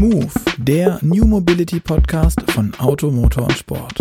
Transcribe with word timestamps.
Move, 0.00 0.30
der 0.56 0.98
New 1.02 1.26
Mobility 1.26 1.78
Podcast 1.78 2.40
von 2.52 2.72
Auto, 2.78 3.10
Motor 3.10 3.42
und 3.42 3.52
Sport. 3.52 3.96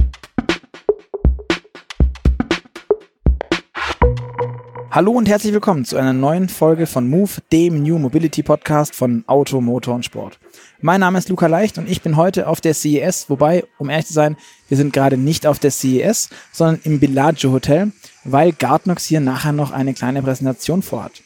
Hallo 4.91 5.12
und 5.12 5.27
herzlich 5.27 5.51
willkommen 5.51 5.83
zu 5.83 5.97
einer 5.97 6.13
neuen 6.13 6.47
Folge 6.47 6.88
von 6.88 7.09
Move, 7.09 7.31
dem 7.51 7.83
New 7.83 7.99
Mobility 7.99 8.43
Podcast 8.43 8.96
von 8.96 9.25
Auto, 9.28 9.60
Motor 9.60 9.96
und 9.96 10.06
Sport. 10.06 10.39
Mein 10.79 11.01
Name 11.01 11.20
ist 11.20 11.28
Luca 11.28 11.47
Leicht 11.47 11.78
und 11.78 11.89
ich 11.89 12.02
bin 12.02 12.16
heute 12.16 12.47
auf 12.47 12.61
der 12.61 12.75
CES, 12.75 13.29
wobei, 13.29 13.66
um 13.78 13.89
ehrlich 13.89 14.07
zu 14.07 14.13
sein, 14.13 14.38
wir 14.70 14.78
sind 14.78 14.93
gerade 14.93 15.17
nicht 15.17 15.46
auf 15.46 15.60
der 15.60 15.71
CES, 15.71 16.29
sondern 16.53 16.79
im 16.85 17.02
Bellagio 17.02 17.52
Hotel, 17.52 17.91
weil 18.23 18.53
Gartnox 18.53 19.03
hier 19.03 19.20
nachher 19.20 19.52
noch 19.52 19.71
eine 19.71 19.93
kleine 19.93 20.21
Präsentation 20.21 20.81
vorhat. 20.81 21.23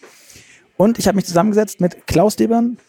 Und 0.78 0.98
ich 0.98 1.08
habe 1.08 1.18
mich 1.18 1.26
zusammengesetzt 1.26 1.80
mit 1.80 2.08
Klaus 2.08 2.38
Debern 2.38 2.80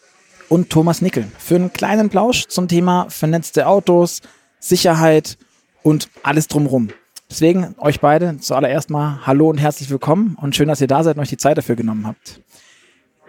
und 0.49 0.69
Thomas 0.69 1.01
Nickel 1.01 1.27
für 1.37 1.55
einen 1.55 1.73
kleinen 1.73 2.09
Plausch 2.09 2.47
zum 2.47 2.67
Thema 2.67 3.07
vernetzte 3.09 3.67
Autos, 3.67 4.21
Sicherheit 4.59 5.37
und 5.83 6.09
alles 6.23 6.47
drumherum. 6.47 6.89
Deswegen 7.29 7.75
euch 7.79 7.99
beide 7.99 8.37
zuallererst 8.37 8.89
mal 8.89 9.25
Hallo 9.25 9.49
und 9.49 9.57
herzlich 9.57 9.89
willkommen 9.89 10.37
und 10.39 10.55
schön, 10.55 10.67
dass 10.67 10.81
ihr 10.81 10.87
da 10.87 11.03
seid 11.03 11.17
und 11.17 11.23
euch 11.23 11.29
die 11.29 11.37
Zeit 11.37 11.57
dafür 11.57 11.75
genommen 11.75 12.05
habt. 12.05 12.41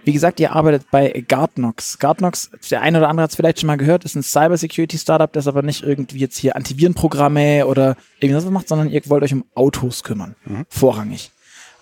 Wie 0.04 0.12
gesagt, 0.12 0.38
ihr 0.38 0.52
arbeitet 0.52 0.90
bei 0.92 1.24
Gartnox. 1.26 1.98
Gartnox, 1.98 2.50
der 2.70 2.80
eine 2.80 2.98
oder 2.98 3.08
andere 3.08 3.24
hat 3.24 3.30
es 3.30 3.36
vielleicht 3.36 3.58
schon 3.58 3.66
mal 3.66 3.76
gehört, 3.76 4.04
ist 4.04 4.14
ein 4.14 4.22
Cybersecurity-Startup, 4.22 5.32
das 5.32 5.48
aber 5.48 5.62
nicht 5.62 5.82
irgendwie 5.82 6.18
jetzt 6.18 6.38
hier 6.38 6.54
Antivirenprogramme 6.54 7.66
oder 7.66 7.96
irgendwas 8.20 8.44
macht, 8.44 8.68
sondern 8.68 8.88
ihr 8.88 9.02
wollt 9.06 9.24
euch 9.24 9.32
um 9.32 9.44
Autos 9.54 10.04
kümmern. 10.04 10.36
Mhm. 10.44 10.64
Vorrangig. 10.68 11.32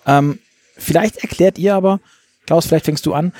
Ähm, 0.07 0.39
vielleicht 0.75 1.17
erklärt 1.17 1.59
ihr 1.59 1.75
aber, 1.75 1.99
Klaus, 2.47 2.65
vielleicht 2.65 2.85
fängst 2.85 3.05
du 3.05 3.13
an, 3.13 3.31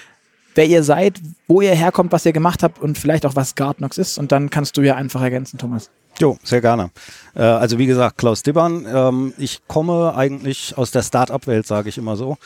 wer 0.55 0.65
ihr 0.65 0.83
seid, 0.83 1.19
wo 1.47 1.61
ihr 1.61 1.75
herkommt, 1.75 2.11
was 2.11 2.25
ihr 2.25 2.33
gemacht 2.33 2.63
habt 2.63 2.79
und 2.79 2.97
vielleicht 2.97 3.25
auch 3.25 3.35
was 3.35 3.55
Gartnox 3.55 3.97
ist. 3.97 4.17
Und 4.17 4.31
dann 4.31 4.49
kannst 4.49 4.77
du 4.77 4.81
ja 4.81 4.95
einfach 4.95 5.21
ergänzen, 5.21 5.57
Thomas. 5.57 5.89
Jo, 6.19 6.37
sehr 6.43 6.61
gerne. 6.61 6.91
Äh, 7.35 7.41
also 7.41 7.77
wie 7.77 7.85
gesagt, 7.85 8.17
Klaus 8.17 8.41
Dibbern. 8.43 8.85
Ähm, 8.87 9.33
ich 9.37 9.61
komme 9.67 10.13
eigentlich 10.15 10.77
aus 10.77 10.91
der 10.91 11.03
Start-up-Welt, 11.03 11.67
sage 11.67 11.89
ich 11.89 11.97
immer 11.97 12.15
so. 12.15 12.37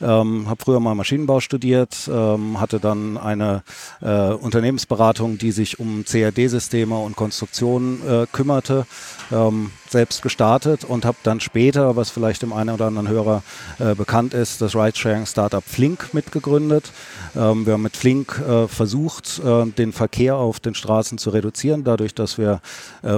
Ähm, 0.00 0.48
habe 0.48 0.62
früher 0.62 0.80
mal 0.80 0.94
Maschinenbau 0.94 1.40
studiert, 1.40 2.08
ähm, 2.12 2.60
hatte 2.60 2.80
dann 2.80 3.18
eine 3.18 3.62
äh, 4.00 4.32
Unternehmensberatung, 4.32 5.38
die 5.38 5.52
sich 5.52 5.78
um 5.78 6.04
CAD-Systeme 6.04 6.96
und 6.96 7.16
Konstruktionen 7.16 8.00
äh, 8.08 8.26
kümmerte, 8.32 8.86
selbst 9.90 10.22
gestartet 10.22 10.84
und 10.84 11.04
habe 11.04 11.18
dann 11.22 11.40
später, 11.40 11.96
was 11.96 12.08
vielleicht 12.08 12.40
dem 12.40 12.54
einen 12.54 12.70
oder 12.70 12.86
anderen 12.86 13.08
Hörer 13.08 13.42
bekannt 13.78 14.32
ist, 14.32 14.62
das 14.62 14.74
Ride-Sharing-Startup 14.74 15.62
Flink 15.62 16.14
mitgegründet. 16.14 16.92
Wir 17.34 17.42
haben 17.42 17.82
mit 17.82 17.94
Flink 17.94 18.42
versucht, 18.68 19.42
den 19.44 19.92
Verkehr 19.92 20.36
auf 20.36 20.60
den 20.60 20.74
Straßen 20.74 21.18
zu 21.18 21.28
reduzieren, 21.28 21.84
dadurch, 21.84 22.14
dass 22.14 22.38
wir 22.38 22.62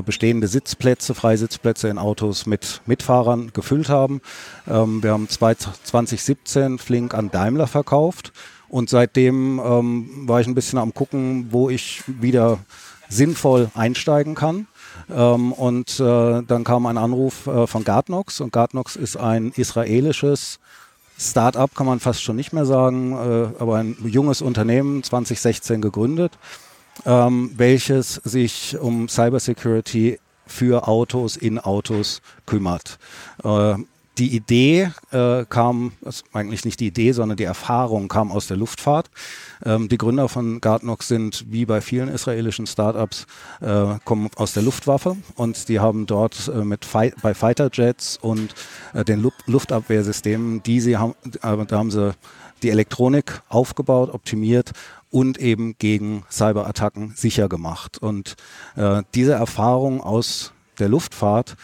bestehende 0.03 0.49
Sitzplätze, 0.49 1.15
Freisitzplätze 1.15 1.89
in 1.89 1.99
Autos 1.99 2.47
mit 2.47 2.81
Mitfahrern 2.87 3.53
gefüllt 3.53 3.89
haben. 3.89 4.21
Ähm, 4.69 5.03
wir 5.03 5.13
haben 5.13 5.29
2017 5.29 6.79
Flink 6.79 7.15
an 7.15 7.31
Daimler 7.31 7.67
verkauft 7.67 8.33
und 8.69 8.89
seitdem 8.89 9.61
ähm, 9.65 10.29
war 10.29 10.41
ich 10.41 10.47
ein 10.47 10.55
bisschen 10.55 10.79
am 10.79 10.95
gucken, 10.95 11.49
wo 11.51 11.71
ich 11.71 12.03
wieder 12.07 12.59
sinnvoll 13.09 13.71
einsteigen 13.75 14.35
kann. 14.35 14.67
Ähm, 15.11 15.53
und 15.53 16.01
äh, 16.01 16.43
dann 16.43 16.65
kam 16.65 16.87
ein 16.87 16.97
Anruf 16.99 17.47
äh, 17.47 17.67
von 17.67 17.85
Gartnox 17.85 18.41
und 18.41 18.53
Gartnox 18.53 18.97
ist 18.97 19.17
ein 19.17 19.53
israelisches 19.57 20.61
Start-up, 21.19 21.75
kann 21.75 21.87
man 21.87 22.01
fast 22.01 22.23
schon 22.23 22.37
nicht 22.37 22.53
mehr 22.53 22.65
sagen, 22.65 23.13
äh, 23.13 23.61
aber 23.61 23.77
ein 23.77 23.97
junges 24.05 24.41
Unternehmen, 24.41 25.03
2016 25.03 25.83
gegründet, 25.83 26.33
ähm, 27.07 27.53
welches 27.57 28.15
sich 28.15 28.79
um 28.79 29.09
Cybersecurity 29.09 30.19
für 30.47 30.89
Autos 30.89 31.37
in 31.37 31.59
Autos 31.59 32.21
kümmert. 32.47 32.99
Äh, 33.45 33.75
die 34.19 34.37
Idee 34.37 34.91
äh, 35.13 35.47
kam, 35.49 35.93
eigentlich 36.35 36.67
nicht 36.67 36.81
die 36.81 36.89
Idee, 36.89 37.13
sondern 37.13 37.39
die 37.39 37.45
Erfahrung 37.45 38.09
kam 38.09 38.31
aus 38.31 38.49
der 38.49 38.59
Luftfahrt. 38.59 39.09
Ähm, 39.65 39.89
die 39.89 39.97
Gründer 39.97 40.29
von 40.29 40.61
Gartnox 40.61 41.09
sind 41.09 41.47
wie 41.49 41.65
bei 41.65 41.81
vielen 41.81 42.09
israelischen 42.09 42.67
Startups 42.67 43.27
äh, 43.63 43.95
kommen 44.05 44.29
aus 44.37 44.53
der 44.53 44.63
Luftwaffe 44.63 45.17
und 45.37 45.69
die 45.71 45.81
haben 45.81 46.05
dort 46.05 46.51
äh, 46.55 46.65
mit 46.65 46.85
Fi 46.85 47.15
bei 47.23 47.33
Fighterjets 47.33 48.19
und 48.21 48.55
äh, 48.93 49.05
den 49.05 49.23
Lu 49.23 49.31
Luftabwehrsystemen, 49.47 50.63
die 50.63 50.81
sie 50.81 50.99
haben, 50.99 51.15
äh, 51.43 51.65
da 51.67 51.79
haben 51.79 51.91
sie 51.91 52.13
die 52.63 52.69
Elektronik 52.69 53.41
aufgebaut, 53.49 54.13
optimiert 54.13 54.73
und 55.11 55.39
eben 55.39 55.77
gegen 55.79 56.25
Cyberattacken 56.31 57.15
sicher 57.17 57.49
gemacht. 57.49 57.99
Und 57.99 58.37
äh, 58.77 59.03
diese 59.15 59.33
Erfahrung 59.33 60.01
aus 60.01 60.53
der 60.79 60.89
Luftfahrt 60.89 61.57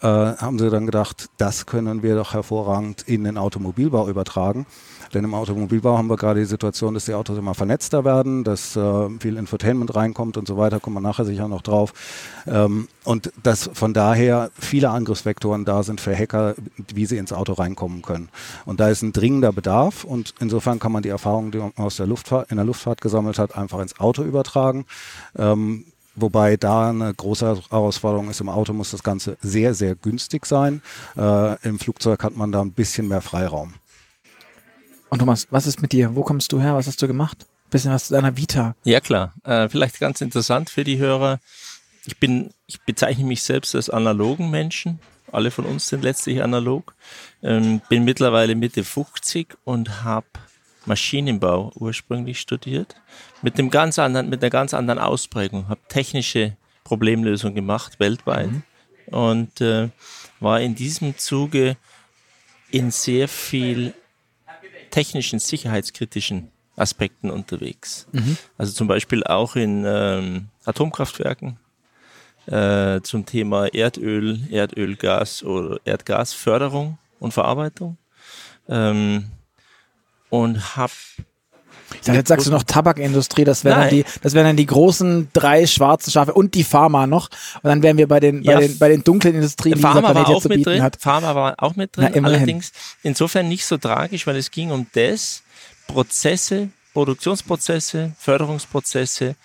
äh, 0.00 0.06
haben 0.06 0.58
sie 0.58 0.70
dann 0.70 0.86
gedacht, 0.86 1.28
das 1.38 1.66
können 1.66 2.02
wir 2.02 2.14
doch 2.14 2.34
hervorragend 2.34 3.02
in 3.02 3.24
den 3.24 3.38
Automobilbau 3.38 4.08
übertragen. 4.08 4.66
Denn 5.14 5.24
im 5.24 5.34
Automobilbau 5.34 5.96
haben 5.96 6.08
wir 6.08 6.16
gerade 6.16 6.40
die 6.40 6.46
Situation, 6.46 6.94
dass 6.94 7.04
die 7.04 7.14
Autos 7.14 7.38
immer 7.38 7.54
vernetzter 7.54 8.04
werden, 8.04 8.44
dass 8.44 8.76
äh, 8.76 9.08
viel 9.20 9.36
Infotainment 9.36 9.94
reinkommt 9.94 10.36
und 10.36 10.48
so 10.48 10.56
weiter, 10.56 10.80
kommen 10.80 10.96
wir 10.96 11.00
nachher 11.00 11.24
sicher 11.24 11.48
noch 11.48 11.62
drauf. 11.62 11.92
Ähm, 12.46 12.88
und 13.04 13.32
dass 13.42 13.70
von 13.72 13.94
daher 13.94 14.50
viele 14.58 14.90
Angriffsvektoren 14.90 15.64
da 15.64 15.82
sind 15.82 16.00
für 16.00 16.16
Hacker, 16.16 16.54
wie 16.92 17.06
sie 17.06 17.18
ins 17.18 17.32
Auto 17.32 17.52
reinkommen 17.52 18.02
können. 18.02 18.28
Und 18.64 18.80
da 18.80 18.88
ist 18.88 19.02
ein 19.02 19.12
dringender 19.12 19.52
Bedarf 19.52 20.04
und 20.04 20.34
insofern 20.40 20.78
kann 20.78 20.92
man 20.92 21.02
die 21.02 21.10
Erfahrungen, 21.10 21.50
die 21.50 21.58
man 21.58 21.72
aus 21.76 21.96
der 21.96 22.06
Luftfahrt, 22.06 22.50
in 22.50 22.56
der 22.56 22.66
Luftfahrt 22.66 23.00
gesammelt 23.00 23.38
hat, 23.38 23.56
einfach 23.56 23.80
ins 23.80 23.98
Auto 24.00 24.22
übertragen. 24.22 24.86
Ähm, 25.36 25.84
Wobei 26.16 26.56
da 26.56 26.90
eine 26.90 27.12
große 27.12 27.62
Herausforderung 27.70 28.30
ist, 28.30 28.40
im 28.40 28.48
Auto 28.48 28.72
muss 28.72 28.92
das 28.92 29.02
Ganze 29.02 29.36
sehr, 29.42 29.74
sehr 29.74 29.96
günstig 29.96 30.46
sein. 30.46 30.80
Äh, 31.16 31.56
Im 31.66 31.80
Flugzeug 31.80 32.22
hat 32.22 32.36
man 32.36 32.52
da 32.52 32.60
ein 32.60 32.70
bisschen 32.70 33.08
mehr 33.08 33.20
Freiraum. 33.20 33.74
Und 35.14 35.20
Thomas, 35.20 35.46
was 35.52 35.68
ist 35.68 35.80
mit 35.80 35.92
dir? 35.92 36.16
Wo 36.16 36.24
kommst 36.24 36.50
du 36.50 36.60
her? 36.60 36.74
Was 36.74 36.88
hast 36.88 37.00
du 37.00 37.06
gemacht? 37.06 37.46
bisschen 37.70 37.92
was 37.92 38.06
zu 38.08 38.14
deiner 38.14 38.36
Vita. 38.36 38.74
Ja 38.82 38.98
klar, 38.98 39.32
äh, 39.44 39.68
vielleicht 39.68 40.00
ganz 40.00 40.20
interessant 40.20 40.70
für 40.70 40.82
die 40.82 40.98
Hörer. 40.98 41.38
Ich 42.04 42.18
bin, 42.18 42.50
ich 42.66 42.80
bezeichne 42.80 43.22
mich 43.22 43.44
selbst 43.44 43.76
als 43.76 43.88
analogen 43.88 44.50
Menschen. 44.50 44.98
Alle 45.30 45.52
von 45.52 45.66
uns 45.66 45.86
sind 45.86 46.02
letztlich 46.02 46.42
analog. 46.42 46.96
Ähm, 47.44 47.80
bin 47.88 48.02
mittlerweile 48.02 48.56
Mitte 48.56 48.82
50 48.82 49.56
und 49.62 50.02
habe 50.02 50.26
Maschinenbau 50.84 51.70
ursprünglich 51.76 52.40
studiert, 52.40 52.96
mit 53.40 53.56
dem 53.56 53.70
ganz 53.70 54.00
anderen, 54.00 54.28
mit 54.28 54.42
einer 54.42 54.50
ganz 54.50 54.74
anderen 54.74 54.98
Ausprägung. 54.98 55.68
Habe 55.68 55.80
technische 55.88 56.56
Problemlösung 56.82 57.54
gemacht 57.54 58.00
weltweit 58.00 58.50
mhm. 58.50 58.62
und 59.06 59.60
äh, 59.60 59.90
war 60.40 60.60
in 60.60 60.74
diesem 60.74 61.16
Zuge 61.16 61.76
in 62.72 62.90
sehr 62.90 63.28
viel 63.28 63.94
technischen, 64.94 65.40
sicherheitskritischen 65.40 66.52
Aspekten 66.76 67.28
unterwegs. 67.30 68.06
Mhm. 68.12 68.36
Also 68.56 68.72
zum 68.72 68.86
Beispiel 68.86 69.24
auch 69.24 69.56
in 69.56 69.84
ähm, 69.84 70.48
Atomkraftwerken 70.64 71.58
äh, 72.46 73.00
zum 73.00 73.26
Thema 73.26 73.66
Erdöl, 73.74 74.38
Erdölgas 74.50 75.42
oder 75.42 75.80
Erdgasförderung 75.84 76.98
und 77.18 77.34
Verarbeitung. 77.34 77.98
Ähm, 78.68 79.32
und 80.30 80.76
habe 80.76 80.92
dachte, 82.00 82.18
jetzt 82.18 82.28
sagst 82.28 82.46
du 82.46 82.50
noch 82.50 82.62
Tabakindustrie, 82.62 83.44
das 83.44 83.64
wären 83.64 83.80
dann 83.80 83.90
die, 83.90 84.04
das 84.22 84.34
wären 84.34 84.46
dann 84.46 84.56
die 84.56 84.66
großen 84.66 85.28
drei 85.32 85.66
schwarzen 85.66 86.10
Schafe 86.10 86.34
und 86.34 86.54
die 86.54 86.64
Pharma 86.64 87.06
noch. 87.06 87.28
Und 87.62 87.68
dann 87.68 87.82
wären 87.82 87.96
wir 87.96 88.08
bei 88.08 88.20
den, 88.20 88.42
ja, 88.42 88.54
bei 88.54 88.66
den, 88.66 88.78
bei 88.78 88.88
den 88.88 89.04
dunklen 89.04 89.34
Industrien, 89.34 89.76
die 89.76 89.82
Pharma 89.82 90.00
dieser 90.00 90.12
Planet 90.12 90.28
war 90.28 90.36
auch 90.36 90.44
mit 90.44 90.66
drin. 90.66 90.82
Hat. 90.82 90.96
Pharma 91.00 91.34
war 91.34 91.54
auch 91.58 91.76
mit 91.76 91.96
drin. 91.96 92.10
Na, 92.14 92.22
allerdings 92.22 92.72
insofern 93.02 93.48
nicht 93.48 93.64
so 93.64 93.76
tragisch, 93.76 94.26
weil 94.26 94.36
es 94.36 94.50
ging 94.50 94.70
um 94.70 94.86
das, 94.94 95.42
Prozesse, 95.86 96.70
Produktionsprozesse, 96.92 98.12
Förderungsprozesse 98.18 99.36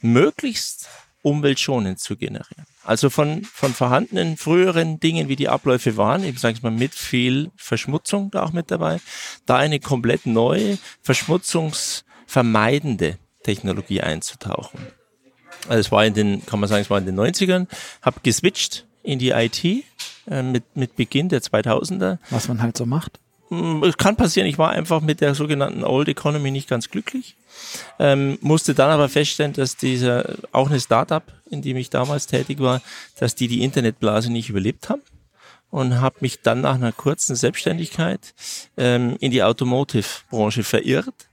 möglichst 0.00 0.88
umweltschonend 1.22 1.98
zu 1.98 2.16
generieren. 2.16 2.66
Also 2.88 3.10
von, 3.10 3.44
von 3.44 3.74
vorhandenen 3.74 4.38
früheren 4.38 4.98
Dingen, 4.98 5.28
wie 5.28 5.36
die 5.36 5.50
Abläufe 5.50 5.98
waren, 5.98 6.24
ich 6.24 6.38
sage 6.38 6.60
mal 6.62 6.70
mit 6.70 6.94
viel 6.94 7.50
Verschmutzung 7.54 8.30
da 8.30 8.42
auch 8.42 8.52
mit 8.52 8.70
dabei, 8.70 8.98
da 9.44 9.56
eine 9.56 9.78
komplett 9.78 10.24
neue, 10.24 10.78
verschmutzungsvermeidende 11.02 13.18
Technologie 13.42 14.00
einzutauchen. 14.00 14.80
Also 15.68 15.80
es 15.80 15.92
war 15.92 16.06
in 16.06 16.14
den, 16.14 16.46
kann 16.46 16.60
man 16.60 16.70
sagen, 16.70 16.80
es 16.80 16.88
war 16.88 16.96
in 16.96 17.04
den 17.04 17.20
90ern, 17.20 17.66
habe 18.00 18.20
geswitcht 18.22 18.86
in 19.02 19.18
die 19.18 19.32
IT 19.32 19.62
äh, 19.62 19.84
mit, 20.42 20.64
mit 20.74 20.96
Beginn 20.96 21.28
der 21.28 21.42
2000er. 21.42 22.16
Was 22.30 22.48
man 22.48 22.62
halt 22.62 22.78
so 22.78 22.86
macht. 22.86 23.20
Hm, 23.48 23.84
es 23.84 23.98
kann 23.98 24.16
passieren, 24.16 24.48
ich 24.48 24.56
war 24.56 24.70
einfach 24.70 25.02
mit 25.02 25.20
der 25.20 25.34
sogenannten 25.34 25.84
Old 25.84 26.08
Economy 26.08 26.50
nicht 26.50 26.70
ganz 26.70 26.88
glücklich. 26.88 27.36
Ähm, 27.98 28.38
musste 28.40 28.74
dann 28.74 28.90
aber 28.90 29.08
feststellen, 29.08 29.52
dass 29.52 29.76
dieser, 29.76 30.34
auch 30.52 30.68
eine 30.68 30.80
Startup, 30.80 31.22
in 31.50 31.62
dem 31.62 31.76
ich 31.76 31.90
damals 31.90 32.26
tätig 32.26 32.60
war, 32.60 32.80
dass 33.18 33.34
die 33.34 33.48
die 33.48 33.62
Internetblase 33.62 34.30
nicht 34.30 34.50
überlebt 34.50 34.88
haben 34.88 35.02
und 35.70 36.00
habe 36.00 36.16
mich 36.20 36.40
dann 36.40 36.60
nach 36.62 36.74
einer 36.74 36.92
kurzen 36.92 37.36
Selbstständigkeit 37.36 38.34
ähm, 38.76 39.16
in 39.20 39.30
die 39.30 39.42
Automotive-Branche 39.42 40.62
verirrt. 40.62 41.28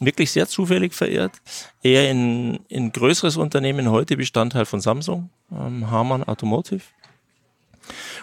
Wirklich 0.00 0.30
sehr 0.30 0.46
zufällig 0.46 0.94
verirrt. 0.94 1.32
Eher 1.82 2.08
in, 2.10 2.60
in 2.68 2.92
größeres 2.92 3.36
Unternehmen, 3.36 3.90
heute 3.90 4.16
Bestandteil 4.16 4.64
von 4.64 4.80
Samsung, 4.80 5.30
ähm, 5.50 5.90
Harman 5.90 6.22
Automotive 6.22 6.82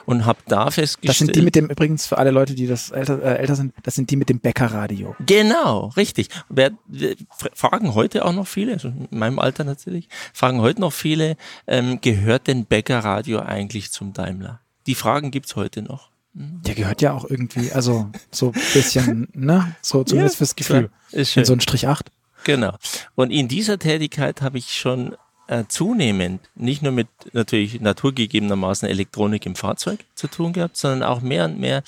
und 0.05 0.25
habe 0.25 0.39
da 0.47 0.71
festgestellt. 0.71 1.09
Das 1.09 1.17
sind 1.17 1.35
die 1.35 1.41
mit 1.41 1.55
dem, 1.55 1.67
übrigens 1.69 2.05
für 2.05 2.17
alle 2.17 2.31
Leute, 2.31 2.55
die 2.55 2.67
das 2.67 2.91
älter, 2.91 3.21
äh, 3.21 3.37
älter 3.37 3.55
sind, 3.55 3.73
das 3.83 3.95
sind 3.95 4.09
die 4.11 4.15
mit 4.15 4.29
dem 4.29 4.39
Bäckerradio. 4.39 5.15
Genau, 5.25 5.87
richtig. 5.97 6.29
Wer, 6.49 6.71
wer, 6.87 7.15
fragen 7.53 7.95
heute 7.95 8.25
auch 8.25 8.33
noch 8.33 8.47
viele, 8.47 8.73
also 8.73 8.89
in 8.89 9.07
meinem 9.11 9.39
Alter 9.39 9.63
natürlich, 9.63 10.09
fragen 10.33 10.61
heute 10.61 10.81
noch 10.81 10.93
viele, 10.93 11.37
ähm, 11.67 11.99
gehört 12.01 12.47
denn 12.47 12.65
Bäckerradio 12.65 13.39
eigentlich 13.39 13.91
zum 13.91 14.13
Daimler? 14.13 14.59
Die 14.87 14.95
Fragen 14.95 15.31
gibt's 15.31 15.55
heute 15.55 15.81
noch. 15.81 16.09
Der 16.37 16.75
gehört 16.75 17.01
ja 17.01 17.13
auch 17.13 17.29
irgendwie, 17.29 17.71
also 17.71 18.09
so 18.29 18.47
ein 18.47 18.53
bisschen, 18.73 19.29
ne? 19.33 19.73
So 19.81 20.03
zumindest 20.03 20.35
ja, 20.35 20.37
fürs 20.39 20.55
Gefühl. 20.55 20.89
Ist 21.11 21.31
schön. 21.31 21.41
In 21.41 21.45
so 21.45 21.53
ein 21.53 21.61
Strich 21.61 21.87
8. 21.87 22.11
Genau. 22.43 22.75
Und 23.15 23.31
in 23.31 23.47
dieser 23.47 23.79
Tätigkeit 23.79 24.41
habe 24.41 24.57
ich 24.57 24.77
schon 24.77 25.15
äh, 25.47 25.65
zunehmend 25.67 26.41
nicht 26.55 26.81
nur 26.81 26.91
mit 26.91 27.07
natürlich 27.33 27.79
naturgegebenermaßen 27.79 28.87
Elektronik 28.87 29.45
im 29.45 29.55
Fahrzeug 29.55 29.99
zu 30.15 30.27
tun 30.27 30.53
gehabt, 30.53 30.77
sondern 30.77 31.03
auch 31.03 31.21
mehr 31.21 31.45
und 31.45 31.59
mehr, 31.59 31.83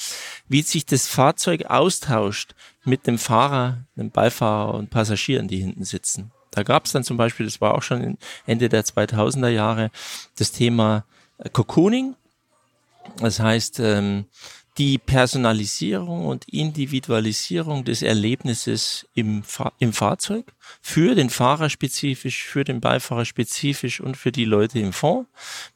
wie 0.47 0.61
sich 0.61 0.85
das 0.85 1.07
Fahrzeug 1.07 1.65
austauscht 1.65 2.53
mit 2.83 3.07
dem 3.07 3.17
Fahrer, 3.17 3.79
dem 3.95 4.11
Beifahrer 4.11 4.75
und 4.75 4.89
Passagieren, 4.89 5.47
die 5.47 5.57
hinten 5.57 5.83
sitzen. 5.83 6.31
Da 6.51 6.63
gab 6.63 6.85
es 6.85 6.91
dann 6.91 7.03
zum 7.03 7.17
Beispiel, 7.17 7.45
das 7.45 7.61
war 7.61 7.75
auch 7.75 7.83
schon 7.83 8.17
Ende 8.45 8.69
der 8.69 8.83
2000er 8.83 9.49
Jahre, 9.49 9.91
das 10.37 10.51
Thema 10.51 11.05
äh, 11.37 11.49
Cocooning. 11.49 12.15
Das 13.19 13.39
heißt, 13.39 13.79
ähm, 13.79 14.25
die 14.77 14.99
Personalisierung 14.99 16.25
und 16.25 16.47
Individualisierung 16.49 17.83
des 17.83 18.03
Erlebnisses 18.03 19.07
im, 19.15 19.43
Fa 19.43 19.73
im 19.79 19.91
Fahrzeug 19.91 20.53
für 20.81 21.15
den 21.15 21.29
Fahrer 21.29 21.69
spezifisch, 21.69 22.43
für 22.43 22.63
den 22.63 22.79
Beifahrer 22.79 23.25
spezifisch 23.25 23.99
und 23.99 24.17
für 24.17 24.31
die 24.31 24.45
Leute 24.45 24.79
im 24.79 24.93
Fond 24.93 25.27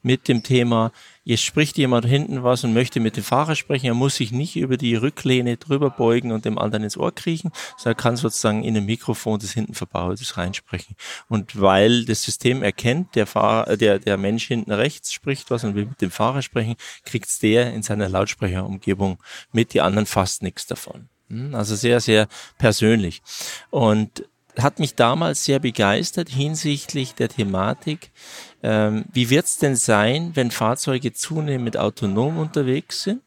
mit 0.03 0.27
dem 0.27 0.44
Thema, 0.44 0.92
jetzt 1.24 1.44
spricht 1.44 1.78
jemand 1.78 2.06
hinten 2.06 2.44
was 2.44 2.64
und 2.64 2.74
möchte 2.74 3.00
mit 3.00 3.18
dem 3.18 3.24
Fahrer 3.24 3.56
sprechen, 3.56 3.88
er 3.88 3.94
muss 3.94 4.16
sich 4.16 4.32
nicht 4.32 4.56
über 4.56 4.78
die 4.78 4.96
Rücklehne 4.96 5.58
drüber 5.58 5.90
beugen 5.90 6.32
und 6.32 6.46
dem 6.46 6.58
anderen 6.58 6.84
ins 6.84 6.98
Ohr 6.98 7.14
kriechen, 7.14 7.52
sondern 7.78 7.98
er 7.98 8.02
kann 8.02 8.18
sozusagen 8.18 8.64
in 8.64 8.76
ein 8.78 8.86
Mikrofon, 8.86 9.40
das 9.40 9.52
hinten 9.52 9.74
verbaut 9.74 10.20
ist, 10.22 10.38
reinsprechen. 10.38 10.96
Und 11.28 11.60
weil 11.60 12.06
das 12.06 12.24
System 12.24 12.64
erkennt, 12.64 13.16
der 13.16 13.28
Fahrer, 13.28 13.78
der, 13.78 14.00
der 14.00 14.18
Mensch 14.18 14.48
hinten 14.48 14.72
rechts 14.72 15.14
spricht 15.14 15.52
was 15.52 15.64
und 15.64 15.76
will 15.76 15.86
mit 15.86 16.02
dem 16.02 16.12
Fahrer 16.12 16.42
sprechen, 16.42 16.76
kriegt's 17.06 17.40
der 17.40 17.74
in 17.74 17.84
seiner 17.84 18.10
Lautsprecherumgebung 18.10 19.18
mit, 19.52 19.74
die 19.74 19.82
anderen 19.82 20.06
fast 20.06 20.44
nichts 20.44 20.66
davon. 20.66 21.10
Hm, 21.30 21.56
also 21.56 21.76
sehr, 21.76 22.00
sehr 22.02 22.28
persönlich. 22.58 23.22
Und 23.70 24.26
hat 24.58 24.80
mich 24.80 24.96
damals 24.96 25.46
sehr 25.46 25.60
begeistert 25.60 26.30
hinsichtlich 26.30 27.16
der 27.16 27.30
Thematik, 27.30 28.12
ähm, 28.63 29.06
wie 29.12 29.30
wird 29.30 29.46
es 29.46 29.58
denn 29.58 29.75
sein, 29.75 30.31
wenn 30.36 30.52
Fahrzeuge 30.52 31.13
zunehmend 31.13 31.78
autonom 31.78 32.38
unterwegs 32.38 33.04
sind? 33.04 33.22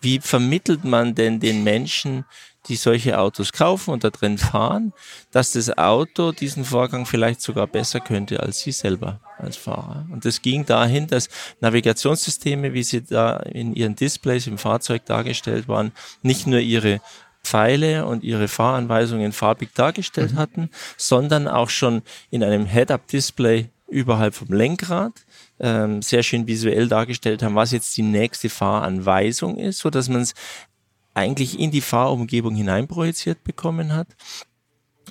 Wie 0.00 0.20
vermittelt 0.20 0.84
man 0.84 1.14
denn 1.14 1.40
den 1.40 1.64
Menschen, 1.64 2.24
die 2.68 2.76
solche 2.76 3.18
Autos 3.18 3.52
kaufen 3.52 3.90
und 3.90 4.04
da 4.04 4.10
drin 4.10 4.38
fahren, 4.38 4.92
dass 5.30 5.52
das 5.52 5.76
Auto 5.76 6.32
diesen 6.32 6.64
Vorgang 6.64 7.06
vielleicht 7.06 7.42
sogar 7.42 7.66
besser 7.66 8.00
könnte 8.00 8.40
als 8.40 8.60
sie 8.60 8.72
selber 8.72 9.20
als 9.38 9.56
Fahrer. 9.56 10.06
Und 10.10 10.24
das 10.24 10.40
ging 10.40 10.64
dahin, 10.64 11.06
dass 11.06 11.28
Navigationssysteme, 11.60 12.72
wie 12.72 12.82
sie 12.82 13.02
da 13.02 13.36
in 13.36 13.74
ihren 13.74 13.96
Displays 13.96 14.46
im 14.46 14.58
Fahrzeug 14.58 15.04
dargestellt 15.04 15.68
waren, 15.68 15.92
nicht 16.22 16.46
nur 16.46 16.60
ihre 16.60 17.00
Pfeile 17.42 18.06
und 18.06 18.24
ihre 18.24 18.48
Fahranweisungen 18.48 19.32
farbig 19.32 19.74
dargestellt 19.74 20.32
mhm. 20.32 20.38
hatten, 20.38 20.70
sondern 20.96 21.46
auch 21.46 21.68
schon 21.68 22.02
in 22.30 22.42
einem 22.42 22.64
Head-Up-Display 22.64 23.68
überhalb 23.94 24.34
vom 24.34 24.48
Lenkrad 24.48 25.24
ähm, 25.60 26.02
sehr 26.02 26.22
schön 26.22 26.46
visuell 26.46 26.88
dargestellt 26.88 27.42
haben, 27.42 27.54
was 27.54 27.70
jetzt 27.70 27.96
die 27.96 28.02
nächste 28.02 28.48
Fahranweisung 28.48 29.56
ist, 29.56 29.78
so 29.78 29.88
dass 29.88 30.08
man 30.08 30.22
es 30.22 30.34
eigentlich 31.14 31.58
in 31.58 31.70
die 31.70 31.80
Fahrumgebung 31.80 32.56
hineinprojiziert 32.56 33.44
bekommen 33.44 33.94
hat 33.94 34.08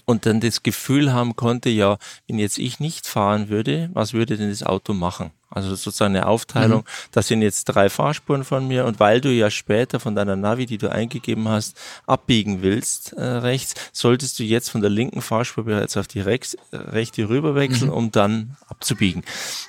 und 0.05 0.25
dann 0.25 0.41
das 0.41 0.63
Gefühl 0.63 1.13
haben 1.13 1.35
konnte, 1.35 1.69
ja, 1.69 1.97
wenn 2.27 2.39
jetzt 2.39 2.57
ich 2.57 2.79
nicht 2.79 3.07
fahren 3.07 3.47
würde, 3.47 3.89
was 3.93 4.13
würde 4.13 4.37
denn 4.37 4.49
das 4.49 4.63
Auto 4.63 4.93
machen? 4.93 5.31
Also 5.53 5.69
sozusagen 5.75 6.15
eine 6.15 6.27
Aufteilung, 6.27 6.81
mhm. 6.81 7.09
das 7.11 7.27
sind 7.27 7.41
jetzt 7.41 7.65
drei 7.65 7.89
Fahrspuren 7.89 8.43
von 8.43 8.67
mir 8.67 8.85
und 8.85 8.99
weil 8.99 9.21
du 9.21 9.29
ja 9.29 9.51
später 9.51 9.99
von 9.99 10.15
deiner 10.15 10.35
Navi, 10.35 10.65
die 10.65 10.77
du 10.77 10.91
eingegeben 10.91 11.47
hast, 11.47 11.79
abbiegen 12.07 12.61
willst 12.61 13.13
äh, 13.13 13.23
rechts, 13.23 13.75
solltest 13.91 14.39
du 14.39 14.43
jetzt 14.43 14.69
von 14.69 14.81
der 14.81 14.89
linken 14.89 15.21
Fahrspur 15.21 15.65
bereits 15.65 15.95
auf 15.95 16.07
die 16.07 16.21
rechts, 16.21 16.55
äh, 16.71 16.77
rechte 16.77 17.29
rüberwechseln, 17.29 17.91
mhm. 17.91 17.97
um 17.97 18.11
dann 18.11 18.57
abzubiegen. 18.67 19.23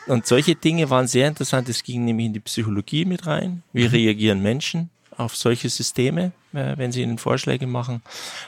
Und 0.07 0.27
solche 0.27 0.55
Dinge 0.55 0.89
waren 0.91 1.07
sehr 1.07 1.29
interessant. 1.29 1.69
Es 1.69 1.83
ging 1.83 2.05
nämlich 2.05 2.27
in 2.27 2.33
die 2.33 2.41
Psychologie 2.41 3.05
mit 3.05 3.27
rein. 3.27 3.63
Wie 3.73 3.85
mhm. 3.85 3.91
reagieren 3.91 4.43
Menschen? 4.43 4.91
Auf 5.19 5.37
solche 5.37 5.69
Systeme, 5.69 6.33
äh, 6.53 6.77
wenn 6.77 6.93
sie 6.93 7.03
ihnen 7.03 7.19
Vorschläge 7.19 7.67
machen 7.67 8.03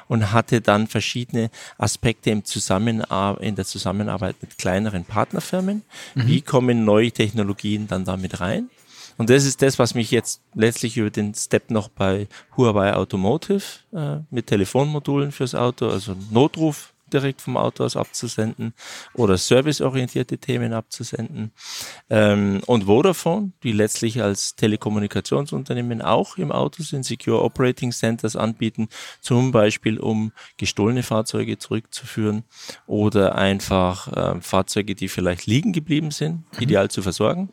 und 0.09 0.33
hatte 0.33 0.61
dann 0.61 0.87
verschiedene 0.87 1.51
Aspekte 1.79 2.31
im 2.31 2.45
Zusammenar 2.45 3.41
in 3.41 3.57
der 3.57 3.65
Zusammenarbeit 3.65 4.37
mit 4.41 4.59
kleineren 4.59 5.05
Partnerfirmen. 5.05 5.83
Mhm. 6.15 6.27
Wie 6.27 6.41
kommen 6.41 6.85
neue 6.85 7.13
Technologien 7.13 7.89
dann 7.89 8.05
damit 8.05 8.41
rein? 8.41 8.71
Und 9.19 9.31
das 9.31 9.47
ist 9.47 9.63
das, 9.63 9.79
was 9.79 9.95
mich 9.95 10.11
jetzt 10.11 10.43
letztlich 10.55 10.97
über 10.97 11.11
den 11.11 11.35
Step 11.35 11.71
noch 11.71 11.89
bei 11.89 12.29
Huawei 12.57 12.95
Automotive 12.95 13.63
äh, 13.95 14.19
mit 14.31 14.47
Telefonmodulen 14.49 15.33
fürs 15.33 15.55
Auto, 15.55 15.89
also 15.89 16.15
Notruf 16.31 16.93
direkt 17.13 17.41
vom 17.41 17.57
Auto 17.57 17.85
aus 17.85 17.97
abzusenden 17.97 18.75
oder 19.15 19.37
serviceorientierte 19.37 20.39
Themen 20.39 20.73
abzusenden. 20.73 21.53
Ähm, 22.11 22.61
und 22.67 22.85
Vodafone, 22.85 23.53
die 23.63 23.73
letztlich 23.73 24.23
als 24.23 24.57
Telekommunikationsunternehmen 24.57 26.03
auch 26.03 26.37
im 26.37 26.53
Auto 26.53 26.83
sind, 26.83 27.05
Secure 27.05 27.43
Operating 27.43 27.93
Centers 27.93 28.37
anbieten, 28.37 28.89
zum 29.21 29.53
Beispiel 29.53 29.99
um 29.99 30.33
gestohlene 30.57 31.03
Fahrzeuge 31.03 31.59
zurückzuführen 31.59 32.45
oder 32.87 33.35
einfach 33.35 34.13
äh, 34.13 34.41
Fahrzeuge, 34.41 34.95
die 34.95 35.09
vielleicht 35.09 35.47
liegen 35.47 35.73
geblieben 35.73 36.11
sind, 36.11 36.45
mhm. 36.53 36.63
ideal 36.63 36.91
zu 36.91 37.03
versorgen 37.03 37.51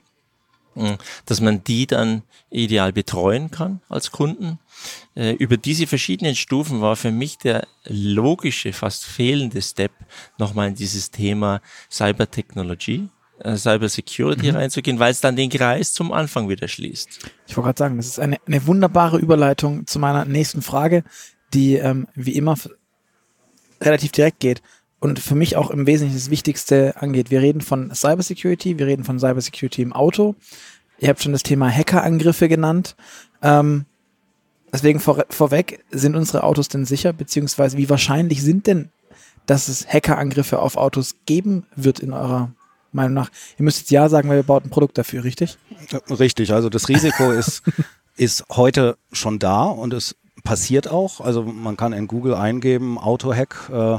dass 1.26 1.42
man 1.42 1.64
die 1.64 1.88
dann 1.88 2.24
ideal 2.50 2.94
betreuen 2.94 3.52
kann 3.52 3.82
als 3.90 4.12
Kunden. 4.12 4.60
Äh, 5.16 5.34
über 5.34 5.58
diese 5.58 5.88
verschiedenen 5.88 6.36
Stufen 6.36 6.82
war 6.82 6.96
für 6.96 7.12
mich 7.12 7.38
der 7.38 7.68
logische, 7.86 8.74
fast 8.74 9.06
fehlende 9.06 9.62
Step 9.62 9.92
nochmal 10.38 10.70
in 10.70 10.76
dieses 10.76 11.12
Thema 11.12 11.62
Cybertechnologie, 11.92 13.10
äh, 13.40 13.56
Cyber 13.56 13.90
Security 13.90 14.52
mhm. 14.52 14.58
reinzugehen, 14.58 15.00
weil 15.00 15.12
es 15.12 15.22
dann 15.22 15.36
den 15.36 15.50
Kreis 15.50 15.94
zum 15.94 16.12
Anfang 16.12 16.50
wieder 16.50 16.68
schließt. 16.68 17.20
Ich 17.48 17.58
wollte 17.58 17.68
gerade 17.68 17.80
sagen, 17.80 17.98
das 17.98 18.08
ist 18.08 18.20
eine, 18.20 18.38
eine 18.46 18.66
wunderbare 18.68 19.18
Überleitung 19.18 19.88
zu 19.88 20.00
meiner 20.00 20.26
nächsten 20.26 20.62
Frage, 20.62 21.04
die 21.54 21.76
ähm, 21.76 22.08
wie 22.16 22.36
immer 22.36 22.58
relativ 23.82 24.12
direkt 24.12 24.40
geht 24.40 24.62
und 25.04 25.20
für 25.20 25.36
mich 25.36 25.58
auch 25.58 25.70
im 25.70 25.86
Wesentlichen 25.86 26.18
das 26.18 26.30
Wichtigste 26.30 26.96
angeht. 26.96 27.30
Wir 27.30 27.42
reden 27.42 27.60
von 27.60 27.94
Cybersecurity, 27.94 28.80
wir 28.80 28.88
reden 28.88 29.04
von 29.04 29.20
Cybersecurity 29.20 29.82
im 29.82 29.92
Auto. 29.92 30.36
Ihr 30.98 31.10
habt 31.10 31.22
schon 31.22 31.34
das 31.34 31.44
Thema 31.44 31.70
Hackerangriffe 31.70 32.48
genannt. 32.48 32.96
Ähm, 33.42 33.84
deswegen 34.72 35.02
vor, 35.02 35.26
vorweg, 35.28 35.84
sind 35.92 36.16
unsere 36.16 36.44
Autos 36.44 36.70
denn 36.70 36.86
sicher, 36.86 37.12
beziehungsweise 37.12 37.78
wie 37.78 37.90
wahrscheinlich 37.90 38.42
sind 38.42 38.66
denn, 38.66 38.92
dass 39.46 39.68
es 39.68 39.86
Hackerangriffe 39.86 40.60
auf 40.60 40.78
Autos 40.78 41.18
geben 41.26 41.66
wird 41.76 42.00
in 42.00 42.14
eurer 42.14 42.54
Meinung 42.94 43.14
nach? 43.14 43.30
Ihr 43.60 43.66
müsst 43.66 43.80
jetzt 43.80 43.92
ja 43.92 44.08
sagen, 44.08 44.30
weil 44.30 44.38
ihr 44.38 44.44
baut 44.44 44.64
ein 44.64 44.70
Produkt 44.70 44.98
dafür, 44.98 45.26
richtig? 45.26 45.58
Richtig, 46.10 46.54
also 46.54 46.70
das 46.70 46.88
Risiko 46.88 47.30
ist, 47.30 47.62
ist 48.16 48.46
heute 48.50 48.98
schon 49.12 49.38
da 49.38 49.66
und 49.66 49.92
es 49.92 50.16
passiert 50.44 50.90
auch. 50.90 51.22
Also 51.22 51.44
man 51.44 51.78
kann 51.78 51.94
in 51.94 52.08
Google 52.08 52.36
eingeben, 52.36 52.98
Auto-Hack 52.98 53.70
äh, 53.72 53.98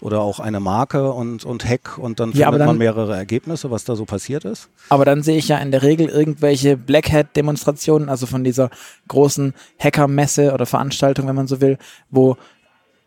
oder 0.00 0.20
auch 0.20 0.40
eine 0.40 0.60
Marke 0.60 1.12
und, 1.12 1.44
und 1.44 1.64
Hack 1.68 1.98
und 1.98 2.20
dann 2.20 2.32
ja, 2.32 2.46
findet 2.46 2.60
dann, 2.60 2.68
man 2.68 2.78
mehrere 2.78 3.16
Ergebnisse, 3.16 3.70
was 3.70 3.84
da 3.84 3.94
so 3.94 4.04
passiert 4.04 4.44
ist. 4.44 4.68
Aber 4.88 5.04
dann 5.04 5.22
sehe 5.22 5.36
ich 5.36 5.48
ja 5.48 5.58
in 5.58 5.70
der 5.70 5.82
Regel 5.82 6.08
irgendwelche 6.08 6.76
Black 6.76 7.12
Hat-Demonstrationen, 7.12 8.08
also 8.08 8.26
von 8.26 8.42
dieser 8.42 8.70
großen 9.08 9.54
Hacker-Messe 9.78 10.52
oder 10.52 10.66
Veranstaltung, 10.66 11.28
wenn 11.28 11.36
man 11.36 11.46
so 11.46 11.60
will, 11.60 11.78
wo 12.10 12.36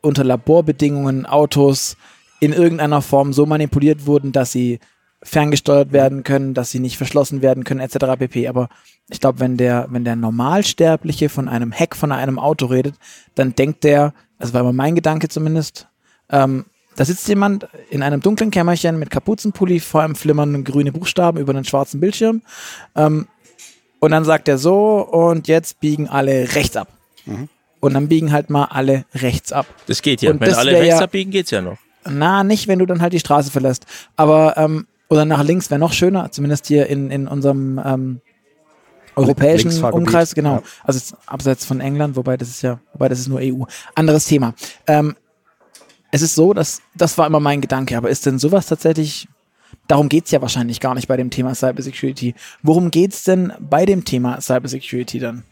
unter 0.02 0.24
Laborbedingungen 0.24 1.26
Autos 1.26 1.98
in 2.40 2.54
irgendeiner 2.54 3.02
Form 3.02 3.34
so 3.34 3.46
manipuliert 3.46 4.06
wurden, 4.06 4.32
dass 4.32 4.52
sie 4.52 4.80
ferngesteuert 5.24 5.92
werden 5.92 6.24
können, 6.24 6.54
dass 6.54 6.72
sie 6.72 6.80
nicht 6.80 6.98
verschlossen 6.98 7.42
werden 7.42 7.64
können, 7.64 7.80
etc. 7.80 8.18
pp. 8.18 8.48
Aber 8.48 8.70
ich 9.10 9.20
glaube, 9.20 9.40
wenn 9.40 9.58
der, 9.58 9.88
wenn 9.90 10.04
der 10.04 10.16
Normalsterbliche 10.16 11.30
von 11.30 11.48
einem 11.48 11.72
Hack 11.72 11.96
von 11.96 12.12
einem 12.12 12.40
Auto 12.40 12.68
redet, 12.68 12.96
dann 13.36 13.56
denkt 13.56 13.84
der, 13.84 14.14
das 14.40 14.54
war 14.54 14.62
immer 14.62 14.74
mein 14.74 14.96
Gedanke 14.96 15.28
zumindest, 15.30 15.88
ähm, 16.30 16.66
da 16.96 17.06
sitzt 17.06 17.28
jemand 17.28 17.68
in 17.92 18.02
einem 18.02 18.22
dunklen 18.22 18.50
Kämmerchen 18.50 18.98
mit 18.98 19.12
Kapuzenpulli 19.12 19.80
vor 19.80 20.02
einem 20.02 20.16
flimmernden 20.16 20.64
grüne 20.64 20.92
Buchstaben 20.92 21.40
über 21.40 21.54
einen 21.54 21.64
schwarzen 21.64 22.00
Bildschirm. 22.00 22.42
Ähm, 22.96 23.28
und 24.00 24.12
dann 24.12 24.26
sagt 24.26 24.48
er 24.48 24.58
so, 24.58 25.02
und 25.02 25.48
jetzt 25.48 25.80
biegen 25.80 26.08
alle 26.08 26.56
rechts 26.56 26.76
ab. 26.76 26.88
Mhm. 27.26 27.50
Und 27.80 27.94
dann 27.94 28.08
biegen 28.08 28.32
halt 28.32 28.50
mal 28.50 28.66
alle 28.66 29.06
rechts 29.14 29.52
ab. 29.54 29.68
Das 29.86 30.02
geht 30.02 30.24
ja. 30.24 30.32
Und 30.32 30.42
Wenn 30.42 30.54
alle 30.56 30.72
rechts 30.72 31.00
ja, 31.00 31.00
abbiegen, 31.00 31.30
geht's 31.30 31.52
ja 31.52 31.62
noch. 31.62 31.78
Na, 32.04 32.44
nicht, 32.44 32.68
wenn 32.68 32.80
du 32.80 32.88
dann 32.88 33.02
halt 33.02 33.14
die 33.14 33.20
Straße 33.20 33.52
verlässt. 33.52 33.86
Aber, 34.16 34.58
ähm, 34.58 34.88
oder 35.10 35.26
nach 35.26 35.44
links 35.44 35.70
wäre 35.70 35.80
noch 35.80 35.94
schöner, 35.94 36.32
zumindest 36.32 36.68
hier 36.68 36.88
in, 36.88 37.12
in 37.12 37.28
unserem 37.28 37.82
ähm, 37.84 38.22
europäischen 39.16 39.84
Umkreis, 39.84 40.36
genau. 40.36 40.56
ja. 40.56 40.64
Also 40.84 41.16
abseits 41.26 41.66
von 41.66 41.80
England, 41.80 42.16
wobei 42.16 42.38
das 42.38 42.50
ist 42.50 42.62
ja, 42.62 42.80
wobei 42.94 43.10
das 43.10 43.20
ist 43.20 43.28
nur 43.28 43.40
EU. 43.42 43.64
Anderes 43.96 44.26
Thema. 44.26 44.54
Ähm, 44.86 45.16
es 46.12 46.22
ist 46.22 46.36
so, 46.36 46.54
dass 46.54 46.82
das 46.96 47.18
war 47.18 47.28
immer 47.28 47.40
mein 47.40 47.62
Gedanke, 47.62 47.98
aber 47.98 48.10
ist 48.10 48.26
denn 48.26 48.40
sowas 48.40 48.68
tatsächlich, 48.68 49.28
darum 49.88 50.10
geht's 50.10 50.32
ja 50.32 50.42
wahrscheinlich 50.42 50.80
gar 50.80 50.96
nicht 50.96 51.08
bei 51.08 51.18
dem 51.18 51.30
Thema 51.30 51.54
Cybersecurity. 51.56 52.36
Worum 52.64 52.92
geht's 52.92 53.24
denn 53.24 53.54
bei 53.60 53.86
dem 53.86 54.06
Thema 54.06 54.40
Cybersecurity 54.40 55.20
dann? 55.20 55.44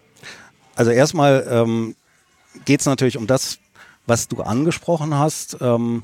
Also 0.76 0.92
erstmal 0.92 1.46
ähm, 1.50 1.96
geht 2.66 2.82
es 2.82 2.86
natürlich 2.86 3.18
um 3.18 3.28
das, 3.28 3.60
was 4.06 4.28
du 4.28 4.42
angesprochen 4.42 5.18
hast. 5.18 5.58
Ähm, 5.62 6.04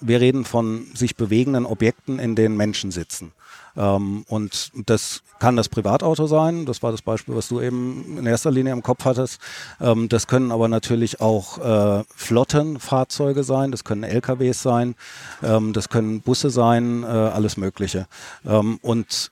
wir 0.00 0.20
reden 0.20 0.44
von 0.44 0.86
sich 0.94 1.16
bewegenden 1.16 1.66
Objekten, 1.66 2.18
in 2.18 2.34
denen 2.34 2.56
Menschen 2.56 2.90
sitzen. 2.90 3.32
Ähm, 3.76 4.24
und 4.28 4.72
das 4.86 5.22
kann 5.38 5.56
das 5.56 5.68
Privatauto 5.68 6.26
sein, 6.26 6.66
das 6.66 6.82
war 6.82 6.90
das 6.90 7.02
Beispiel, 7.02 7.36
was 7.36 7.48
du 7.48 7.60
eben 7.60 8.18
in 8.18 8.26
erster 8.26 8.50
Linie 8.50 8.72
im 8.72 8.82
Kopf 8.82 9.04
hattest. 9.04 9.40
Ähm, 9.80 10.08
das 10.08 10.26
können 10.26 10.50
aber 10.50 10.68
natürlich 10.68 11.20
auch 11.20 11.58
äh, 11.58 12.04
Flottenfahrzeuge 12.14 13.44
sein, 13.44 13.70
das 13.70 13.84
können 13.84 14.02
LKWs 14.02 14.62
sein, 14.62 14.96
ähm, 15.42 15.72
das 15.72 15.88
können 15.88 16.20
Busse 16.22 16.50
sein, 16.50 17.04
äh, 17.04 17.06
alles 17.06 17.56
Mögliche. 17.56 18.06
Ähm, 18.44 18.78
und 18.82 19.30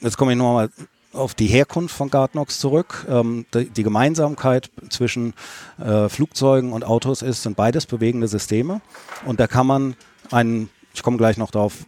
jetzt 0.00 0.16
komme 0.16 0.32
ich 0.32 0.38
nochmal 0.38 0.70
auf 1.14 1.34
die 1.34 1.46
Herkunft 1.46 1.94
von 1.94 2.10
Guardnox 2.10 2.58
zurück. 2.58 3.06
Ähm, 3.08 3.46
die, 3.54 3.70
die 3.70 3.82
Gemeinsamkeit 3.82 4.70
zwischen 4.90 5.34
äh, 5.78 6.08
Flugzeugen 6.08 6.72
und 6.72 6.84
Autos 6.84 7.22
ist, 7.22 7.42
sind 7.42 7.56
beides 7.56 7.86
bewegende 7.86 8.28
Systeme. 8.28 8.80
Und 9.24 9.40
da 9.40 9.46
kann 9.46 9.66
man 9.66 9.96
einen, 10.30 10.70
ich 10.92 11.02
komme 11.02 11.16
gleich 11.16 11.36
noch 11.36 11.50
darauf, 11.50 11.84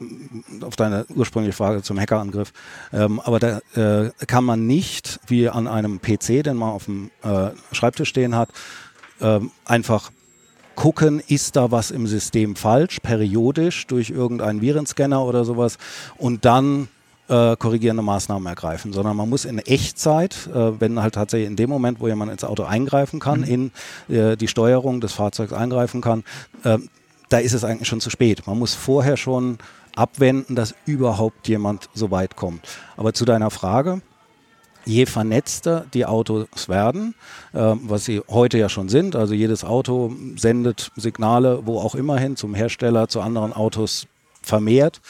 auf 0.62 0.76
deine 0.76 1.06
ursprüngliche 1.14 1.56
Frage 1.56 1.82
zum 1.82 1.98
Hackerangriff, 1.98 2.52
ähm, 2.92 3.20
aber 3.20 3.38
da 3.38 3.60
äh, 3.74 4.10
kann 4.26 4.44
man 4.44 4.66
nicht, 4.66 5.20
wie 5.26 5.48
an 5.48 5.66
einem 5.66 6.00
PC, 6.00 6.42
den 6.44 6.56
man 6.56 6.70
auf 6.70 6.86
dem 6.86 7.10
äh, 7.22 7.50
Schreibtisch 7.72 8.08
stehen 8.08 8.34
hat, 8.34 8.50
ähm, 9.20 9.50
einfach 9.64 10.10
gucken, 10.74 11.22
ist 11.26 11.56
da 11.56 11.70
was 11.70 11.90
im 11.90 12.06
System 12.06 12.54
falsch, 12.54 13.00
periodisch 13.00 13.86
durch 13.86 14.10
irgendeinen 14.10 14.60
Virenscanner 14.60 15.24
oder 15.24 15.44
sowas 15.44 15.78
und 16.18 16.44
dann 16.44 16.88
äh, 17.28 17.56
korrigierende 17.56 18.02
Maßnahmen 18.02 18.46
ergreifen, 18.46 18.92
sondern 18.92 19.16
man 19.16 19.28
muss 19.28 19.44
in 19.44 19.58
Echtzeit, 19.58 20.48
äh, 20.54 20.80
wenn 20.80 21.00
halt 21.02 21.14
tatsächlich 21.14 21.48
in 21.48 21.56
dem 21.56 21.70
Moment, 21.70 22.00
wo 22.00 22.08
jemand 22.08 22.32
ins 22.32 22.44
Auto 22.44 22.64
eingreifen 22.64 23.20
kann, 23.20 23.42
in 23.42 23.72
äh, 24.08 24.36
die 24.36 24.48
Steuerung 24.48 25.00
des 25.00 25.12
Fahrzeugs 25.12 25.52
eingreifen 25.52 26.00
kann, 26.00 26.24
äh, 26.64 26.78
da 27.28 27.38
ist 27.38 27.52
es 27.52 27.64
eigentlich 27.64 27.88
schon 27.88 28.00
zu 28.00 28.10
spät. 28.10 28.46
Man 28.46 28.58
muss 28.58 28.74
vorher 28.74 29.16
schon 29.16 29.58
abwenden, 29.96 30.54
dass 30.54 30.74
überhaupt 30.84 31.48
jemand 31.48 31.88
so 31.94 32.10
weit 32.10 32.36
kommt. 32.36 32.66
Aber 32.96 33.14
zu 33.14 33.24
deiner 33.24 33.50
Frage, 33.50 34.02
je 34.84 35.06
vernetzter 35.06 35.84
die 35.92 36.06
Autos 36.06 36.68
werden, 36.68 37.14
äh, 37.52 37.58
was 37.58 38.04
sie 38.04 38.22
heute 38.28 38.56
ja 38.58 38.68
schon 38.68 38.88
sind, 38.88 39.16
also 39.16 39.34
jedes 39.34 39.64
Auto 39.64 40.14
sendet 40.36 40.92
Signale 40.96 41.66
wo 41.66 41.80
auch 41.80 41.94
immer 41.94 42.18
hin, 42.18 42.36
zum 42.36 42.54
Hersteller, 42.54 43.08
zu 43.08 43.20
anderen 43.20 43.52
Autos 43.52 44.06
vermehrt. 44.42 45.00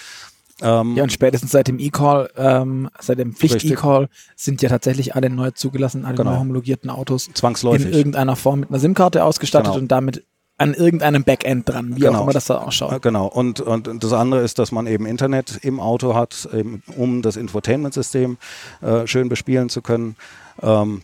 Ähm, 0.63 0.97
Ja, 0.97 1.03
und 1.03 1.13
spätestens 1.13 1.51
seit 1.53 1.69
dem 1.69 1.79
E-Call, 1.79 2.31
ähm, 2.37 2.89
seit 2.99 3.19
dem. 3.19 3.35
Pflicht-E-Call 3.35 4.09
sind 4.37 4.63
ja 4.63 4.69
tatsächlich 4.71 5.15
alle 5.15 5.29
neu 5.29 5.51
zugelassen, 5.51 6.05
alle 6.05 6.17
Genau. 6.17 6.31
neu 6.33 6.39
homologierten 6.39 6.89
Autos 6.91 7.29
Zwangsläufig. 7.35 7.87
in 7.87 7.93
irgendeiner 7.93 8.37
Form 8.37 8.61
mit 8.61 8.71
einer 8.71 8.79
SIM-Karte 8.79 9.23
ausgestattet 9.25 9.67
Genau. 9.73 9.79
und 9.83 9.89
damit 9.89 10.25
an 10.59 10.73
irgendeinem 10.73 11.23
Backend 11.25 11.69
dran, 11.69 11.97
wie 11.97 12.01
Genau. 12.01 12.21
auch 12.21 12.23
immer 12.23 12.33
das 12.33 12.47
da 12.47 12.57
ausschaut. 12.57 13.03
Genau. 13.03 13.27
Und, 13.27 13.61
und 13.61 14.03
das 14.03 14.13
andere 14.15 14.41
ist, 14.41 14.59
dass 14.59 14.73
man 14.73 14.87
eben 14.87 15.05
Internet 15.05 15.59
im 15.61 15.79
Auto 15.81 16.15
hat, 16.15 16.49
eben, 16.55 16.83
um 16.97 17.21
das 17.21 17.37
Infotainment-System 17.37 18.39
äh, 18.81 19.07
schön 19.07 19.29
bespielen 19.29 19.69
zu 19.69 19.83
können. 19.83 20.17
Ähm, 20.63 21.03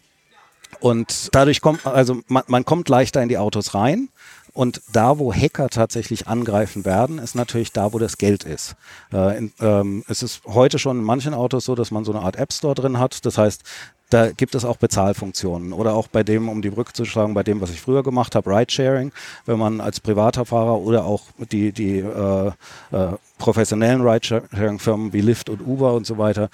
und 0.80 1.28
dadurch 1.32 1.60
kommt, 1.60 1.86
also 1.86 2.22
man, 2.28 2.44
man 2.46 2.64
kommt 2.64 2.88
leichter 2.88 3.22
in 3.22 3.28
die 3.28 3.36
Autos 3.36 3.74
rein. 3.74 4.08
Und 4.54 4.82
da, 4.92 5.18
wo 5.18 5.32
Hacker 5.32 5.68
tatsächlich 5.70 6.28
angreifen 6.28 6.84
werden, 6.84 7.18
ist 7.18 7.34
natürlich 7.34 7.72
da, 7.72 7.92
wo 7.92 7.98
das 7.98 8.18
Geld 8.18 8.44
ist. 8.44 8.76
Äh, 9.12 9.38
in, 9.38 9.52
ähm, 9.60 10.04
es 10.08 10.22
ist 10.22 10.42
heute 10.44 10.78
schon 10.78 10.98
in 10.98 11.04
manchen 11.04 11.32
Autos 11.32 11.64
so, 11.64 11.74
dass 11.74 11.90
man 11.90 12.04
so 12.04 12.12
eine 12.12 12.20
Art 12.22 12.36
App 12.36 12.52
Store 12.52 12.74
drin 12.74 12.98
hat. 12.98 13.24
Das 13.24 13.38
heißt, 13.38 13.62
da 14.10 14.30
gibt 14.30 14.54
es 14.54 14.66
auch 14.66 14.76
Bezahlfunktionen 14.76 15.72
oder 15.72 15.94
auch 15.94 16.06
bei 16.06 16.22
dem, 16.22 16.50
um 16.50 16.60
die 16.60 16.68
Brücke 16.68 16.92
zu 16.92 17.06
schlagen, 17.06 17.32
bei 17.32 17.42
dem, 17.42 17.62
was 17.62 17.70
ich 17.70 17.80
früher 17.80 18.02
gemacht 18.02 18.34
habe, 18.34 18.50
Ridesharing, 18.50 19.10
wenn 19.46 19.58
man 19.58 19.80
als 19.80 20.00
privater 20.00 20.44
Fahrer 20.44 20.78
oder 20.80 21.06
auch 21.06 21.22
die, 21.50 21.72
die 21.72 22.00
äh, 22.00 22.48
äh, 22.90 23.12
professionellen 23.38 24.02
Ridesharing-Firmen 24.02 25.14
wie 25.14 25.22
Lyft 25.22 25.48
und 25.48 25.66
Uber 25.66 25.94
und 25.94 26.06
so 26.06 26.18
weiter, 26.18 26.50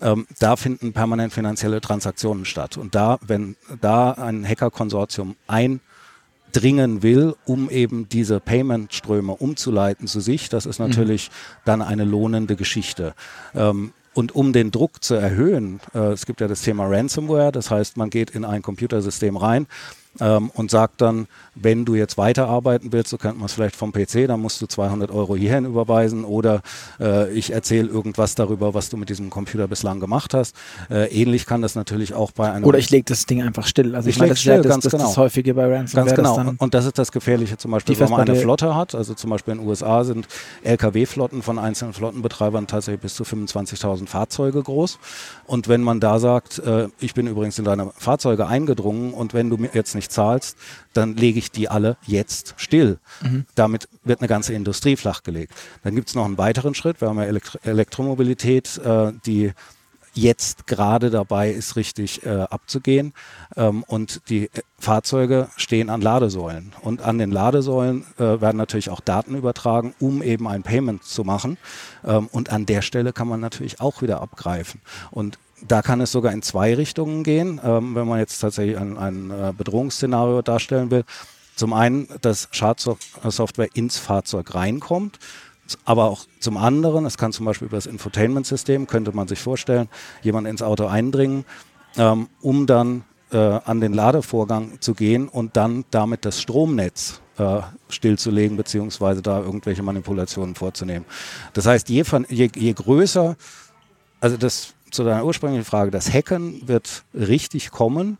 ähm, 0.00 0.26
da 0.38 0.56
finden 0.56 0.94
permanent 0.94 1.34
finanzielle 1.34 1.82
Transaktionen 1.82 2.46
statt. 2.46 2.78
Und 2.78 2.94
da, 2.94 3.18
wenn 3.20 3.56
da 3.82 4.12
ein 4.12 4.48
Hacker-Konsortium 4.48 5.36
eindringen 6.52 7.02
will, 7.02 7.34
um 7.46 7.70
eben 7.70 8.08
diese 8.08 8.40
Payment-Ströme 8.40 9.32
umzuleiten 9.32 10.06
zu 10.06 10.20
sich, 10.20 10.48
das 10.48 10.66
ist 10.66 10.78
natürlich 10.78 11.30
dann 11.64 11.82
eine 11.82 12.04
lohnende 12.04 12.56
Geschichte. 12.56 13.14
Ähm, 13.54 13.92
und 14.14 14.34
um 14.34 14.52
den 14.52 14.70
Druck 14.70 15.02
zu 15.02 15.14
erhöhen, 15.14 15.80
äh, 15.94 16.12
es 16.12 16.26
gibt 16.26 16.42
ja 16.42 16.48
das 16.48 16.62
Thema 16.62 16.86
Ransomware, 16.86 17.52
das 17.52 17.70
heißt, 17.70 17.96
man 17.96 18.10
geht 18.10 18.30
in 18.30 18.44
ein 18.44 18.60
Computersystem 18.60 19.36
rein 19.36 19.66
ähm, 20.20 20.50
und 20.54 20.70
sagt 20.70 21.00
dann, 21.00 21.26
wenn 21.54 21.84
du 21.84 21.94
jetzt 21.94 22.16
weiterarbeiten 22.18 22.92
willst, 22.92 23.10
so 23.10 23.18
kennt 23.18 23.36
man 23.36 23.46
es 23.46 23.52
vielleicht 23.52 23.76
vom 23.76 23.92
PC, 23.92 24.26
dann 24.26 24.40
musst 24.40 24.60
du 24.60 24.66
200 24.66 25.10
Euro 25.10 25.36
hierhin 25.36 25.64
überweisen 25.64 26.24
oder 26.24 26.62
äh, 27.00 27.30
ich 27.32 27.52
erzähle 27.52 27.88
irgendwas 27.88 28.34
darüber, 28.34 28.74
was 28.74 28.88
du 28.88 28.96
mit 28.96 29.08
diesem 29.08 29.30
Computer 29.30 29.68
bislang 29.68 30.00
gemacht 30.00 30.34
hast. 30.34 30.56
Äh, 30.90 31.08
ähnlich 31.08 31.46
kann 31.46 31.62
das 31.62 31.74
natürlich 31.74 32.14
auch 32.14 32.30
bei 32.32 32.50
einem 32.50 32.64
Oder 32.64 32.78
ich 32.78 32.90
lege 32.90 33.04
das 33.04 33.26
Ding 33.26 33.42
einfach 33.42 33.66
still. 33.66 33.94
Also 33.94 34.08
ich, 34.08 34.16
Ich 34.16 34.20
meine, 34.20 34.30
das 34.30 34.40
still, 34.40 34.58
das, 34.58 34.66
ganz 34.66 34.84
das, 34.84 34.92
das 34.92 35.02
genau. 35.02 35.16
häufige 35.16 35.54
bei 35.54 35.74
Ransomware. 35.74 36.06
Ganz 36.06 36.16
genau. 36.16 36.54
Und 36.58 36.74
das 36.74 36.86
ist 36.86 36.98
das 36.98 37.12
Gefährliche 37.12 37.56
zum 37.56 37.70
Beispiel, 37.70 37.98
wenn 37.98 38.10
man 38.10 38.22
eine 38.22 38.36
Flotte 38.36 38.74
hat. 38.74 38.94
Also 38.94 39.14
zum 39.14 39.30
Beispiel 39.30 39.52
in 39.52 39.60
den 39.60 39.68
USA 39.68 40.04
sind 40.04 40.26
Lkw-Flotten 40.64 41.42
von 41.42 41.58
einzelnen 41.58 41.92
Flottenbetreibern 41.92 42.66
tatsächlich 42.66 43.02
bis 43.02 43.14
zu 43.14 43.24
25.000 43.24 44.08
Fahrzeuge 44.08 44.62
groß. 44.62 44.98
Und 45.46 45.68
wenn 45.68 45.82
man 45.82 46.00
da 46.00 46.18
sagt, 46.18 46.58
äh, 46.60 46.88
ich 47.00 47.14
bin 47.14 47.26
übrigens 47.26 47.58
in 47.58 47.64
deine 47.64 47.92
Fahrzeuge 47.96 48.46
eingedrungen 48.46 49.12
und 49.14 49.34
wenn 49.34 49.50
du 49.50 49.56
mir 49.56 49.70
jetzt 49.74 49.94
nicht 49.94 50.01
zahlst, 50.10 50.56
dann 50.92 51.16
lege 51.16 51.38
ich 51.38 51.50
die 51.50 51.68
alle 51.68 51.96
jetzt 52.06 52.54
still. 52.56 52.98
Damit 53.54 53.88
wird 54.04 54.20
eine 54.20 54.28
ganze 54.28 54.54
Industrie 54.54 54.96
flachgelegt. 54.96 55.52
Dann 55.82 55.94
gibt 55.94 56.08
es 56.08 56.14
noch 56.14 56.24
einen 56.24 56.38
weiteren 56.38 56.74
Schritt. 56.74 57.00
Wir 57.00 57.08
haben 57.08 57.18
ja 57.18 57.24
Elektro 57.24 57.58
Elektromobilität, 57.62 58.78
äh, 58.78 59.12
die 59.24 59.52
jetzt 60.14 60.66
gerade 60.66 61.10
dabei 61.10 61.50
ist, 61.50 61.76
richtig 61.76 62.24
äh, 62.24 62.28
abzugehen. 62.28 63.12
Ähm, 63.56 63.82
und 63.84 64.28
die 64.28 64.44
äh, 64.44 64.60
Fahrzeuge 64.78 65.48
stehen 65.56 65.90
an 65.90 66.00
Ladesäulen. 66.00 66.72
Und 66.82 67.02
an 67.02 67.18
den 67.18 67.30
Ladesäulen 67.30 68.04
äh, 68.18 68.40
werden 68.40 68.56
natürlich 68.56 68.90
auch 68.90 69.00
Daten 69.00 69.34
übertragen, 69.34 69.94
um 70.00 70.22
eben 70.22 70.46
ein 70.48 70.62
Payment 70.62 71.04
zu 71.04 71.24
machen. 71.24 71.56
Ähm, 72.04 72.28
und 72.32 72.50
an 72.50 72.66
der 72.66 72.82
Stelle 72.82 73.12
kann 73.12 73.28
man 73.28 73.40
natürlich 73.40 73.80
auch 73.80 74.02
wieder 74.02 74.20
abgreifen. 74.20 74.80
Und 75.10 75.38
da 75.66 75.82
kann 75.82 76.00
es 76.00 76.12
sogar 76.12 76.32
in 76.32 76.42
zwei 76.42 76.74
Richtungen 76.74 77.22
gehen, 77.22 77.60
ähm, 77.64 77.94
wenn 77.94 78.06
man 78.06 78.18
jetzt 78.18 78.38
tatsächlich 78.38 78.78
ein, 78.78 78.98
ein 78.98 79.30
äh, 79.30 79.52
Bedrohungsszenario 79.56 80.42
darstellen 80.42 80.90
will. 80.90 81.04
Zum 81.54 81.72
einen, 81.72 82.08
dass 82.22 82.48
Schadsoftware 82.50 83.68
ins 83.74 83.98
Fahrzeug 83.98 84.54
reinkommt, 84.54 85.18
aber 85.84 86.04
auch 86.04 86.24
zum 86.40 86.56
anderen, 86.56 87.06
es 87.06 87.18
kann 87.18 87.32
zum 87.32 87.46
Beispiel 87.46 87.68
über 87.68 87.76
das 87.76 87.86
Infotainment-System, 87.86 88.86
könnte 88.86 89.12
man 89.14 89.28
sich 89.28 89.40
vorstellen, 89.40 89.88
jemand 90.22 90.48
ins 90.48 90.62
Auto 90.62 90.86
eindringen, 90.86 91.44
ähm, 91.96 92.28
um 92.40 92.66
dann 92.66 93.04
äh, 93.32 93.36
an 93.36 93.80
den 93.80 93.92
Ladevorgang 93.92 94.80
zu 94.80 94.94
gehen 94.94 95.28
und 95.28 95.56
dann 95.56 95.84
damit 95.90 96.24
das 96.24 96.40
Stromnetz 96.40 97.20
äh, 97.38 97.60
stillzulegen, 97.88 98.56
beziehungsweise 98.56 99.22
da 99.22 99.40
irgendwelche 99.40 99.82
Manipulationen 99.82 100.54
vorzunehmen. 100.54 101.06
Das 101.52 101.66
heißt, 101.66 101.88
je, 101.88 102.04
je, 102.28 102.50
je 102.54 102.72
größer, 102.72 103.36
also 104.20 104.36
das 104.36 104.74
zu 104.92 105.04
deiner 105.04 105.24
ursprünglichen 105.24 105.64
Frage, 105.64 105.90
das 105.90 106.12
Hacken 106.12 106.66
wird 106.68 107.04
richtig 107.14 107.70
kommen, 107.70 108.18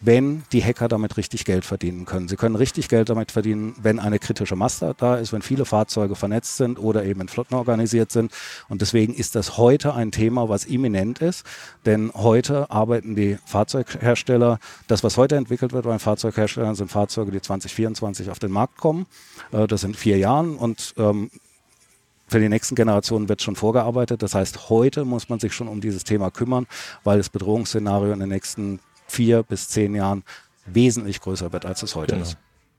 wenn 0.00 0.42
die 0.52 0.62
Hacker 0.62 0.88
damit 0.88 1.16
richtig 1.16 1.44
Geld 1.44 1.64
verdienen 1.64 2.04
können. 2.04 2.28
Sie 2.28 2.36
können 2.36 2.56
richtig 2.56 2.88
Geld 2.88 3.08
damit 3.08 3.32
verdienen, 3.32 3.74
wenn 3.80 3.98
eine 3.98 4.18
kritische 4.18 4.56
Masse 4.56 4.94
da 4.98 5.16
ist, 5.16 5.32
wenn 5.32 5.40
viele 5.40 5.64
Fahrzeuge 5.64 6.14
vernetzt 6.14 6.56
sind 6.56 6.78
oder 6.78 7.04
eben 7.04 7.22
in 7.22 7.28
Flotten 7.28 7.54
organisiert 7.54 8.12
sind. 8.12 8.30
Und 8.68 8.82
deswegen 8.82 9.14
ist 9.14 9.34
das 9.34 9.56
heute 9.56 9.94
ein 9.94 10.12
Thema, 10.12 10.48
was 10.48 10.66
imminent 10.66 11.20
ist. 11.20 11.46
Denn 11.86 12.12
heute 12.14 12.70
arbeiten 12.70 13.14
die 13.14 13.38
Fahrzeughersteller, 13.46 14.58
das, 14.88 15.04
was 15.04 15.16
heute 15.16 15.36
entwickelt 15.36 15.72
wird 15.72 15.84
bei 15.84 15.90
den 15.90 16.00
Fahrzeugherstellern, 16.00 16.74
sind 16.74 16.90
Fahrzeuge, 16.90 17.30
die 17.30 17.40
2024 17.40 18.30
auf 18.30 18.38
den 18.38 18.50
Markt 18.50 18.76
kommen. 18.76 19.06
Äh, 19.52 19.66
Das 19.66 19.80
sind 19.80 19.96
vier 19.96 20.18
Jahren 20.18 20.56
und 20.56 20.94
ähm, 20.98 21.30
für 22.34 22.40
die 22.40 22.48
nächsten 22.48 22.74
Generationen 22.74 23.28
wird 23.28 23.42
schon 23.42 23.54
vorgearbeitet. 23.54 24.20
Das 24.20 24.34
heißt, 24.34 24.68
heute 24.68 25.04
muss 25.04 25.28
man 25.28 25.38
sich 25.38 25.52
schon 25.52 25.68
um 25.68 25.80
dieses 25.80 26.02
Thema 26.02 26.32
kümmern, 26.32 26.66
weil 27.04 27.18
das 27.18 27.28
Bedrohungsszenario 27.28 28.12
in 28.12 28.18
den 28.18 28.28
nächsten 28.30 28.80
vier 29.06 29.44
bis 29.44 29.68
zehn 29.68 29.94
Jahren 29.94 30.24
wesentlich 30.66 31.20
größer 31.20 31.52
wird, 31.52 31.64
als 31.64 31.84
es 31.84 31.94
heute 31.94 32.14
Genau. 32.16 32.24
ist. 32.26 32.36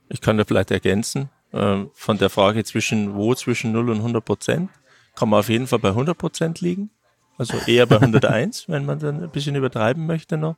Ich 0.10 0.20
kann 0.20 0.38
da 0.38 0.44
vielleicht 0.44 0.72
ergänzen. 0.72 1.30
äh, 1.54 1.86
von 1.94 2.18
der 2.18 2.30
Frage 2.30 2.66
zwischen 2.66 3.16
wo 3.16 3.34
zwischen 3.34 3.72
0 3.72 3.92
und 3.92 3.98
100 4.00 4.26
Prozent 4.26 4.70
kann 5.16 5.30
man 5.30 5.40
auf 5.40 5.48
jeden 5.48 5.68
Fall 5.68 5.80
bei 5.80 5.90
100 5.90 6.18
Prozent 6.18 6.60
liegen. 6.60 6.90
Also 7.38 7.56
eher 7.66 7.86
bei 7.86 7.96
101, 8.02 8.66
wenn 8.68 8.84
man 8.86 9.00
dann 9.00 9.24
ein 9.24 9.30
bisschen 9.30 9.56
übertreiben 9.56 10.06
möchte 10.06 10.36
noch. 10.36 10.58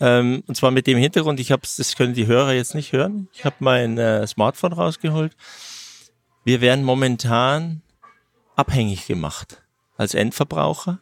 Ähm, 0.00 0.42
und 0.48 0.56
zwar 0.56 0.72
mit 0.72 0.88
dem 0.88 0.98
Hintergrund, 0.98 1.38
ich 1.38 1.52
habe 1.52 1.62
das 1.62 1.94
können 1.94 2.14
die 2.14 2.26
Hörer 2.26 2.52
jetzt 2.52 2.74
nicht 2.74 2.92
hören. 2.92 3.28
Ich 3.32 3.44
habe 3.44 3.54
mein 3.60 3.96
äh, 3.96 4.26
Smartphone 4.26 4.72
rausgeholt. 4.72 5.36
Wir 6.44 6.60
werden 6.60 6.82
momentan 6.84 7.82
abhängig 8.56 9.06
gemacht 9.06 9.62
als 9.96 10.14
Endverbraucher. 10.14 10.98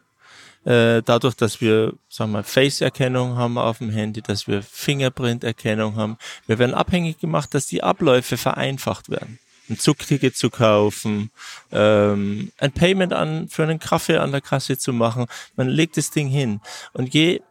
Äh, 0.65 1.01
dadurch, 1.03 1.35
dass 1.35 1.59
wir, 1.59 1.93
sagen 2.07 2.31
wir, 2.31 2.43
Face-Erkennung 2.43 3.35
haben 3.35 3.57
auf 3.57 3.79
dem 3.79 3.89
Handy, 3.89 4.21
dass 4.21 4.47
wir 4.47 4.63
Fingerprint-Erkennung 4.63 5.97
haben. 5.97 6.17
Wir 6.47 6.57
werden 6.57 6.73
abhängig 6.73 7.19
gemacht, 7.19 7.53
dass 7.53 7.67
die 7.67 7.83
Abläufe 7.83 8.37
vereinfacht 8.37 9.09
werden 9.09 9.39
ein 9.69 9.79
Zugticket 9.79 10.35
zu 10.35 10.49
kaufen, 10.49 11.31
ähm, 11.71 12.51
ein 12.57 12.71
Payment 12.71 13.13
an 13.13 13.47
für 13.47 13.63
einen 13.63 13.79
Kaffee 13.79 14.17
an 14.17 14.31
der 14.31 14.41
Kasse 14.41 14.77
zu 14.77 14.93
machen. 14.93 15.25
Man 15.55 15.69
legt 15.69 15.97
das 15.97 16.11
Ding 16.11 16.27
hin. 16.27 16.61
Und 16.93 17.13
je, 17.13 17.41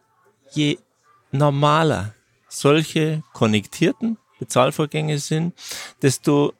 je 0.51 0.77
normaler 1.31 2.13
solche 2.47 3.23
konnektierten 3.33 4.17
Bezahlvorgänge 4.39 5.17
sind, 5.17 5.53
desto 6.01 6.53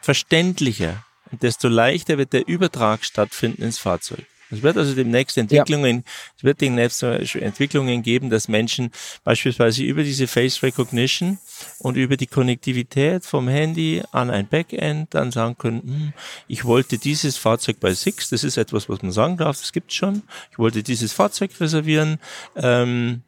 verständlicher 0.00 1.04
und 1.30 1.42
desto 1.42 1.68
leichter 1.68 2.18
wird 2.18 2.32
der 2.32 2.46
Übertrag 2.46 3.04
stattfinden 3.04 3.62
ins 3.62 3.78
Fahrzeug. 3.78 4.24
Es 4.50 4.62
wird 4.62 4.76
also 4.76 4.94
demnächst 4.94 5.36
Entwicklungen, 5.36 5.96
ja. 5.96 6.02
es 6.36 6.44
wird 6.44 6.60
demnächst 6.60 7.02
Entwicklungen 7.02 8.02
geben, 8.02 8.30
dass 8.30 8.48
Menschen 8.48 8.90
beispielsweise 9.24 9.82
über 9.82 10.02
diese 10.02 10.26
Face 10.26 10.62
Recognition 10.62 11.38
und 11.78 11.96
über 11.96 12.16
die 12.16 12.26
Konnektivität 12.26 13.24
vom 13.24 13.48
Handy 13.48 14.02
an 14.12 14.30
ein 14.30 14.46
Backend 14.46 15.14
dann 15.14 15.32
sagen 15.32 15.56
können, 15.58 15.82
hm, 15.82 16.12
ich 16.46 16.64
wollte 16.64 16.98
dieses 16.98 17.36
Fahrzeug 17.36 17.80
bei 17.80 17.94
Six, 17.94 18.30
das 18.30 18.44
ist 18.44 18.56
etwas, 18.56 18.88
was 18.88 19.02
man 19.02 19.12
sagen 19.12 19.36
darf, 19.36 19.58
das 19.58 19.72
gibt's 19.72 19.94
schon. 19.94 20.22
Ich 20.52 20.58
wollte 20.58 20.82
dieses 20.82 21.12
Fahrzeug 21.12 21.50
reservieren. 21.60 22.18
Ähm, 22.54 23.22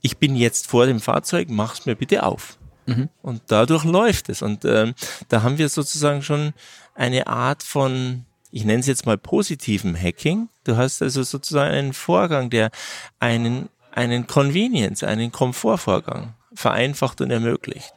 ich 0.00 0.18
bin 0.18 0.36
jetzt 0.36 0.66
vor 0.68 0.86
dem 0.86 1.00
Fahrzeug, 1.00 1.48
mach's 1.50 1.86
mir 1.86 1.96
bitte 1.96 2.24
auf. 2.24 2.58
Mhm. 2.86 3.08
Und 3.22 3.42
dadurch 3.48 3.84
läuft 3.84 4.28
es. 4.28 4.42
Und 4.42 4.64
ähm, 4.64 4.94
da 5.28 5.42
haben 5.42 5.58
wir 5.58 5.68
sozusagen 5.68 6.22
schon 6.22 6.54
eine 6.98 7.26
Art 7.28 7.62
von 7.62 8.26
ich 8.50 8.64
nenne 8.64 8.80
es 8.80 8.86
jetzt 8.86 9.06
mal 9.06 9.18
positiven 9.18 9.94
Hacking. 9.94 10.48
Du 10.64 10.76
hast 10.76 11.02
also 11.02 11.22
sozusagen 11.22 11.74
einen 11.74 11.92
Vorgang, 11.92 12.50
der 12.50 12.70
einen, 13.18 13.68
einen 13.92 14.26
Convenience, 14.26 15.04
einen 15.04 15.32
Komfortvorgang 15.32 16.34
vereinfacht 16.54 17.20
und 17.20 17.30
ermöglicht. 17.30 17.92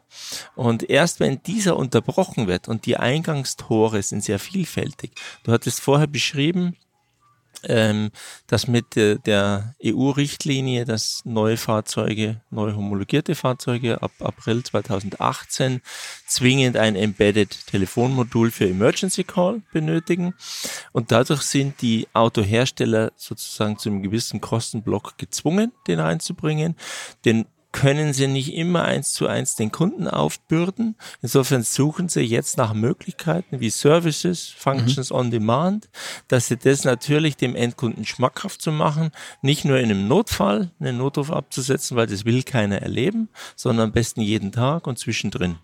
Und 0.56 0.90
erst 0.90 1.20
wenn 1.20 1.42
dieser 1.44 1.78
unterbrochen 1.78 2.48
wird 2.48 2.68
und 2.68 2.86
die 2.86 2.98
Eingangstore 2.98 4.02
sind 4.04 4.24
sehr 4.24 4.40
vielfältig, 4.40 5.12
du 5.44 5.52
hattest 5.52 5.80
vorher 5.80 6.08
beschrieben, 6.08 6.76
ähm, 7.64 8.12
dass 8.48 8.68
mit 8.68 8.98
äh, 8.98 9.18
der 9.18 9.76
EU-Richtlinie, 9.84 10.86
dass 10.86 11.22
neue 11.26 11.58
Fahrzeuge, 11.58 12.42
neu 12.50 12.74
homologierte 12.74 13.36
Fahrzeuge 13.36 14.02
ab 14.02 14.12
April 14.20 14.64
2018 14.64 15.82
zwingend 16.28 16.78
ein 16.78 16.96
Embedded 16.96 17.68
Telefonmodul 17.68 18.52
für 18.52 18.68
Emergency 18.68 19.24
Call 19.24 19.62
benötigen. 19.72 20.34
Und 20.92 21.12
dadurch 21.12 21.42
sind 21.42 21.82
die 21.82 22.08
Autohersteller 22.14 23.12
sozusagen 23.16 23.78
zu 23.78 23.90
einem 23.90 24.04
gewissen 24.04 24.42
Kostenblock 24.42 25.18
gezwungen, 25.18 25.72
den 25.88 26.00
einzubringen. 26.00 26.76
Den 27.26 27.46
können 27.72 28.14
sie 28.14 28.28
nicht 28.28 28.54
immer 28.54 28.84
eins 28.84 29.14
zu 29.14 29.28
eins 29.28 29.56
den 29.56 29.72
Kunden 29.72 30.08
aufbürden. 30.08 30.96
Insofern 31.22 31.64
suchen 31.64 32.10
sie 32.10 32.22
jetzt 32.22 32.58
nach 32.58 32.74
Möglichkeiten 32.74 33.60
wie 33.60 33.70
Services, 33.70 34.50
Functions 34.50 35.10
mhm. 35.10 35.16
on 35.16 35.32
Demand, 35.32 35.90
dass 36.28 36.48
sie 36.48 36.58
das 36.58 36.84
natürlich 36.84 37.38
dem 37.38 37.56
Endkunden 37.56 38.06
schmackhaft 38.06 38.62
zu 38.62 38.72
machen, 38.72 39.12
nicht 39.42 39.66
nur 39.66 39.78
in 39.78 39.86
einem 39.86 40.08
Notfall 40.08 40.72
einen 40.80 40.98
Notruf 40.98 41.32
abzusetzen, 41.32 41.96
weil 41.98 42.08
das 42.08 42.26
will 42.26 42.44
keiner 42.44 42.82
erleben, 42.82 43.30
sondern 43.56 43.88
am 43.88 43.92
besten 43.94 44.22
jeden 44.22 44.52
Tag 44.52 44.88
und 44.88 45.00
zwischendrin. 45.00 45.58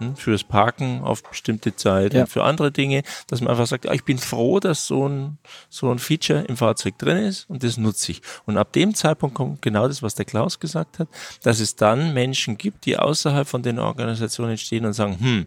Hm, 0.00 0.16
fürs 0.16 0.44
Parken 0.44 1.02
auf 1.02 1.22
bestimmte 1.22 1.76
Zeit 1.76 2.14
ja. 2.14 2.22
und 2.22 2.26
für 2.26 2.42
andere 2.42 2.72
Dinge, 2.72 3.02
dass 3.26 3.42
man 3.42 3.50
einfach 3.50 3.66
sagt, 3.66 3.84
ich 3.84 4.04
bin 4.04 4.16
froh, 4.16 4.58
dass 4.58 4.86
so 4.86 5.06
ein, 5.06 5.36
so 5.68 5.90
ein 5.90 5.98
Feature 5.98 6.40
im 6.48 6.56
Fahrzeug 6.56 6.96
drin 6.96 7.18
ist 7.18 7.48
und 7.50 7.62
das 7.62 7.76
nutze 7.76 8.12
ich. 8.12 8.22
Und 8.46 8.56
ab 8.56 8.72
dem 8.72 8.94
Zeitpunkt 8.94 9.34
kommt 9.34 9.60
genau 9.60 9.86
das, 9.86 10.02
was 10.02 10.14
der 10.14 10.24
Klaus 10.24 10.58
gesagt 10.58 11.00
hat, 11.00 11.08
dass 11.42 11.60
es 11.60 11.76
dann 11.76 12.14
Menschen 12.14 12.56
gibt, 12.56 12.86
die 12.86 12.96
außerhalb 12.96 13.46
von 13.46 13.62
den 13.62 13.78
Organisationen 13.78 14.56
stehen 14.56 14.86
und 14.86 14.94
sagen, 14.94 15.20
hm, 15.20 15.46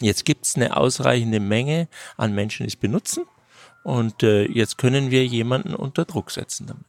jetzt 0.00 0.24
gibt's 0.24 0.56
eine 0.56 0.74
ausreichende 0.74 1.38
Menge 1.38 1.88
an 2.16 2.34
Menschen, 2.34 2.64
die 2.64 2.68
es 2.68 2.76
benutzen 2.76 3.24
und 3.82 4.22
äh, 4.22 4.46
jetzt 4.46 4.78
können 4.78 5.10
wir 5.10 5.26
jemanden 5.26 5.74
unter 5.74 6.06
Druck 6.06 6.30
setzen 6.30 6.66
damit. 6.66 6.86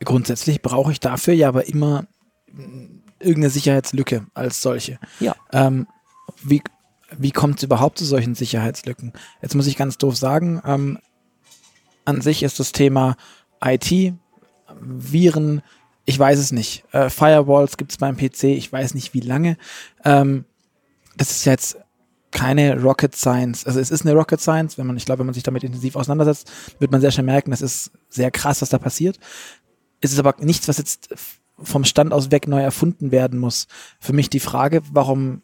Grundsätzlich 0.00 0.60
brauche 0.60 0.90
ich 0.90 0.98
dafür 0.98 1.34
ja 1.34 1.48
aber 1.48 1.66
immer 1.66 2.06
irgendeine 3.20 3.50
Sicherheitslücke 3.50 4.26
als 4.34 4.62
solche. 4.62 4.98
Ja. 5.20 5.34
Ähm, 5.52 5.86
wie 6.42 6.62
wie 7.16 7.30
kommt 7.30 7.56
es 7.56 7.62
überhaupt 7.62 7.98
zu 7.98 8.04
solchen 8.04 8.34
Sicherheitslücken? 8.34 9.12
Jetzt 9.40 9.54
muss 9.54 9.66
ich 9.66 9.76
ganz 9.76 9.98
doof 9.98 10.16
sagen, 10.16 10.60
ähm, 10.64 10.98
an 12.04 12.20
sich 12.20 12.42
ist 12.42 12.60
das 12.60 12.72
Thema 12.72 13.16
IT, 13.64 14.14
Viren, 14.80 15.62
ich 16.04 16.18
weiß 16.18 16.38
es 16.38 16.52
nicht. 16.52 16.84
Äh, 16.92 17.10
Firewalls 17.10 17.76
gibt 17.76 17.92
es 17.92 17.98
beim 17.98 18.16
PC, 18.16 18.44
ich 18.44 18.72
weiß 18.72 18.94
nicht 18.94 19.14
wie 19.14 19.20
lange. 19.20 19.56
Ähm, 20.04 20.44
das 21.16 21.30
ist 21.30 21.44
jetzt 21.44 21.78
keine 22.30 22.80
Rocket 22.80 23.16
Science. 23.16 23.66
Also 23.66 23.80
es 23.80 23.90
ist 23.90 24.02
eine 24.02 24.14
Rocket 24.14 24.40
Science, 24.40 24.78
wenn 24.78 24.86
man, 24.86 24.96
ich 24.96 25.06
glaube, 25.06 25.20
wenn 25.20 25.26
man 25.26 25.34
sich 25.34 25.42
damit 25.42 25.64
intensiv 25.64 25.96
auseinandersetzt, 25.96 26.50
wird 26.78 26.92
man 26.92 27.00
sehr 27.00 27.10
schnell 27.10 27.26
merken, 27.26 27.50
das 27.50 27.62
ist 27.62 27.90
sehr 28.08 28.30
krass, 28.30 28.62
was 28.62 28.68
da 28.68 28.78
passiert. 28.78 29.18
Es 30.00 30.12
ist 30.12 30.18
aber 30.18 30.34
nichts, 30.38 30.68
was 30.68 30.78
jetzt 30.78 31.08
vom 31.60 31.84
Stand 31.84 32.12
aus 32.12 32.30
weg 32.30 32.48
neu 32.48 32.60
erfunden 32.60 33.10
werden 33.10 33.38
muss. 33.38 33.66
Für 34.00 34.12
mich 34.12 34.30
die 34.30 34.40
Frage, 34.40 34.82
warum 34.92 35.42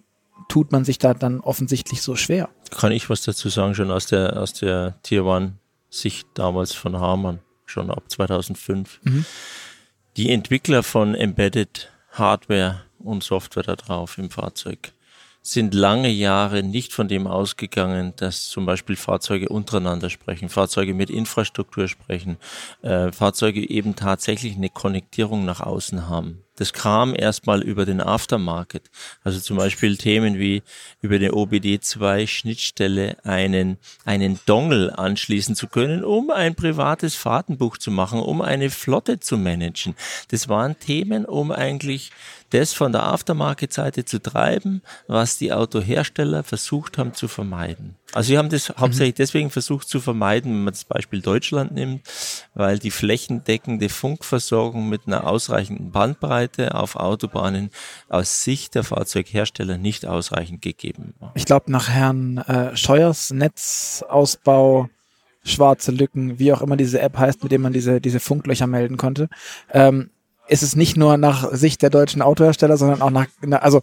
tut 0.49 0.73
man 0.73 0.85
sich 0.85 0.99
da 0.99 1.15
dann 1.15 1.41
offensichtlich 1.41 2.03
so 2.03 2.17
schwer? 2.17 2.49
Kann 2.71 2.93
ich 2.93 3.11
was 3.11 3.23
dazu 3.23 3.49
sagen, 3.49 3.75
schon 3.75 3.91
aus 3.91 4.07
der, 4.07 4.41
aus 4.41 4.53
der 4.53 5.01
Tier 5.03 5.25
One 5.25 5.55
Sicht 5.91 6.27
damals 6.35 6.73
von 6.73 6.99
Hamann, 6.99 7.41
schon 7.67 7.91
ab 7.91 8.05
2005. 8.09 9.01
Mhm. 9.05 9.25
Die 10.17 10.31
Entwickler 10.31 10.83
von 10.83 11.15
Embedded 11.15 11.91
Hardware 12.11 12.83
und 12.99 13.23
Software 13.23 13.63
da 13.63 13.77
drauf 13.77 14.19
im 14.19 14.31
Fahrzeug 14.31 14.93
sind 15.47 15.75
lange 15.75 16.09
Jahre 16.09 16.63
nicht 16.63 16.95
von 16.95 17.07
dem 17.07 17.27
ausgegangen, 17.27 18.15
dass 18.17 18.49
zum 18.49 18.65
Beispiel 18.65 18.97
Fahrzeuge 18.97 19.51
untereinander 19.51 20.09
sprechen, 20.09 20.49
Fahrzeuge 20.49 20.95
mit 20.95 21.11
Infrastruktur 21.11 21.87
sprechen, 21.87 22.39
äh, 22.81 23.13
Fahrzeuge 23.13 23.69
eben 23.69 23.95
tatsächlich 23.95 24.57
eine 24.57 24.71
Konnektierung 24.71 25.45
nach 25.45 25.61
außen 25.61 26.09
haben. 26.09 26.44
Das 26.57 26.73
kam 26.73 27.15
erstmal 27.17 27.63
über 27.63 27.85
den 27.85 28.01
Aftermarket. 28.01 28.91
Also 29.25 29.41
zum 29.41 29.57
Beispiel 29.57 29.97
Themen 29.97 30.39
wie 30.39 30.63
über 31.01 31.17
eine 31.17 31.31
OBD2 31.31 32.27
Schnittstelle 32.29 33.17
einen, 33.25 33.79
einen 34.05 34.39
Dongle 34.47 34.97
anschließen 34.97 35.57
zu 35.57 35.67
können, 35.67 36.05
um 36.05 36.31
ein 36.31 36.55
privates 36.55 37.17
Fahrtenbuch 37.17 37.79
zu 37.79 37.91
machen, 37.91 38.21
um 38.21 38.41
eine 38.41 38.71
Flotte 38.71 39.19
zu 39.19 39.37
managen. 39.37 39.97
Das 40.29 40.49
waren 40.49 40.79
Themen, 40.79 41.25
um 41.25 41.51
eigentlich 41.51 42.13
das 42.51 42.73
von 42.73 42.93
der 42.93 43.03
Aftermarket-Seite 43.05 44.05
zu 44.05 44.23
treiben, 44.23 44.83
was 45.09 45.39
die 45.39 45.53
Autohersteller 45.53 46.45
versucht 46.45 46.99
haben 46.99 47.15
zu 47.15 47.27
vermeiden. 47.27 47.97
Also 48.13 48.29
sie 48.29 48.39
haben 48.39 48.49
das 48.49 48.69
mhm. 48.69 48.75
hauptsächlich 48.79 49.15
deswegen 49.15 49.51
versucht 49.51 49.89
zu 49.89 50.01
vermeiden, 50.01 50.53
wenn 50.53 50.65
man 50.65 50.75
das 50.75 50.85
Beispiel 50.85 51.21
Deutschland 51.21 51.73
nimmt, 51.73 52.03
weil 52.55 52.79
die 52.79 52.91
flächendeckende 52.91 53.89
Funkversorgung 53.89 54.89
mit 54.89 55.03
einer 55.07 55.27
ausreichenden 55.27 55.91
Bandbreite 55.91 56.75
auf 56.75 56.97
Autobahnen 56.97 57.71
aus 58.09 58.43
Sicht 58.43 58.75
der 58.75 58.85
Fahrzeughersteller 58.85 59.79
nicht 59.79 60.07
ausreichend 60.07 60.63
gegeben 60.63 61.15
war. 61.19 61.33
Ich 61.35 61.45
glaube, 61.45 61.71
nach 61.73 61.89
Herrn 61.89 62.39
äh, 62.39 62.77
Scheuers 62.77 63.31
Netzausbau 63.31 64.89
schwarze 65.45 65.93
Lücken, 65.93 66.39
wie 66.39 66.53
auch 66.53 66.63
immer 66.63 66.77
diese 66.77 67.01
App 67.01 67.19
heißt, 67.19 67.43
mit 67.43 67.53
dem 67.53 67.63
man 67.63 67.73
diese, 67.73 68.01
diese 68.01 68.21
Funklöcher 68.21 68.67
melden 68.67 68.97
konnte, 68.97 69.29
ähm, 69.73 70.11
ist 70.49 70.63
es 70.63 70.77
nicht 70.77 70.97
nur 70.97 71.17
nach 71.17 71.53
Sicht 71.53 71.83
der 71.83 71.91
deutschen 71.91 72.23
Autohersteller, 72.23 72.77
sondern 72.77 73.03
auch 73.03 73.11
nach, 73.11 73.27
also 73.61 73.83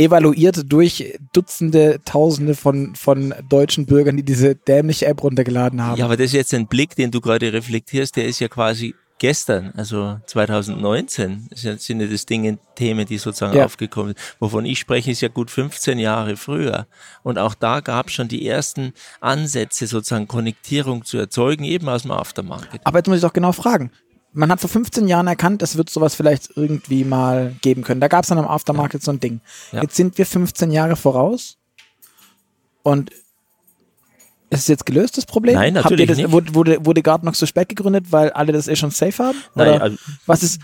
evaluiert 0.00 0.72
durch 0.72 1.18
Dutzende, 1.32 2.00
Tausende 2.04 2.54
von, 2.54 2.94
von 2.94 3.34
deutschen 3.48 3.86
Bürgern, 3.86 4.16
die 4.16 4.22
diese 4.22 4.54
dämliche 4.54 5.06
App 5.06 5.22
runtergeladen 5.22 5.84
haben. 5.84 5.98
Ja, 5.98 6.06
aber 6.06 6.16
das 6.16 6.26
ist 6.26 6.32
jetzt 6.32 6.54
ein 6.54 6.66
Blick, 6.66 6.96
den 6.96 7.10
du 7.10 7.20
gerade 7.20 7.52
reflektierst, 7.52 8.16
der 8.16 8.24
ist 8.24 8.40
ja 8.40 8.48
quasi 8.48 8.94
gestern, 9.18 9.72
also 9.76 10.18
2019, 10.24 11.50
sind 11.54 12.00
ja 12.00 12.06
das 12.06 12.24
Dinge, 12.24 12.58
Themen, 12.74 13.06
die 13.06 13.18
sozusagen 13.18 13.56
ja. 13.56 13.66
aufgekommen 13.66 14.14
sind. 14.14 14.36
Wovon 14.40 14.64
ich 14.64 14.78
spreche, 14.78 15.10
ist 15.10 15.20
ja 15.20 15.28
gut 15.28 15.50
15 15.50 15.98
Jahre 15.98 16.36
früher. 16.36 16.86
Und 17.22 17.38
auch 17.38 17.54
da 17.54 17.80
gab 17.80 18.06
es 18.06 18.14
schon 18.14 18.28
die 18.28 18.46
ersten 18.46 18.94
Ansätze, 19.20 19.86
sozusagen 19.86 20.26
Konnektierung 20.26 21.04
zu 21.04 21.18
erzeugen, 21.18 21.64
eben 21.64 21.88
aus 21.88 22.02
dem 22.02 22.12
Aftermarket. 22.12 22.80
Aber 22.84 22.98
jetzt 22.98 23.08
muss 23.08 23.16
ich 23.16 23.22
doch 23.22 23.34
genau 23.34 23.52
fragen, 23.52 23.90
man 24.32 24.50
hat 24.50 24.60
vor 24.60 24.70
15 24.70 25.08
Jahren 25.08 25.26
erkannt, 25.26 25.62
es 25.62 25.76
wird 25.76 25.90
sowas 25.90 26.14
vielleicht 26.14 26.50
irgendwie 26.56 27.04
mal 27.04 27.54
geben 27.62 27.82
können. 27.82 28.00
Da 28.00 28.08
gab 28.08 28.22
es 28.22 28.28
dann 28.28 28.38
am 28.38 28.46
Aftermarket 28.46 29.02
so 29.02 29.10
ein 29.10 29.20
Ding. 29.20 29.40
Ja. 29.72 29.82
Jetzt 29.82 29.96
sind 29.96 30.16
wir 30.18 30.26
15 30.26 30.70
Jahre 30.70 30.96
voraus 30.96 31.58
Und 32.82 33.10
ist 34.50 34.60
es 34.62 34.68
jetzt 34.68 34.86
gelöst, 34.86 35.16
das 35.16 35.26
Problem? 35.26 35.54
Nein, 35.54 35.76
Habt 35.76 35.86
ihr 35.86 35.90
natürlich 35.90 36.08
das, 36.08 36.16
nicht. 36.18 36.32
Wurde, 36.32 36.54
wurde, 36.54 36.84
wurde 36.84 37.02
noch 37.22 37.34
so 37.34 37.46
spät 37.46 37.68
gegründet, 37.68 38.06
weil 38.10 38.30
alle 38.30 38.52
das 38.52 38.66
eh 38.66 38.76
schon 38.76 38.90
safe 38.90 39.22
haben? 39.22 39.38
Nein, 39.54 39.80
also- 39.80 39.96
was 40.26 40.42
ist, 40.42 40.60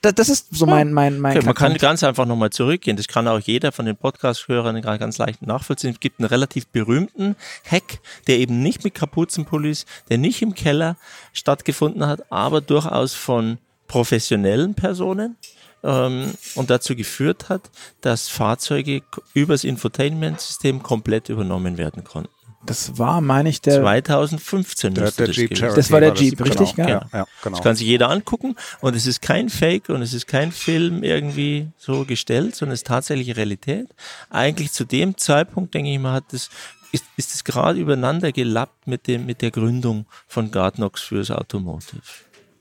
das, 0.00 0.28
ist 0.28 0.48
so 0.54 0.66
mein, 0.66 0.92
mein, 0.92 1.18
mein 1.18 1.36
Okay, 1.36 1.46
man 1.46 1.54
kann 1.54 1.74
ganz 1.76 2.02
einfach 2.02 2.26
nochmal 2.26 2.50
zurückgehen. 2.50 2.96
Das 2.96 3.08
kann 3.08 3.28
auch 3.28 3.40
jeder 3.40 3.72
von 3.72 3.86
den 3.86 3.96
Podcast-Hörern 3.96 4.80
gerade 4.82 4.98
ganz 4.98 5.18
leicht 5.18 5.42
nachvollziehen. 5.42 5.92
Es 5.92 6.00
gibt 6.00 6.20
einen 6.20 6.28
relativ 6.28 6.66
berühmten 6.68 7.36
Hack, 7.70 8.00
der 8.26 8.38
eben 8.38 8.62
nicht 8.62 8.84
mit 8.84 8.94
Kapuzenpullis, 8.94 9.86
der 10.08 10.18
nicht 10.18 10.42
im 10.42 10.54
Keller 10.54 10.96
stattgefunden 11.32 12.06
hat, 12.06 12.30
aber 12.30 12.60
durchaus 12.60 13.14
von 13.14 13.58
professionellen 13.88 14.74
Personen 14.74 15.36
ähm, 15.82 16.32
und 16.54 16.70
dazu 16.70 16.96
geführt 16.96 17.48
hat, 17.48 17.70
dass 18.00 18.28
Fahrzeuge 18.28 19.02
übers 19.34 19.64
Infotainment-System 19.64 20.82
komplett 20.82 21.28
übernommen 21.28 21.78
werden 21.78 22.04
konnten. 22.04 22.41
Das 22.64 22.98
war, 22.98 23.20
meine 23.20 23.48
ich, 23.48 23.60
der, 23.60 23.80
2015 23.80 24.94
Der, 24.94 25.10
der 25.10 25.26
das 25.26 25.36
Jeep 25.36 25.54
Cherokee. 25.54 25.76
Das 25.76 25.90
war 25.90 26.00
der 26.00 26.12
das. 26.12 26.20
Jeep, 26.20 26.44
richtig, 26.44 26.74
Genau. 26.74 26.88
Ja, 26.88 27.08
ja, 27.12 27.26
genau. 27.42 27.56
Das 27.56 27.64
kann 27.64 27.74
sich 27.74 27.86
jeder 27.86 28.08
angucken 28.10 28.54
und 28.80 28.94
es 28.94 29.06
ist 29.06 29.20
kein 29.20 29.48
Fake 29.48 29.88
und 29.88 30.00
es 30.02 30.14
ist 30.14 30.26
kein 30.26 30.52
Film 30.52 31.02
irgendwie 31.02 31.68
so 31.76 32.04
gestellt, 32.04 32.54
sondern 32.54 32.74
es 32.74 32.80
ist 32.80 32.86
tatsächlich 32.86 33.36
Realität. 33.36 33.88
Eigentlich 34.30 34.72
zu 34.72 34.84
dem 34.84 35.16
Zeitpunkt, 35.16 35.74
denke 35.74 35.90
ich 35.90 35.98
mal, 35.98 36.12
hat 36.12 36.24
das, 36.30 36.50
ist, 36.92 37.04
ist 37.16 37.34
es 37.34 37.42
gerade 37.44 37.80
übereinander 37.80 38.30
gelappt 38.30 38.86
mit 38.86 39.08
dem, 39.08 39.26
mit 39.26 39.42
der 39.42 39.50
Gründung 39.50 40.06
von 40.28 40.50
Gardnox 40.50 41.02
fürs 41.02 41.30
Automotive. 41.30 42.02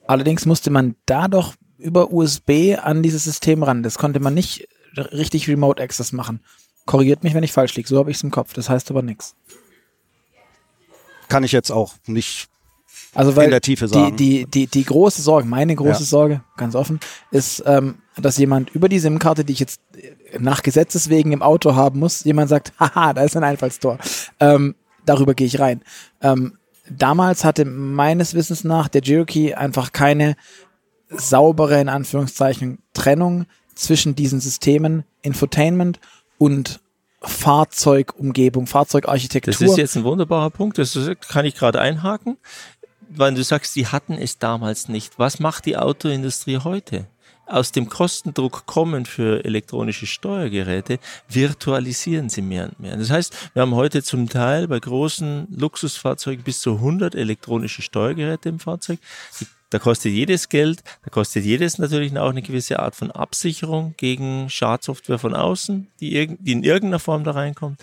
allerdings 0.07 0.45
musste 0.45 0.71
man 0.71 0.95
da 1.05 1.27
doch 1.27 1.53
über 1.77 2.11
USB 2.11 2.77
an 2.81 3.03
dieses 3.03 3.23
System 3.23 3.63
ran. 3.63 3.83
Das 3.83 3.97
konnte 3.97 4.19
man 4.19 4.33
nicht 4.33 4.67
richtig 4.95 5.47
Remote 5.47 5.81
Access 5.81 6.11
machen. 6.11 6.41
Korrigiert 6.85 7.23
mich, 7.23 7.33
wenn 7.33 7.43
ich 7.43 7.51
falsch 7.51 7.75
liege. 7.75 7.87
So 7.87 7.97
habe 7.99 8.11
ich 8.11 8.17
es 8.17 8.23
im 8.23 8.31
Kopf. 8.31 8.53
Das 8.53 8.69
heißt 8.69 8.89
aber 8.91 9.01
nichts. 9.01 9.35
Kann 11.31 11.43
ich 11.43 11.51
jetzt 11.53 11.71
auch 11.71 11.93
nicht 12.07 12.47
Also 13.15 13.35
weil 13.35 13.45
In 13.45 13.51
der 13.51 13.61
Tiefe 13.61 13.87
die, 13.87 13.93
sagen. 13.93 14.15
die, 14.17 14.45
die, 14.45 14.67
die 14.67 14.83
große 14.85 15.21
Sorge, 15.21 15.47
meine 15.47 15.75
große 15.75 16.01
Ja. 16.03 16.05
Sorge, 16.05 16.41
ganz 16.57 16.75
offen, 16.75 16.99
ist, 17.31 17.63
ähm, 17.65 17.95
dass 18.17 18.37
jemand 18.37 18.69
über 18.71 18.87
die 18.89 18.99
SIM-Karte, 18.99 19.43
die 19.45 19.53
ich 19.53 19.59
jetzt 19.59 19.81
äh, 19.95 20.39
nach 20.39 20.61
Gesetzes 20.61 21.09
wegen 21.09 21.31
im 21.31 21.41
Auto 21.41 21.75
haben 21.75 21.99
muss, 21.99 22.23
jemand 22.23 22.49
sagt, 22.49 22.73
haha, 22.79 23.13
da 23.13 23.23
ist 23.23 23.35
ein 23.35 23.43
Einfallstor. 23.43 23.97
Ähm, 24.39 24.75
darüber 25.05 25.33
gehe 25.33 25.47
ich 25.47 25.59
rein. 25.59 25.81
Ähm, 26.21 26.57
damals 26.89 27.43
hatte 27.43 27.65
meines 27.65 28.33
Wissens 28.33 28.63
nach 28.63 28.87
der 28.87 29.01
Cherokee 29.01 29.53
einfach 29.55 29.91
keine 29.91 30.35
saubere, 31.09 31.79
in 31.81 31.89
Anführungszeichen, 31.89 32.79
Trennung 32.93 33.45
zwischen 33.75 34.15
diesen 34.15 34.39
Systemen 34.39 35.03
Infotainment 35.21 35.99
und 36.37 36.79
Fahrzeugumgebung, 37.21 38.67
Fahrzeugarchitektur. 38.67 39.51
Das 39.51 39.62
ist 39.62 39.77
jetzt 39.77 39.95
ein 39.95 40.03
wunderbarer 40.03 40.49
Punkt, 40.49 40.77
das 40.77 40.97
kann 41.27 41.45
ich 41.45 41.55
gerade 41.55 41.79
einhaken, 41.79 42.38
weil 43.10 43.34
du 43.34 43.43
sagst, 43.43 43.75
die 43.75 43.88
hatten 43.88 44.13
es 44.13 44.39
damals 44.39 44.88
nicht. 44.88 45.19
Was 45.19 45.39
macht 45.39 45.65
die 45.65 45.77
Autoindustrie 45.77 46.60
heute? 46.60 47.07
Aus 47.45 47.71
dem 47.71 47.89
Kostendruck 47.89 48.65
kommen 48.65 49.06
für 49.06 49.43
elektronische 49.43 50.08
Steuergeräte, 50.08 50.99
virtualisieren 51.27 52.30
sie 52.30 52.41
mehr 52.41 52.65
und 52.65 52.80
mehr. 52.80 52.95
Das 52.95 53.10
heißt, 53.10 53.36
wir 53.54 53.62
haben 53.62 53.75
heute 53.75 54.04
zum 54.04 54.30
Teil 54.30 54.67
bei 54.67 54.80
großen 54.80 55.47
Luxusfahrzeugen 55.49 56.43
bis 56.43 56.60
zu 56.60 56.75
100 56.75 57.15
elektronische 57.15 57.82
Steuergeräte 57.82 58.49
im 58.49 58.60
Fahrzeug. 58.60 58.99
Die 59.39 59.47
da 59.71 59.80
kostet 59.80 60.12
jedes 60.12 60.49
Geld, 60.49 60.84
da 61.04 61.10
kostet 61.10 61.45
jedes 61.45 61.77
natürlich 61.77 62.17
auch 62.17 62.30
eine 62.30 62.41
gewisse 62.41 62.80
Art 62.80 62.93
von 62.93 63.10
Absicherung 63.10 63.93
gegen 63.95 64.49
Schadsoftware 64.49 65.17
von 65.17 65.34
außen, 65.34 65.88
die, 66.01 66.38
die 66.39 66.51
in 66.51 66.63
irgendeiner 66.63 66.99
Form 66.99 67.23
da 67.23 67.32
reinkommt. 67.32 67.80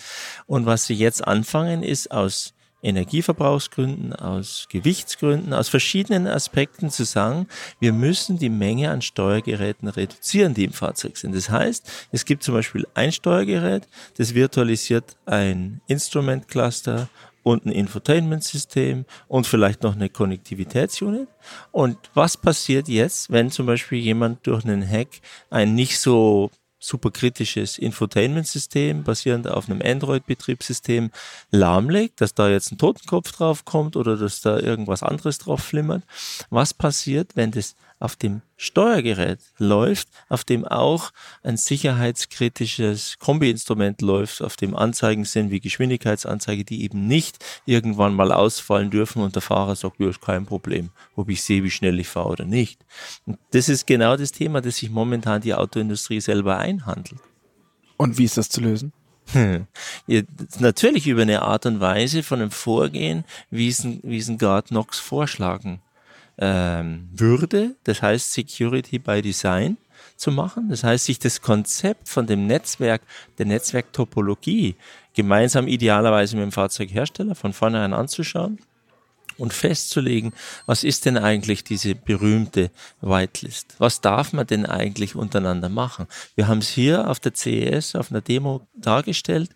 Und 0.47 0.67
was 0.67 0.85
sie 0.85 0.95
jetzt 0.95 1.27
anfangen, 1.27 1.83
ist 1.83 2.11
aus 2.11 2.53
Energieverbrauchsgründen, 2.83 4.13
aus 4.13 4.67
Gewichtsgründen, 4.71 5.53
aus 5.53 5.69
verschiedenen 5.69 6.27
Aspekten 6.27 6.91
zu 6.91 7.05
sagen, 7.05 7.49
wir 7.81 7.93
müssen 7.93 8.39
die 8.39 8.51
Menge 8.51 8.91
an 8.91 9.03
Steuergeräten 9.03 9.89
reduzieren, 9.89 10.55
die 10.55 10.65
im 10.65 10.73
Fahrzeug 10.73 11.17
sind. 11.17 11.35
Das 11.35 11.51
heißt, 11.51 11.91
es 12.13 12.25
gibt 12.25 12.43
zum 12.43 12.55
Beispiel 12.55 12.87
ein 12.95 13.13
Steuergerät, 13.13 13.89
das 14.17 14.35
virtualisiert 14.35 15.17
ein 15.27 15.81
Instrument 15.89 16.49
Cluster 16.49 17.09
und 17.43 17.67
ein 17.67 17.73
Infotainment-System 17.73 19.05
und 19.27 19.47
vielleicht 19.47 19.83
noch 19.83 19.95
eine 19.95 20.09
Konnektivitätsunit. 20.09 21.29
Und 21.73 21.99
was 22.15 22.37
passiert 22.37 22.89
jetzt, 22.89 23.31
wenn 23.31 23.51
zum 23.51 23.67
Beispiel 23.67 23.99
jemand 23.99 24.47
durch 24.47 24.65
einen 24.65 24.89
Hack 24.89 25.21
ein 25.51 25.75
nicht 25.75 25.99
so 25.99 26.51
superkritisches 26.79 27.79
Infotainment-System 27.79 29.03
basierend 29.03 29.49
auf 29.49 29.69
einem 29.69 29.83
Android-Betriebssystem 29.83 31.11
lahmlegt, 31.51 32.21
dass 32.21 32.35
da 32.35 32.49
jetzt 32.49 32.73
ein 32.73 32.79
Totenkopf 32.79 33.33
drauf 33.33 33.65
kommt 33.65 33.97
oder 33.97 34.17
dass 34.17 34.41
da 34.41 34.59
irgendwas 34.59 35.03
anderes 35.03 35.39
drauf 35.39 35.61
flimmert. 35.61 36.05
Was 36.51 36.75
passiert, 36.75 37.33
wenn 37.35 37.51
das 37.51 37.75
auf 38.01 38.17
dem 38.17 38.43
Steuergerät 38.57 39.41
läuft, 39.59 40.09
auf 40.29 40.45
dem 40.45 40.65
auch 40.65 41.11
ein 41.43 41.57
sicherheitskritisches 41.57 43.19
Kombi-Instrument 43.19 44.03
läuft, 44.03 44.43
auf 44.43 44.57
dem 44.57 44.77
Anzeigen 44.77 45.25
sind 45.25 45.51
wie 45.51 45.61
Geschwindigkeitsanzeige, 45.61 46.65
die 46.65 46.83
eben 46.83 47.07
nicht 47.07 47.45
irgendwann 47.67 48.15
mal 48.15 48.33
ausfallen 48.33 48.91
dürfen 48.91 49.23
und 49.23 49.35
der 49.35 49.43
Fahrer 49.43 49.77
sagt, 49.77 50.01
ja, 50.01 50.09
ist 50.09 50.21
kein 50.21 50.47
Problem, 50.47 50.91
ob 51.17 51.29
ich 51.29 51.43
sehe, 51.43 51.65
wie 51.65 51.71
schnell 51.71 51.99
ich 51.99 52.09
fahre 52.09 52.31
oder 52.31 52.45
nicht. 52.45 52.85
Und 53.27 53.39
das 53.51 53.69
ist 53.69 53.87
genau 53.87 54.17
das 54.17 54.33
Thema, 54.33 54.61
das 54.61 54.77
sich 54.77 54.91
momentan 54.91 55.41
die 55.41 55.55
Autoindustrie 55.55 56.21
selber 56.21 56.59
einhandelt. 56.59 57.21
Und 57.97 58.19
wie 58.19 58.25
ist 58.25 58.37
das 58.37 58.49
zu 58.49 58.61
lösen? 58.61 58.93
Ja, 60.07 60.23
natürlich 60.59 61.07
über 61.07 61.21
eine 61.21 61.43
Art 61.43 61.67
und 61.67 61.81
Weise 61.81 62.23
von 62.23 62.41
einem 62.41 62.51
Vorgehen, 62.51 63.25
wie 63.51 63.69
es 63.69 63.85
ein, 63.85 64.01
wie 64.03 64.17
es 64.17 64.29
ein 64.29 64.39
Guard 64.39 64.69
Knox 64.69 64.99
vorschlagen 64.99 65.83
ähm, 66.39 67.09
würde. 67.13 67.77
Das 67.85 68.03
heißt, 68.03 68.33
Security 68.33 68.99
by 68.99 69.23
Design 69.23 69.77
zu 70.17 70.31
machen. 70.31 70.69
Das 70.69 70.85
heißt, 70.85 71.07
sich 71.07 71.19
das 71.19 71.41
Konzept 71.41 72.09
von 72.09 72.27
dem 72.27 72.47
Netzwerk, 72.47 73.03
der 73.39 73.47
Netzwerktopologie 73.47 74.77
gemeinsam 75.15 75.69
idealerweise 75.69 76.37
mit 76.37 76.45
dem 76.45 76.53
Fahrzeughersteller 76.53 77.35
von 77.35 77.53
vornherein 77.53 77.93
anzuschauen 77.93 78.59
und 79.37 79.53
festzulegen, 79.53 80.33
was 80.67 80.85
ist 80.85 81.07
denn 81.07 81.17
eigentlich 81.17 81.65
diese 81.65 81.95
berühmte 81.95 82.71
Whitelist? 83.01 83.77
Was 83.79 84.01
darf 84.01 84.33
man 84.33 84.47
denn 84.47 84.67
eigentlich 84.67 85.15
untereinander 85.15 85.69
machen? 85.69 86.07
Wir 86.35 86.49
haben 86.49 86.59
es 86.59 86.69
hier 86.69 87.09
auf 87.09 87.21
der 87.21 87.35
CES, 87.35 87.95
auf 87.95 88.11
einer 88.11 88.21
Demo 88.21 88.67
dargestellt. 88.75 89.51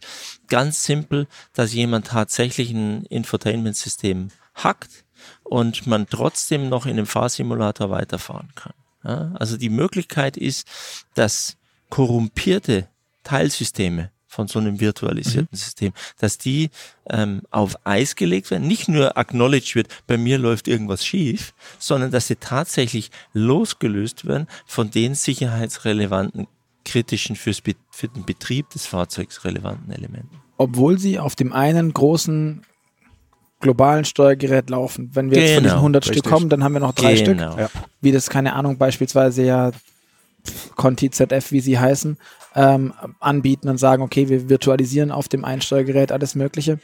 Ganz 0.49 0.85
simpel, 0.85 1.27
dass 1.53 1.75
jemand 1.75 2.09
tatsächlich 2.09 2.71
ein 2.71 3.05
Infotainment-System 3.07 4.29
hackt 4.55 5.05
und 5.53 5.87
man 5.87 6.07
trotzdem 6.09 6.71
noch 6.71 6.87
in 6.87 6.97
dem 6.97 7.05
Fahrsimulator 7.05 7.91
weiterfahren 7.91 8.49
kann. 8.55 8.73
Ja, 9.05 9.33
also 9.35 9.59
die 9.59 9.69
Möglichkeit 9.69 10.39
ist, 10.39 10.67
dass 11.15 11.59
korrumpierte 11.91 12.89
Teilsysteme 13.23 14.11
von 14.27 14.49
so 14.49 14.61
einem 14.61 14.81
virtualisierten 14.81 15.55
System, 15.55 15.93
dass 16.19 16.39
die 16.39 16.71
ähm, 17.11 17.43
auf 17.51 17.77
Eis 17.85 18.17
gelegt 18.17 18.51
werden, 18.51 18.67
nicht 18.67 18.89
nur 18.89 19.19
acknowledged 19.19 19.75
wird, 19.75 19.89
bei 20.07 20.17
mir 20.17 20.39
läuft 20.39 20.69
irgendwas 20.69 21.05
schief, 21.05 21.53
sondern 21.79 22.11
dass 22.11 22.29
sie 22.29 22.37
tatsächlich 22.37 23.11
losgelöst 23.35 24.25
werden 24.25 24.47
von 24.65 24.91
den 24.91 25.15
sicherheitsrelevanten, 25.15 26.47
kritischen 26.87 27.37
für 27.37 27.53
den 28.09 28.25
Betrieb 28.25 28.71
des 28.71 28.87
Fahrzeugs 28.87 29.45
relevanten 29.45 29.93
Elementen. 29.93 30.41
Obwohl 30.57 30.99
sie 30.99 31.19
auf 31.19 31.37
dem 31.37 31.53
einen 31.53 31.93
großen 31.93 32.63
globalen 33.63 34.05
Steuergerät 34.05 34.69
laufen. 34.69 35.11
Wenn 35.15 35.31
wir 35.31 35.39
jetzt 35.39 35.55
von 35.55 35.63
diesen 35.63 35.71
Genau, 35.71 35.81
100 35.81 36.05
Stück 36.05 36.17
richtig. 36.17 36.31
kommen, 36.31 36.49
dann 36.51 36.63
haben 36.63 36.75
wir 36.75 36.81
noch 36.81 36.93
drei 36.93 37.17
Stück. 37.17 37.39
Genau. 37.39 37.57
Ja. 37.57 37.71
Wie 38.03 38.13
das, 38.13 38.29
keine 38.29 38.53
Ahnung, 38.53 38.77
beispielsweise 38.77 39.43
ja 39.43 39.71
Conti 40.77 41.11
ZF, 41.11 41.53
wie 41.53 41.61
sie 41.61 41.79
heißen, 41.79 42.19
ähm, 42.55 42.93
anbieten 43.21 43.69
und 43.69 43.79
sagen, 43.79 44.03
okay, 44.03 44.29
wir 44.29 44.51
virtualisieren 44.51 45.11
auf 45.11 45.29
dem 45.29 45.45
einen 45.45 45.63
Steuergerät 45.63 46.13
alles 46.13 46.35
Mögliche. 46.35 46.79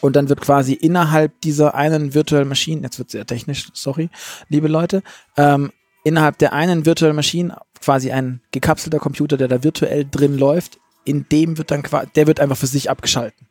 Und 0.00 0.14
dann 0.14 0.28
wird 0.28 0.40
quasi 0.40 0.74
innerhalb 0.74 1.40
dieser 1.40 1.74
einen 1.74 2.14
virtuellen 2.14 2.48
Maschine, 2.48 2.82
jetzt 2.82 2.98
wird 2.98 3.10
sehr 3.10 3.26
technisch, 3.26 3.68
sorry, 3.72 4.10
liebe 4.48 4.68
Leute, 4.68 5.02
ähm, 5.36 5.72
innerhalb 6.04 6.38
der 6.38 6.52
einen 6.52 6.86
virtuellen 6.86 7.16
Maschine 7.16 7.56
quasi 7.80 8.12
ein 8.12 8.40
gekapselter 8.52 8.98
Computer, 8.98 9.36
der 9.36 9.48
da 9.48 9.64
virtuell 9.64 10.04
drin 10.08 10.38
läuft, 10.38 10.78
in 11.04 11.26
dem 11.30 11.58
wird 11.58 11.70
dann 11.70 11.82
quasi, 11.82 12.08
der 12.14 12.26
wird 12.26 12.38
einfach 12.38 12.56
für 12.56 12.66
sich 12.66 12.90
abgeschalten 12.90 13.46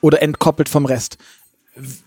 oder 0.00 0.22
entkoppelt 0.22 0.68
vom 0.68 0.86
Rest. 0.86 1.18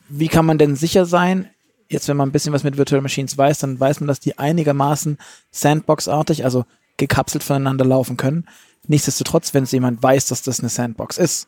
Wie 0.09 0.27
kann 0.27 0.45
man 0.45 0.57
denn 0.57 0.75
sicher 0.75 1.05
sein, 1.05 1.49
jetzt 1.89 2.07
wenn 2.07 2.17
man 2.17 2.29
ein 2.29 2.31
bisschen 2.31 2.53
was 2.53 2.63
mit 2.63 2.77
Virtual 2.77 3.01
Machines 3.01 3.37
weiß, 3.37 3.59
dann 3.59 3.79
weiß 3.79 3.99
man, 3.99 4.07
dass 4.07 4.19
die 4.19 4.37
einigermaßen 4.37 5.17
Sandbox-artig, 5.51 6.43
also 6.43 6.65
gekapselt 6.97 7.43
voneinander 7.43 7.85
laufen 7.85 8.17
können. 8.17 8.47
Nichtsdestotrotz, 8.87 9.53
wenn 9.53 9.63
es 9.63 9.71
jemand 9.71 10.01
weiß, 10.01 10.27
dass 10.27 10.43
das 10.43 10.59
eine 10.59 10.69
Sandbox 10.69 11.17
ist, 11.17 11.47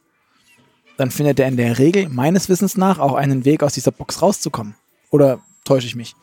dann 0.97 1.12
findet 1.12 1.39
er 1.39 1.47
in 1.47 1.58
der 1.58 1.77
Regel 1.77 2.10
meines 2.10 2.49
Wissens 2.49 2.75
nach 2.75 2.99
auch 2.99 3.13
einen 3.13 3.45
Weg, 3.45 3.62
aus 3.62 3.73
dieser 3.73 3.91
Box 3.91 4.21
rauszukommen. 4.21 4.75
Oder 5.12 5.39
täusche 5.63 5.88
ich 5.88 5.95
mich? 5.95 6.15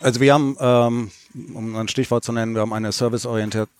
Also 0.00 0.20
wir 0.20 0.34
haben, 0.34 0.56
ähm, 0.58 1.10
um 1.54 1.76
ein 1.76 1.86
Stichwort 1.86 2.24
zu 2.24 2.32
nennen, 2.32 2.54
wir 2.54 2.62
haben 2.62 2.72
eine 2.72 2.90
serviceorientierte 2.90 3.70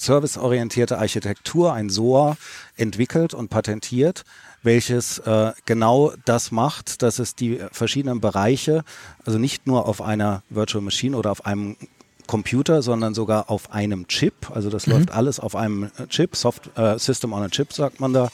serviceorientierte 0.00 0.98
Architektur, 0.98 1.74
ein 1.74 1.90
SOA, 1.90 2.36
entwickelt 2.76 3.34
und 3.34 3.50
patentiert, 3.50 4.24
welches 4.62 5.18
äh, 5.18 5.52
genau 5.66 6.12
das 6.24 6.50
macht, 6.50 7.02
dass 7.02 7.18
es 7.18 7.34
die 7.34 7.60
verschiedenen 7.72 8.20
Bereiche, 8.20 8.84
also 9.24 9.38
nicht 9.38 9.66
nur 9.66 9.86
auf 9.86 10.02
einer 10.02 10.42
Virtual 10.50 10.82
Machine 10.82 11.16
oder 11.16 11.30
auf 11.30 11.46
einem 11.46 11.76
Computer, 12.30 12.80
sondern 12.80 13.12
sogar 13.12 13.50
auf 13.50 13.72
einem 13.72 14.06
Chip. 14.06 14.52
Also 14.54 14.70
das 14.70 14.86
mhm. 14.86 14.92
läuft 14.92 15.10
alles 15.10 15.40
auf 15.40 15.56
einem 15.56 15.90
Chip, 16.08 16.36
Soft, 16.36 16.70
äh, 16.78 16.96
System 16.96 17.32
on 17.32 17.42
a 17.42 17.48
Chip 17.48 17.72
sagt 17.72 17.98
man 17.98 18.12
da, 18.12 18.28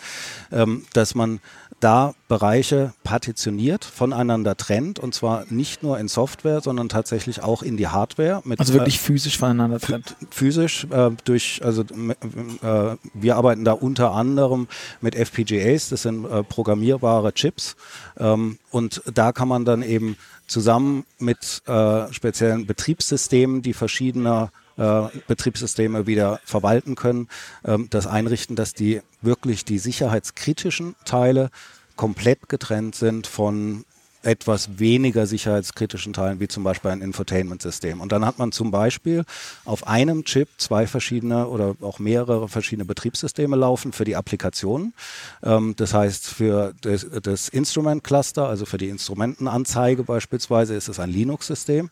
ähm, 0.53 0.85
dass 0.93 1.15
man 1.15 1.41
da 1.81 2.15
Bereiche 2.29 2.93
partitioniert, 3.05 3.87
voneinander 3.87 4.55
trennt 4.55 4.99
und 4.99 5.15
zwar 5.15 5.45
nicht 5.49 5.83
nur 5.83 5.99
in 5.99 6.09
Software, 6.09 6.61
sondern 6.61 6.91
tatsächlich 6.91 7.43
auch 7.43 7.63
in 7.63 7.79
die 7.79 7.89
Hardware. 7.89 8.43
Also 8.59 8.75
wirklich 8.75 8.97
äh, 8.97 8.99
physisch 8.99 9.39
voneinander 9.39 9.81
trennt. 9.81 10.15
Physisch 10.31 10.87
äh, 10.91 11.11
durch, 11.25 11.63
also 11.65 11.83
äh, 11.83 12.97
wir 13.15 13.37
arbeiten 13.37 13.65
da 13.65 13.73
unter 13.73 14.13
anderem 14.13 14.69
mit 15.01 15.15
FPGAs, 15.15 15.89
das 15.89 16.03
sind 16.03 16.27
äh, 16.27 16.43
programmierbare 16.43 17.33
Chips 17.33 17.77
ähm, 18.19 18.59
und 18.71 19.03
da 19.13 19.33
kann 19.33 19.49
man 19.49 19.65
dann 19.65 19.83
eben 19.83 20.19
zusammen 20.47 21.05
mit 21.19 21.63
äh, 21.67 22.13
speziellen 22.13 22.67
Betriebssystemen, 22.67 23.63
die 23.63 23.73
verschiedener 23.75 24.51
äh, 24.77 25.03
Betriebssysteme 25.27 26.07
wieder 26.07 26.41
verwalten 26.45 26.95
können, 26.95 27.29
ähm, 27.65 27.89
das 27.91 28.07
einrichten, 28.07 28.57
dass 28.57 28.75
die 28.75 29.03
wirklich 29.23 29.65
die 29.65 29.79
sicherheitskritischen 29.79 30.95
Teile 31.05 31.51
komplett 31.97 32.49
getrennt 32.49 32.95
sind 32.95 33.27
von 33.27 33.85
etwas 34.23 34.79
weniger 34.79 35.27
sicherheitskritischen 35.27 36.13
Teilen, 36.13 36.41
wie 36.41 36.49
zum 36.49 36.65
Beispiel 36.65 36.91
ein 36.91 37.01
Infotainment-System. 37.01 38.01
Und 38.01 38.13
dann 38.13 38.25
hat 38.25 38.39
man 38.39 38.53
zum 38.53 38.71
Beispiel 38.71 39.25
auf 39.65 39.87
einem 39.87 40.25
Chip 40.25 40.49
zwei 40.59 40.87
verschiedene 40.87 41.49
oder 41.49 41.77
auch 41.81 41.99
mehrere 41.99 42.49
verschiedene 42.49 42.85
Betriebssysteme 42.85 43.57
laufen 43.57 43.93
für 43.93 44.05
die 44.05 44.17
Applikationen. 44.17 44.95
Ähm, 45.43 45.75
das 45.77 45.95
heißt, 45.95 46.27
für 46.27 46.75
das, 46.81 47.07
das 47.23 47.49
Instrument-Cluster, 47.49 48.49
also 48.49 48.67
für 48.67 48.79
die 48.79 48.89
Instrumentenanzeige 48.89 50.03
beispielsweise, 50.03 50.75
ist 50.75 50.89
es 50.89 50.99
ein 50.99 51.11
Linux-System 51.11 51.91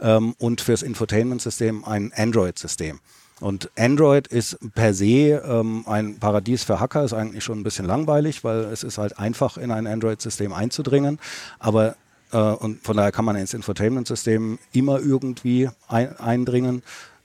ähm, 0.00 0.34
und 0.38 0.60
fürs 0.60 0.82
Infotainment-System 0.82 1.84
ein 1.84 2.12
Android-System. 2.14 3.00
Und 3.40 3.70
Android 3.76 4.26
ist 4.28 4.58
per 4.74 4.94
se 4.94 5.42
ähm, 5.44 5.84
ein 5.86 6.18
Paradies 6.18 6.64
für 6.64 6.80
Hacker, 6.80 7.04
ist 7.04 7.12
eigentlich 7.12 7.44
schon 7.44 7.60
ein 7.60 7.64
bisschen 7.64 7.84
langweilig, 7.84 8.44
weil 8.44 8.60
es 8.60 8.82
ist 8.82 8.96
halt 8.96 9.18
einfach 9.18 9.58
in 9.58 9.70
ein 9.70 9.86
Android-System 9.86 10.54
einzudringen. 10.54 11.18
Aber 11.58 11.96
äh, 12.32 12.38
und 12.38 12.82
von 12.82 12.96
daher 12.96 13.12
kann 13.12 13.24
man 13.24 13.36
ins 13.36 13.54
Infotainment-System 13.54 14.58
immer 14.72 15.00
irgendwie 15.00 15.68
ein, 15.88 16.18
eindringen. 16.18 16.82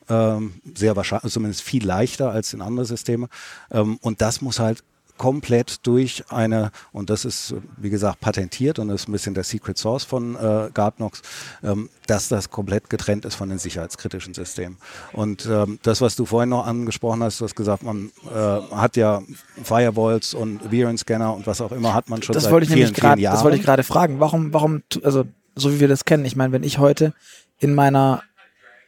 Ähm, 0.10 0.56
sehr 0.76 0.96
wahrscheinlich, 0.96 1.32
zumindest 1.32 1.62
viel 1.62 1.86
leichter 1.86 2.32
als 2.32 2.54
in 2.54 2.62
andere 2.62 2.86
Systeme. 2.86 3.30
Ähm, 3.72 3.98
und 4.02 4.22
das 4.22 4.42
muss 4.42 4.60
halt 4.60 4.84
komplett 5.22 5.86
durch 5.86 6.24
eine, 6.30 6.72
und 6.92 7.12
das 7.12 7.26
ist, 7.26 7.54
wie 7.78 7.92
gesagt, 7.92 8.22
patentiert 8.22 8.80
und 8.80 8.88
das 8.88 9.02
ist 9.02 9.08
ein 9.08 9.12
bisschen 9.12 9.36
der 9.36 9.44
Secret 9.44 9.78
Source 9.78 10.04
von 10.04 10.36
äh, 10.36 10.72
Gartnox, 10.74 11.22
ähm, 11.64 11.90
dass 12.08 12.28
das 12.28 12.50
komplett 12.50 12.90
getrennt 12.90 13.24
ist 13.26 13.36
von 13.36 13.48
den 13.48 13.60
sicherheitskritischen 13.60 14.34
Systemen. 14.34 14.80
Und 15.14 15.46
ähm, 15.46 15.78
das, 15.84 16.02
was 16.02 16.16
du 16.16 16.26
vorhin 16.26 16.50
noch 16.50 16.66
angesprochen 16.66 17.22
hast, 17.22 17.40
du 17.40 17.46
hast 17.46 17.56
gesagt, 17.56 17.84
man 17.84 18.10
äh, 18.34 18.76
hat 18.76 18.98
ja 18.98 19.22
Firewalls 19.64 20.34
und 20.34 20.72
Viren-Scanner 20.72 21.36
und 21.36 21.46
was 21.46 21.62
auch 21.62 21.72
immer 21.72 21.94
hat 21.94 22.10
man 22.10 22.24
schon 22.24 22.34
das 22.34 22.46
seit 22.46 22.52
wollte 22.52 22.64
ich 22.64 22.70
vielen, 22.72 22.86
nämlich 22.86 23.00
grad, 23.00 23.14
vielen 23.14 23.24
Jahren. 23.26 23.36
Das 23.36 23.44
wollte 23.44 23.58
ich 23.58 23.64
gerade 23.64 23.84
fragen. 23.84 24.20
Warum, 24.20 24.52
warum, 24.56 24.82
also 25.04 25.26
so 25.56 25.72
wie 25.72 25.80
wir 25.80 25.88
das 25.88 26.04
kennen, 26.04 26.26
ich 26.26 26.36
meine, 26.36 26.52
wenn 26.52 26.64
ich 26.64 26.80
heute 26.80 27.14
in 27.60 27.76
meiner 27.76 28.24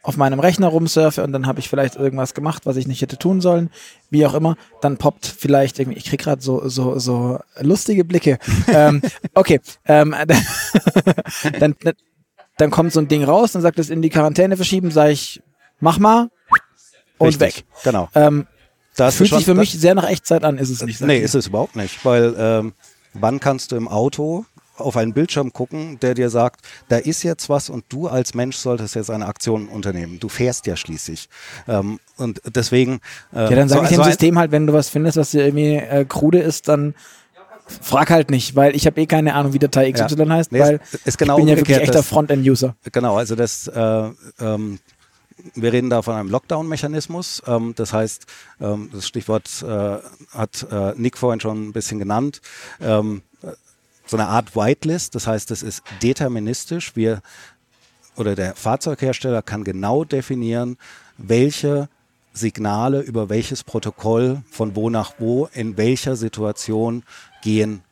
auf 0.04 0.18
meinem 0.18 0.38
Rechner 0.38 0.68
rumsurfe 0.68 1.24
und 1.24 1.32
dann 1.32 1.46
habe 1.46 1.60
ich 1.60 1.68
vielleicht 1.68 1.96
irgendwas 1.96 2.34
gemacht, 2.34 2.66
was 2.66 2.76
ich 2.76 2.86
nicht 2.86 3.00
hätte 3.00 3.16
tun 3.16 3.40
sollen, 3.40 3.70
wie 4.10 4.24
auch 4.26 4.34
immer, 4.34 4.56
dann 4.82 4.98
poppt 4.98 5.26
vielleicht 5.26 5.78
irgendwie, 5.78 5.98
ich 5.98 6.04
krieg 6.04 6.20
gerade 6.20 6.42
so, 6.42 6.68
so, 6.68 6.98
so 6.98 7.40
lustige 7.58 8.04
Blicke. 8.04 8.38
ähm, 8.68 9.00
okay, 9.32 9.60
ähm, 9.86 10.14
dann, 11.58 11.74
dann 12.58 12.70
kommt 12.70 12.92
so 12.92 13.00
ein 13.00 13.08
Ding 13.08 13.24
raus, 13.24 13.52
dann 13.52 13.62
sagt 13.62 13.78
es 13.78 13.88
in 13.88 14.02
die 14.02 14.10
Quarantäne 14.10 14.56
verschieben, 14.56 14.90
sage 14.90 15.12
ich, 15.12 15.42
mach 15.80 15.98
mal 15.98 16.30
und 17.16 17.28
Richtig, 17.28 17.40
weg. 17.40 17.64
Genau. 17.82 18.10
Ähm, 18.14 18.46
das 18.96 19.16
fühlt 19.16 19.30
sich 19.30 19.46
für 19.46 19.54
mich 19.54 19.72
sehr 19.72 19.94
nach 19.94 20.08
Echtzeit 20.08 20.44
an, 20.44 20.58
ist 20.58 20.68
es 20.68 20.82
nicht. 20.82 21.00
Nee, 21.00 21.18
ist 21.18 21.34
es 21.34 21.46
überhaupt 21.46 21.76
nicht, 21.76 22.04
weil 22.04 22.34
ähm, 22.38 22.74
wann 23.14 23.40
kannst 23.40 23.72
du 23.72 23.76
im 23.76 23.88
Auto 23.88 24.44
auf 24.76 24.96
einen 24.96 25.12
Bildschirm 25.12 25.52
gucken, 25.52 25.98
der 26.00 26.14
dir 26.14 26.30
sagt, 26.30 26.64
da 26.88 26.96
ist 26.96 27.22
jetzt 27.22 27.48
was 27.48 27.70
und 27.70 27.84
du 27.88 28.08
als 28.08 28.34
Mensch 28.34 28.56
solltest 28.56 28.94
jetzt 28.94 29.10
eine 29.10 29.26
Aktion 29.26 29.68
unternehmen. 29.68 30.18
Du 30.20 30.28
fährst 30.28 30.66
ja 30.66 30.76
schließlich. 30.76 31.28
Ähm, 31.68 32.00
und 32.16 32.40
deswegen. 32.54 33.00
Äh, 33.32 33.44
ja, 33.44 33.50
dann 33.50 33.68
sage 33.68 33.80
so, 33.80 33.84
ich 33.84 33.96
dem 33.96 34.04
so 34.04 34.04
System 34.04 34.38
halt, 34.38 34.50
wenn 34.52 34.66
du 34.66 34.72
was 34.72 34.88
findest, 34.88 35.16
was 35.16 35.30
dir 35.30 35.44
irgendwie 35.44 35.76
äh, 35.76 36.04
krude 36.04 36.38
ist, 36.38 36.68
dann 36.68 36.94
frag 37.66 38.10
halt 38.10 38.30
nicht, 38.30 38.56
weil 38.56 38.76
ich 38.76 38.86
habe 38.86 39.00
eh 39.00 39.06
keine 39.06 39.34
Ahnung, 39.34 39.54
wie 39.54 39.58
Datei 39.58 39.90
XY 39.90 40.16
ja. 40.18 40.28
heißt, 40.28 40.52
nee, 40.52 40.60
weil 40.60 40.80
ist 41.04 41.16
genau 41.16 41.38
ich 41.38 41.44
bin 41.44 41.48
ja 41.48 41.56
wirklich 41.56 41.78
echter 41.78 42.02
Frontend-User. 42.02 42.76
Genau, 42.92 43.16
also 43.16 43.36
das 43.36 43.68
äh, 43.68 44.10
ähm, 44.40 44.78
wir 45.54 45.72
reden 45.72 45.90
da 45.90 46.02
von 46.02 46.14
einem 46.14 46.30
Lockdown-Mechanismus. 46.30 47.42
Ähm, 47.46 47.74
das 47.76 47.92
heißt, 47.92 48.26
ähm, 48.60 48.90
das 48.92 49.06
Stichwort 49.06 49.62
äh, 49.62 49.98
hat 50.30 50.66
äh, 50.70 50.92
Nick 50.96 51.18
vorhin 51.18 51.40
schon 51.40 51.68
ein 51.68 51.72
bisschen 51.72 51.98
genannt. 51.98 52.40
Ähm, 52.80 53.22
so 54.06 54.16
eine 54.16 54.28
Art 54.28 54.54
Whitelist. 54.56 55.14
Das 55.14 55.26
heißt, 55.26 55.50
es 55.50 55.62
ist 55.62 55.82
deterministisch. 56.02 56.96
Wir 56.96 57.22
oder 58.16 58.34
der 58.34 58.54
Fahrzeughersteller 58.54 59.42
kann 59.42 59.64
genau 59.64 60.04
definieren, 60.04 60.76
welche 61.18 61.88
Signale 62.32 63.00
über 63.00 63.28
welches 63.28 63.62
Protokoll 63.62 64.42
von 64.50 64.74
wo 64.76 64.90
nach 64.90 65.14
wo 65.18 65.48
in 65.52 65.76
welcher 65.76 66.16
Situation 66.16 67.04
gehen 67.42 67.82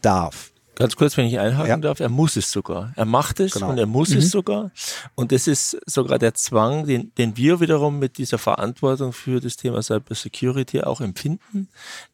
darf. 0.00 0.51
Ganz 0.82 0.96
kurz, 0.96 1.16
wenn 1.16 1.26
ich 1.26 1.38
einhaken 1.38 1.68
ja. 1.68 1.76
darf, 1.76 2.00
er 2.00 2.08
muss 2.08 2.34
es 2.34 2.50
sogar. 2.50 2.92
Er 2.96 3.04
macht 3.04 3.38
es 3.38 3.52
genau. 3.52 3.70
und 3.70 3.78
er 3.78 3.86
muss 3.86 4.08
mhm. 4.08 4.18
es 4.18 4.32
sogar. 4.32 4.72
Und 5.14 5.30
das 5.30 5.46
ist 5.46 5.78
sogar 5.86 6.18
der 6.18 6.34
Zwang, 6.34 6.86
den, 6.86 7.14
den 7.14 7.36
wir 7.36 7.60
wiederum 7.60 8.00
mit 8.00 8.18
dieser 8.18 8.36
Verantwortung 8.36 9.12
für 9.12 9.40
das 9.40 9.56
Thema 9.56 9.80
Cyber 9.80 10.16
Security 10.16 10.80
auch 10.80 11.00
empfinden, 11.00 11.68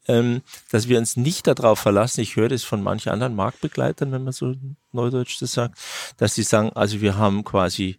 ähm, 0.06 0.42
dass 0.70 0.86
wir 0.86 0.98
uns 0.98 1.16
nicht 1.16 1.46
darauf 1.46 1.78
verlassen, 1.78 2.20
ich 2.20 2.36
höre 2.36 2.50
das 2.50 2.62
von 2.62 2.82
manchen 2.82 3.10
anderen 3.10 3.34
Marktbegleitern, 3.34 4.12
wenn 4.12 4.24
man 4.24 4.34
so 4.34 4.54
neudeutsch 4.92 5.40
das 5.40 5.52
sagt, 5.52 5.78
dass 6.18 6.34
sie 6.34 6.42
sagen, 6.42 6.70
also 6.74 7.00
wir 7.00 7.16
haben 7.16 7.44
quasi 7.44 7.96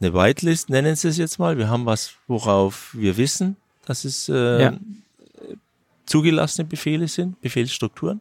eine 0.00 0.14
Whitelist, 0.14 0.70
nennen 0.70 0.96
sie 0.96 1.08
es 1.08 1.18
jetzt 1.18 1.38
mal, 1.38 1.58
wir 1.58 1.68
haben 1.68 1.84
was, 1.84 2.12
worauf 2.26 2.94
wir 2.94 3.18
wissen, 3.18 3.56
dass 3.84 4.06
es 4.06 4.30
äh, 4.30 4.62
ja 4.62 4.72
zugelassene 6.06 6.66
Befehle 6.66 7.08
sind, 7.08 7.40
Befehlsstrukturen. 7.40 8.20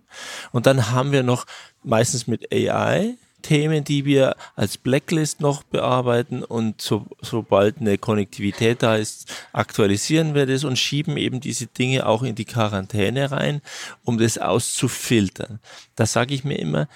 Und 0.52 0.66
dann 0.66 0.92
haben 0.92 1.12
wir 1.12 1.24
noch 1.24 1.46
meistens 1.84 2.28
mit 2.28 2.52
AI 2.52 3.16
Themen, 3.46 3.84
die 3.84 4.06
wir 4.06 4.36
als 4.56 4.76
Blacklist 4.76 5.40
noch 5.40 5.62
bearbeiten 5.62 6.44
und 6.44 6.82
so, 6.82 7.06
sobald 7.22 7.80
eine 7.80 8.00
Konnektivität 8.00 8.82
da 8.82 8.96
ist, 8.96 9.32
aktualisieren 9.54 10.34
wir 10.34 10.48
das 10.48 10.64
und 10.64 10.80
schieben 10.80 11.16
eben 11.16 11.42
diese 11.42 11.68
Dinge 11.68 12.08
auch 12.08 12.24
in 12.24 12.34
die 12.34 12.46
Quarantäne 12.46 13.30
rein, 13.30 13.62
um 14.04 14.18
das 14.18 14.40
auszufiltern. 14.40 15.60
Da 15.96 16.08
sage 16.08 16.34
ich 16.34 16.44
mir 16.44 16.58
immer, 16.58 16.88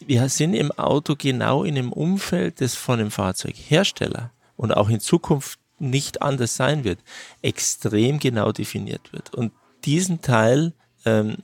wir 0.00 0.28
sind 0.28 0.54
im 0.54 0.72
Auto 0.72 1.14
genau 1.16 1.62
in 1.62 1.78
einem 1.78 1.92
Umfeld, 1.92 2.60
das 2.60 2.74
von 2.74 2.98
dem 2.98 3.12
Fahrzeughersteller 3.12 4.32
und 4.56 4.72
auch 4.76 4.88
in 4.88 4.98
Zukunft 4.98 5.60
nicht 5.78 6.20
anders 6.20 6.56
sein 6.56 6.82
wird, 6.82 6.98
extrem 7.42 8.18
genau 8.18 8.50
definiert 8.50 9.12
wird. 9.12 9.32
Und 9.34 9.52
diesen 9.86 10.20
Teil 10.20 10.72
ähm, 11.04 11.36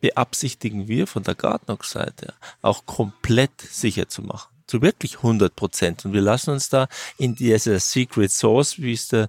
beabsichtigen 0.00 0.88
wir 0.88 1.06
von 1.06 1.22
der 1.22 1.34
Gartnox-Seite 1.34 2.34
auch 2.62 2.86
komplett 2.86 3.60
sicher 3.60 4.08
zu 4.08 4.22
machen. 4.22 4.50
Zu 4.66 4.82
wirklich 4.82 5.16
100 5.16 5.54
Prozent. 5.54 6.04
Und 6.04 6.12
wir 6.12 6.20
lassen 6.20 6.50
uns 6.50 6.68
da 6.68 6.88
in 7.18 7.34
dieser 7.34 7.78
Secret 7.80 8.30
Source, 8.30 8.78
wie 8.78 8.92
es 8.92 9.08
der 9.08 9.28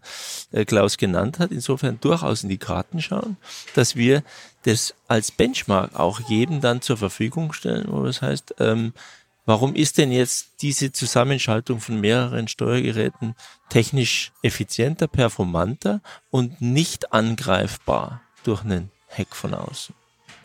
äh, 0.51 0.65
Klaus 0.65 0.97
genannt 0.97 1.39
hat, 1.39 1.51
insofern 1.51 1.99
durchaus 1.99 2.43
in 2.43 2.49
die 2.49 2.59
Karten 2.59 3.01
schauen, 3.01 3.37
dass 3.73 3.95
wir 3.95 4.23
das 4.63 4.93
als 5.07 5.31
Benchmark 5.31 5.99
auch 5.99 6.19
jedem 6.29 6.61
dann 6.61 6.81
zur 6.81 6.97
Verfügung 6.97 7.53
stellen, 7.53 7.87
wo 7.89 8.03
das 8.03 8.21
heißt, 8.21 8.55
ähm, 8.59 8.93
Warum 9.45 9.73
ist 9.73 9.97
denn 9.97 10.11
jetzt 10.11 10.61
diese 10.61 10.91
Zusammenschaltung 10.91 11.79
von 11.79 11.99
mehreren 11.99 12.47
Steuergeräten 12.47 13.33
technisch 13.69 14.31
effizienter, 14.43 15.07
performanter 15.07 16.01
und 16.29 16.61
nicht 16.61 17.11
angreifbar? 17.11 18.21
Durch 18.43 18.63
einen 18.63 18.91
Hack 19.09 19.35
von 19.35 19.53
außen. 19.53 19.95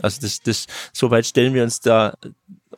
Also 0.01 0.21
das, 0.21 0.41
das, 0.43 0.67
soweit 0.93 1.27
stellen 1.27 1.55
wir 1.55 1.63
uns 1.63 1.81
da 1.81 2.15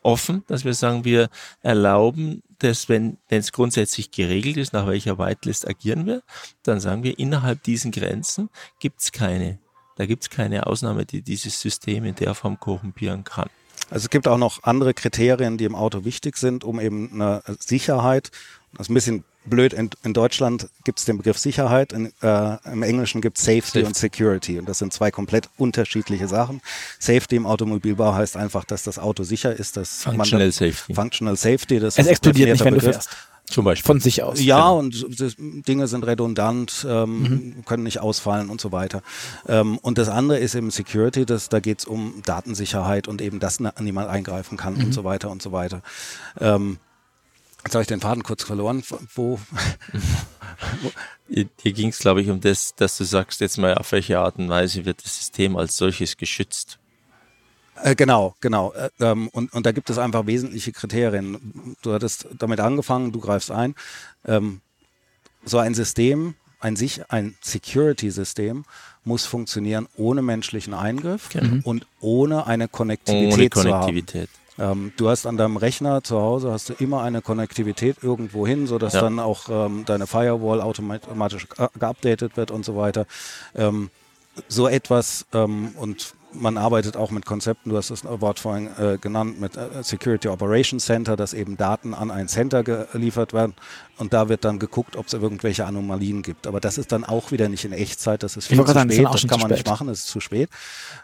offen, 0.03 0.45
dass 0.47 0.65
wir 0.65 0.75
sagen, 0.75 1.05
wir 1.05 1.29
erlauben 1.63 2.43
das, 2.59 2.89
wenn 2.89 3.19
es 3.29 3.53
grundsätzlich 3.53 4.11
geregelt 4.11 4.57
ist, 4.57 4.73
nach 4.73 4.87
welcher 4.87 5.19
Whitelist 5.19 5.69
agieren 5.69 6.07
wir, 6.07 6.23
dann 6.63 6.81
sagen 6.81 7.03
wir, 7.03 7.19
innerhalb 7.19 7.63
diesen 7.63 7.91
Grenzen 7.93 8.51
gibt's 8.81 9.13
keine, 9.13 9.59
da 9.97 10.07
gibt's 10.07 10.31
keine 10.31 10.67
Ausnahme, 10.67 11.07
die 11.07 11.23
dieses 11.23 11.61
System 11.61 12.05
in 12.05 12.15
der 12.15 12.35
Form 12.35 12.59
korrumpieren 12.59 13.25
kann. 13.25 13.49
Also 13.91 14.05
es 14.05 14.11
gibt 14.11 14.29
auch 14.29 14.39
noch 14.39 14.63
andere 14.65 14.93
Kriterien, 14.93 15.57
die 15.57 15.65
im 15.65 15.75
Auto 15.75 16.05
wichtig 16.05 16.37
sind, 16.37 16.65
um 16.65 16.81
eben 16.81 17.13
eine 17.15 17.43
Sicherheit 17.59 18.31
Das 18.73 18.87
ist 18.87 18.91
ein 18.91 18.95
bisschen 18.95 19.25
blöd. 19.45 19.73
In, 19.73 19.91
in 20.05 20.13
Deutschland 20.13 20.69
gibt 20.85 20.99
es 20.99 21.05
den 21.05 21.17
Begriff 21.19 21.39
Sicherheit, 21.39 21.93
in, 21.93 22.13
äh, 22.23 22.71
im 22.71 22.83
Englischen 22.83 23.21
gibt 23.21 23.39
es 23.39 23.45
Safety, 23.45 23.63
Safety 23.63 23.85
und 23.85 23.97
Security. 23.97 24.59
Und 24.59 24.69
das 24.69 24.79
sind 24.79 24.93
zwei 24.93 25.11
komplett 25.11 25.49
unterschiedliche 25.57 26.29
Sachen. 26.29 26.61
Safety 26.99 27.37
im 27.37 27.47
Automobilbau 27.47 28.15
heißt 28.15 28.37
einfach, 28.37 28.65
dass 28.65 28.83
das 28.83 28.99
Auto 28.99 29.25
sicher 29.25 29.55
ist. 29.55 29.77
Dass 29.77 30.03
Functional 30.05 30.47
man, 30.47 30.53
Safety. 30.53 30.95
Functional 30.95 31.37
Safety. 31.37 31.81
Das 31.81 31.99
es 31.99 32.07
explodiert 32.07 32.51
nicht, 32.51 32.65
wenn 32.65 32.75
Begriff. 32.75 32.97
du 32.97 33.03
fährst. 33.03 33.11
Zum 33.51 33.65
Beispiel. 33.65 33.87
Von 33.87 34.01
sich 34.01 34.23
aus. 34.23 34.43
Ja, 34.43 34.57
genau. 34.57 34.79
und 34.79 35.07
Dinge 35.67 35.89
sind 35.89 36.07
redundant, 36.07 36.87
ähm, 36.87 37.23
mhm. 37.23 37.65
können 37.65 37.83
nicht 37.83 37.99
ausfallen 37.99 38.51
und 38.51 38.61
so 38.61 38.73
weiter. 38.73 39.03
Ähm, 39.49 39.79
und 39.79 39.97
das 39.97 40.11
andere 40.11 40.39
ist 40.39 40.55
eben 40.55 40.71
Security, 40.71 41.25
das, 41.25 41.49
da 41.49 41.59
geht 41.59 41.79
es 41.79 41.85
um 41.87 42.21
Datensicherheit 42.27 43.09
und 43.09 43.23
eben, 43.23 43.41
dass 43.41 43.59
niemand 43.81 44.11
eingreifen 44.11 44.59
kann 44.59 44.75
mhm. 44.75 44.85
und 44.85 44.93
so 44.93 45.03
weiter 45.05 45.31
und 45.31 45.41
so 45.41 45.51
weiter. 45.51 45.81
Ähm, 46.39 46.77
Jetzt 47.65 47.75
habe 47.75 47.83
ich 47.83 47.89
den 47.89 48.01
Faden 48.01 48.23
kurz 48.23 48.45
verloren. 48.45 48.83
Wo? 49.15 49.39
Hier 51.29 51.73
ging 51.73 51.89
es, 51.89 51.99
glaube 51.99 52.23
ich, 52.23 52.31
um 52.31 52.41
das, 52.41 52.75
dass 52.75 52.97
du 52.97 53.05
sagst, 53.05 53.41
jetzt 53.41 53.59
mal, 53.59 53.75
auf 53.75 53.93
welche 53.93 54.19
Art 54.19 54.39
und 54.39 54.49
Weise 54.49 54.85
wird 54.85 55.05
das 55.05 55.17
System 55.17 55.57
als 55.57 55.77
solches 55.77 56.17
geschützt? 56.17 56.79
Äh, 57.83 57.95
genau, 57.95 58.35
genau. 58.41 58.73
Äh, 58.73 58.91
ähm, 59.01 59.29
und, 59.29 59.53
und 59.53 59.67
da 59.67 59.73
gibt 59.73 59.91
es 59.91 59.99
einfach 59.99 60.27
wesentliche 60.27 60.73
Kriterien. 60.73 61.77
Du 61.83 61.93
hattest 61.93 62.29
damit 62.39 62.61
angefangen, 62.61 63.13
du 63.13 63.21
greifst 63.21 63.51
ein. 63.51 63.75
Ähm, 64.25 64.61
so 65.45 65.59
ein 65.59 65.75
System, 65.75 66.35
ein, 66.61 66.77
ein 67.09 67.37
Security-System 67.41 68.65
muss 69.05 69.27
funktionieren 69.27 69.89
ohne 69.97 70.23
menschlichen 70.23 70.75
Eingriff 70.75 71.35
mhm. 71.35 71.61
und 71.65 71.87
ohne 72.01 72.47
eine 72.47 72.69
Konnektivität, 72.69 73.57
ohne 73.57 73.71
Konnektivität. 73.71 74.29
Ähm, 74.59 74.93
du 74.97 75.09
hast 75.09 75.27
an 75.27 75.37
deinem 75.37 75.57
Rechner 75.57 76.03
zu 76.03 76.21
Hause 76.21 76.53
hast 76.53 76.69
du 76.69 76.75
immer 76.75 77.03
eine 77.03 77.23
Konnektivität 77.23 77.99
irgendwo 78.03 78.47
hin, 78.47 78.67
sodass 78.67 78.95
ja. 78.95 79.01
dann 79.01 79.19
auch 79.19 79.49
ähm, 79.49 79.85
deine 79.87 80.07
Firewall 80.07 80.61
automatisch 80.61 81.47
geupdatet 81.79 82.37
wird 82.37 82.51
und 82.51 82.65
so 82.65 82.77
weiter. 82.77 83.07
Ähm, 83.55 83.91
so 84.49 84.69
etwas 84.69 85.27
ähm, 85.33 85.73
und 85.77 86.15
man 86.33 86.59
arbeitet 86.59 86.97
auch 86.97 87.11
mit 87.11 87.25
Konzepten, 87.25 87.71
du 87.71 87.77
hast 87.77 87.91
das 87.91 88.05
Wort 88.05 88.39
vorhin 88.39 88.69
äh, 88.79 88.99
genannt, 88.99 89.41
mit 89.41 89.57
äh, 89.57 89.83
Security 89.83 90.29
Operations 90.29 90.85
Center, 90.85 91.17
dass 91.17 91.33
eben 91.33 91.57
Daten 91.57 91.95
an 91.95 92.11
ein 92.11 92.29
Center 92.29 92.63
geliefert 92.63 93.33
werden 93.33 93.55
und 93.97 94.13
da 94.13 94.29
wird 94.29 94.45
dann 94.45 94.59
geguckt, 94.59 94.97
ob 94.97 95.07
es 95.07 95.15
irgendwelche 95.15 95.65
Anomalien 95.65 96.23
gibt. 96.23 96.47
Aber 96.47 96.61
das 96.61 96.79
ist 96.79 96.93
dann 96.93 97.05
auch 97.05 97.33
wieder 97.33 97.49
nicht 97.49 97.65
in 97.65 97.73
Echtzeit, 97.73 98.23
das 98.23 98.37
ist 98.37 98.49
viel 98.49 98.59
zu 98.59 98.63
spät, 98.65 99.05
das, 99.05 99.27
kann 99.27 99.41
man 99.41 99.51
nicht 99.51 99.67
machen, 99.67 99.87
das 99.87 100.01
ist 100.01 100.09
zu 100.09 100.21
spät. 100.21 100.51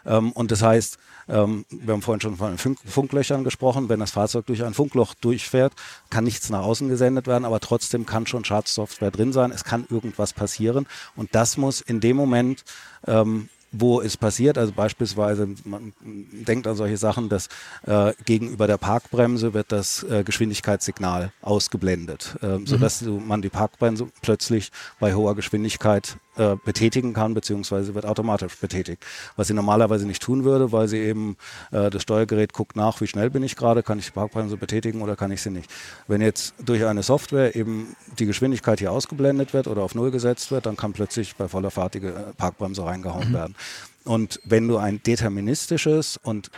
Ähm, 0.05 0.31
und 0.31 0.51
das 0.51 0.61
heißt, 0.61 0.97
ähm, 1.27 1.65
wir 1.69 1.93
haben 1.93 2.01
vorhin 2.01 2.21
schon 2.21 2.37
von 2.37 2.57
Funk 2.57 2.79
Funklöchern 2.85 3.43
gesprochen. 3.43 3.89
Wenn 3.89 3.99
das 3.99 4.11
Fahrzeug 4.11 4.45
durch 4.45 4.63
ein 4.63 4.73
Funkloch 4.73 5.13
durchfährt, 5.15 5.73
kann 6.09 6.23
nichts 6.23 6.49
nach 6.49 6.63
außen 6.63 6.89
gesendet 6.89 7.27
werden, 7.27 7.45
aber 7.45 7.59
trotzdem 7.59 8.05
kann 8.05 8.27
schon 8.27 8.45
Schadsoftware 8.45 9.11
drin 9.11 9.33
sein. 9.33 9.51
Es 9.51 9.63
kann 9.63 9.85
irgendwas 9.89 10.33
passieren 10.33 10.87
und 11.15 11.33
das 11.33 11.57
muss 11.57 11.81
in 11.81 11.99
dem 11.99 12.17
Moment 12.17 12.63
ähm, 13.07 13.49
wo 13.79 14.01
es 14.01 14.17
passiert. 14.17 14.57
Also 14.57 14.71
beispielsweise, 14.71 15.49
man 15.63 15.93
denkt 16.01 16.67
an 16.67 16.75
solche 16.75 16.97
Sachen, 16.97 17.29
dass 17.29 17.49
äh, 17.85 18.13
gegenüber 18.25 18.67
der 18.67 18.77
Parkbremse 18.77 19.53
wird 19.53 19.71
das 19.71 20.03
äh, 20.03 20.23
Geschwindigkeitssignal 20.23 21.31
ausgeblendet, 21.41 22.35
äh, 22.41 22.59
sodass 22.65 23.01
mhm. 23.01 23.27
man 23.27 23.41
die 23.41 23.49
Parkbremse 23.49 24.07
plötzlich 24.21 24.71
bei 24.99 25.13
hoher 25.13 25.35
Geschwindigkeit 25.35 26.17
äh, 26.37 26.55
betätigen 26.63 27.13
kann, 27.13 27.33
beziehungsweise 27.33 27.95
wird 27.95 28.05
automatisch 28.05 28.57
betätigt. 28.57 29.05
Was 29.35 29.47
sie 29.47 29.53
normalerweise 29.53 30.05
nicht 30.05 30.21
tun 30.21 30.43
würde, 30.43 30.71
weil 30.71 30.87
sie 30.87 30.99
eben 30.99 31.37
äh, 31.71 31.89
das 31.89 32.01
Steuergerät 32.01 32.53
guckt 32.53 32.75
nach, 32.75 33.01
wie 33.01 33.07
schnell 33.07 33.29
bin 33.29 33.43
ich 33.43 33.55
gerade, 33.55 33.83
kann 33.83 33.99
ich 33.99 34.05
die 34.05 34.11
Parkbremse 34.11 34.57
betätigen 34.57 35.01
oder 35.01 35.15
kann 35.15 35.31
ich 35.31 35.41
sie 35.41 35.49
nicht. 35.49 35.69
Wenn 36.07 36.21
jetzt 36.21 36.53
durch 36.63 36.85
eine 36.85 37.03
Software 37.03 37.55
eben 37.55 37.95
die 38.19 38.25
Geschwindigkeit 38.25 38.79
hier 38.79 38.91
ausgeblendet 38.91 39.53
wird 39.53 39.67
oder 39.67 39.81
auf 39.81 39.95
Null 39.95 40.11
gesetzt 40.11 40.51
wird, 40.51 40.65
dann 40.65 40.75
kann 40.75 40.93
plötzlich 40.93 41.35
bei 41.35 41.47
voller 41.47 41.71
Fahrt 41.71 41.95
die 41.95 41.99
äh, 41.99 42.11
Parkbremse 42.37 42.85
reingehauen 42.85 43.29
mhm. 43.29 43.33
werden. 43.33 43.55
Und 44.03 44.39
wenn 44.43 44.67
du 44.67 44.77
ein 44.77 45.01
deterministisches 45.01 46.17
und 46.21 46.51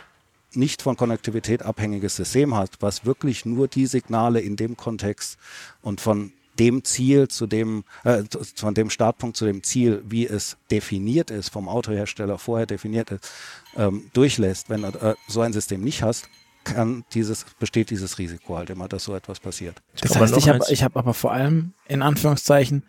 nicht 0.54 0.82
von 0.82 0.96
Konnektivität 0.96 1.62
abhängiges 1.62 2.16
System 2.16 2.54
hast, 2.54 2.80
was 2.80 3.04
wirklich 3.04 3.44
nur 3.44 3.68
die 3.68 3.86
Signale 3.86 4.40
in 4.40 4.56
dem 4.56 4.76
Kontext 4.76 5.38
und 5.82 6.00
von 6.00 6.32
dem 6.58 6.84
Ziel, 6.84 7.28
zu 7.28 7.46
dem, 7.46 7.84
äh, 8.04 8.24
von 8.54 8.74
dem 8.74 8.90
Startpunkt 8.90 9.36
zu 9.36 9.44
dem 9.44 9.62
Ziel, 9.62 10.02
wie 10.06 10.26
es 10.26 10.56
definiert 10.70 11.30
ist, 11.30 11.50
vom 11.50 11.68
Autohersteller 11.68 12.38
vorher 12.38 12.66
definiert 12.66 13.10
ist, 13.10 13.30
ähm, 13.76 14.10
durchlässt. 14.12 14.68
Wenn 14.68 14.82
du 14.82 14.88
äh, 14.88 15.14
so 15.28 15.40
ein 15.40 15.52
System 15.52 15.82
nicht 15.82 16.02
hast, 16.02 16.28
kann 16.64 17.04
dieses, 17.14 17.46
besteht 17.58 17.90
dieses 17.90 18.18
Risiko 18.18 18.56
halt 18.56 18.70
immer, 18.70 18.88
dass 18.88 19.04
so 19.04 19.14
etwas 19.14 19.40
passiert. 19.40 19.80
Das 20.00 20.16
heißt, 20.16 20.36
ich 20.36 20.48
habe 20.48 20.64
hab 20.64 20.96
aber 20.96 21.14
vor 21.14 21.32
allem 21.32 21.72
in 21.86 22.02
Anführungszeichen 22.02 22.84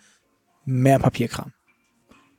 mehr 0.66 1.00
Papierkram. 1.00 1.54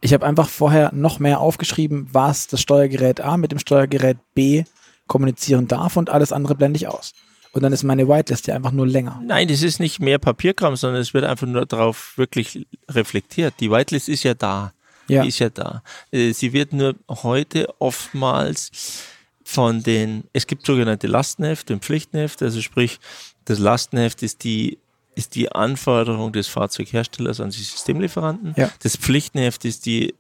Ich 0.01 0.15
habe 0.15 0.27
einfach 0.27 0.49
vorher 0.49 0.93
noch 0.95 1.19
mehr 1.19 1.41
aufgeschrieben, 1.41 2.09
was 2.13 2.47
das 2.47 2.61
Steuergerät 2.61 3.21
A 3.21 3.37
mit 3.37 3.53
dem 3.53 3.59
Steuergerät 3.59 4.19
B 4.35 4.65
kommunizieren 5.07 5.69
darf 5.69 5.97
und 5.97 6.09
alles 6.09 6.33
andere 6.33 6.55
blende 6.55 6.79
ich 6.79 6.89
aus. 6.89 7.13
Und 7.53 7.63
dann 7.63 7.73
ist 7.73 7.83
meine 7.83 8.09
Whitelist 8.09 8.47
ja 8.47 8.55
einfach 8.55 8.71
nur 8.71 8.87
länger. 8.87 9.21
Nein, 9.25 9.49
das 9.49 9.63
ist 9.63 9.81
nicht 9.81 10.01
mehr 10.01 10.19
Papierkram, 10.19 10.77
sondern 10.77 11.01
es 11.01 11.15
wird 11.15 11.25
einfach 11.25 11.47
nur 11.47 11.67
darauf 11.67 12.17
wirklich 12.17 12.67
reflektiert. 12.89 13.55
Die 13.61 13.71
Whitelist 13.71 14.09
ist 14.09 14.23
ja 14.23 14.35
da. 14.35 14.73
Ja. 15.09 15.23
Die 15.23 15.29
ist 15.29 15.41
ja 15.41 15.51
da. 15.51 15.83
Äh, 16.13 16.33
sie 16.33 16.53
wird 16.53 16.73
nur 16.73 16.95
heute 17.09 17.69
oftmals 17.81 19.03
von 19.43 19.83
den, 19.83 20.25
es 20.33 20.47
gibt 20.47 20.65
sogenannte 20.65 21.09
Lastenhefte 21.09 21.73
und 21.73 21.85
Pflichtenhefte, 21.85 22.45
also 22.45 22.61
sprich, 22.61 23.01
das 23.47 23.59
Lastenheft 23.59 24.23
ist 24.23 24.45
die 24.45 24.79
ist 25.17 25.35
die 25.35 25.51
Anforderung 25.51 26.33
des 26.33 26.47
Fahrzeugherstellers 26.47 27.41
an 27.41 27.51
die 27.51 27.63
Systemlieferanten. 27.63 28.55
Ja. 28.57 28.71
Das 28.83 28.97
Pflichtenheft 28.97 29.65
ist 29.65 29.85
die 29.85 30.15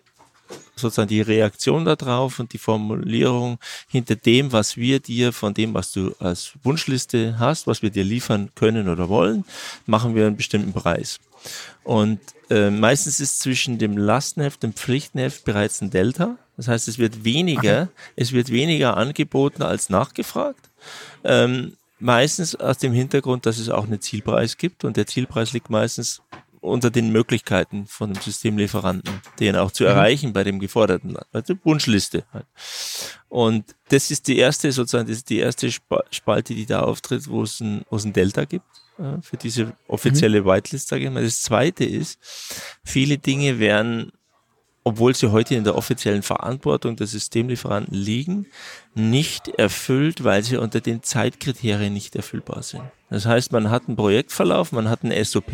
sozusagen 0.76 1.08
die 1.08 1.20
Reaktion 1.20 1.84
darauf 1.84 2.40
und 2.40 2.52
die 2.52 2.58
Formulierung 2.58 3.58
hinter 3.88 4.16
dem, 4.16 4.52
was 4.52 4.76
wir 4.76 5.00
dir 5.00 5.32
von 5.32 5.54
dem, 5.54 5.74
was 5.74 5.92
du 5.92 6.14
als 6.18 6.52
Wunschliste 6.62 7.38
hast, 7.38 7.66
was 7.66 7.82
wir 7.82 7.90
dir 7.90 8.04
liefern 8.04 8.50
können 8.54 8.88
oder 8.88 9.08
wollen, 9.08 9.44
machen 9.86 10.14
wir 10.14 10.26
einen 10.26 10.36
bestimmten 10.36 10.72
Preis. 10.72 11.18
Und 11.84 12.20
äh, 12.50 12.70
meistens 12.70 13.20
ist 13.20 13.40
zwischen 13.40 13.78
dem 13.78 13.96
Lastenheft 13.96 14.64
und 14.64 14.74
dem 14.74 14.76
Pflichtenheft 14.76 15.44
bereits 15.44 15.80
ein 15.80 15.90
Delta. 15.90 16.36
Das 16.56 16.68
heißt, 16.68 16.88
es 16.88 16.98
wird 16.98 17.24
weniger, 17.24 17.82
Aha. 17.82 17.88
es 18.16 18.32
wird 18.32 18.50
weniger 18.50 18.96
angeboten 18.96 19.62
als 19.62 19.88
nachgefragt. 19.88 20.68
Ähm, 21.24 21.76
meistens 21.98 22.56
aus 22.56 22.78
dem 22.78 22.92
Hintergrund, 22.92 23.46
dass 23.46 23.58
es 23.58 23.68
auch 23.68 23.84
einen 23.84 24.00
Zielpreis 24.00 24.56
gibt 24.56 24.84
und 24.84 24.96
der 24.96 25.06
Zielpreis 25.06 25.52
liegt 25.52 25.70
meistens 25.70 26.22
unter 26.60 26.90
den 26.90 27.10
Möglichkeiten 27.10 27.86
von 27.86 28.12
dem 28.12 28.22
Systemlieferanten, 28.22 29.20
den 29.38 29.56
auch 29.56 29.70
zu 29.70 29.84
mhm. 29.84 29.90
erreichen 29.90 30.32
bei 30.32 30.44
dem 30.44 30.58
geforderten 30.58 31.10
Land. 31.10 31.26
Also 31.32 31.54
Wunschliste 31.64 32.24
halt. 32.32 32.46
Und 33.28 33.76
das 33.88 34.10
ist 34.10 34.28
die 34.28 34.38
erste, 34.38 34.70
sozusagen, 34.72 35.08
das 35.08 35.18
ist 35.18 35.30
die 35.30 35.38
erste 35.38 35.70
Spalte, 35.70 36.54
die 36.54 36.66
da 36.66 36.80
auftritt, 36.80 37.28
wo 37.28 37.42
es 37.42 37.60
ein, 37.60 37.82
wo 37.88 37.96
es 37.96 38.04
ein 38.04 38.12
Delta 38.12 38.44
gibt, 38.44 38.66
äh, 38.98 39.20
für 39.22 39.36
diese 39.36 39.72
offizielle 39.88 40.42
mhm. 40.42 40.46
Whitelist, 40.46 40.88
sage 40.88 41.04
ich 41.04 41.10
mal. 41.10 41.24
Das 41.24 41.42
zweite 41.42 41.84
ist, 41.84 42.18
viele 42.84 43.18
Dinge 43.18 43.58
werden 43.58 44.12
obwohl 44.82 45.14
sie 45.14 45.30
heute 45.30 45.54
in 45.54 45.64
der 45.64 45.76
offiziellen 45.76 46.22
Verantwortung 46.22 46.96
der 46.96 47.06
Systemlieferanten 47.06 47.94
liegen, 47.94 48.46
nicht 48.94 49.48
erfüllt, 49.48 50.24
weil 50.24 50.42
sie 50.42 50.56
unter 50.56 50.80
den 50.80 51.02
Zeitkriterien 51.02 51.92
nicht 51.92 52.16
erfüllbar 52.16 52.62
sind. 52.62 52.82
Das 53.10 53.26
heißt, 53.26 53.52
man 53.52 53.70
hat 53.70 53.88
einen 53.88 53.96
Projektverlauf, 53.96 54.72
man 54.72 54.88
hat 54.88 55.04
einen 55.04 55.24
SOP 55.24 55.52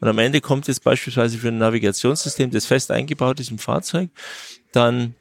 und 0.00 0.08
am 0.08 0.18
Ende 0.18 0.40
kommt 0.40 0.68
jetzt 0.68 0.84
beispielsweise 0.84 1.38
für 1.38 1.48
ein 1.48 1.58
Navigationssystem, 1.58 2.50
das 2.50 2.66
fest 2.66 2.90
eingebaut 2.90 3.40
ist 3.40 3.50
im 3.50 3.58
Fahrzeug, 3.58 4.10
dann 4.72 5.14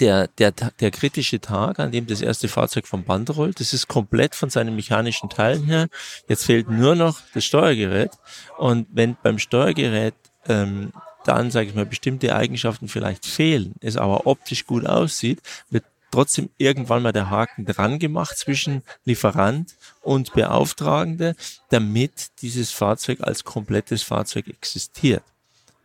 der, 0.00 0.28
der, 0.38 0.52
der 0.52 0.90
kritische 0.90 1.40
Tag, 1.40 1.78
an 1.78 1.92
dem 1.92 2.06
das 2.06 2.20
erste 2.20 2.48
Fahrzeug 2.48 2.86
vom 2.86 3.04
Band 3.04 3.36
rollt, 3.36 3.60
das 3.60 3.72
ist 3.72 3.86
komplett 3.86 4.34
von 4.34 4.50
seinen 4.50 4.74
mechanischen 4.74 5.30
Teilen 5.30 5.64
her. 5.64 5.88
Jetzt 6.28 6.44
fehlt 6.44 6.68
nur 6.68 6.96
noch 6.96 7.20
das 7.34 7.44
Steuergerät. 7.44 8.10
Und 8.58 8.88
wenn 8.90 9.16
beim 9.22 9.38
Steuergerät 9.38 10.14
ähm, 10.48 10.92
dann, 11.28 11.50
sage 11.50 11.68
ich 11.68 11.74
mal, 11.74 11.86
bestimmte 11.86 12.34
Eigenschaften 12.34 12.88
vielleicht 12.88 13.26
fehlen, 13.26 13.74
es 13.80 13.96
aber 13.96 14.26
optisch 14.26 14.66
gut 14.66 14.86
aussieht, 14.86 15.40
wird 15.70 15.84
trotzdem 16.10 16.50
irgendwann 16.56 17.02
mal 17.02 17.12
der 17.12 17.30
Haken 17.30 17.66
dran 17.66 17.98
gemacht 17.98 18.38
zwischen 18.38 18.82
Lieferant 19.04 19.74
und 20.02 20.32
Beauftragende, 20.32 21.34
damit 21.68 22.40
dieses 22.42 22.70
Fahrzeug 22.70 23.20
als 23.20 23.44
komplettes 23.44 24.02
Fahrzeug 24.02 24.48
existiert. 24.48 25.22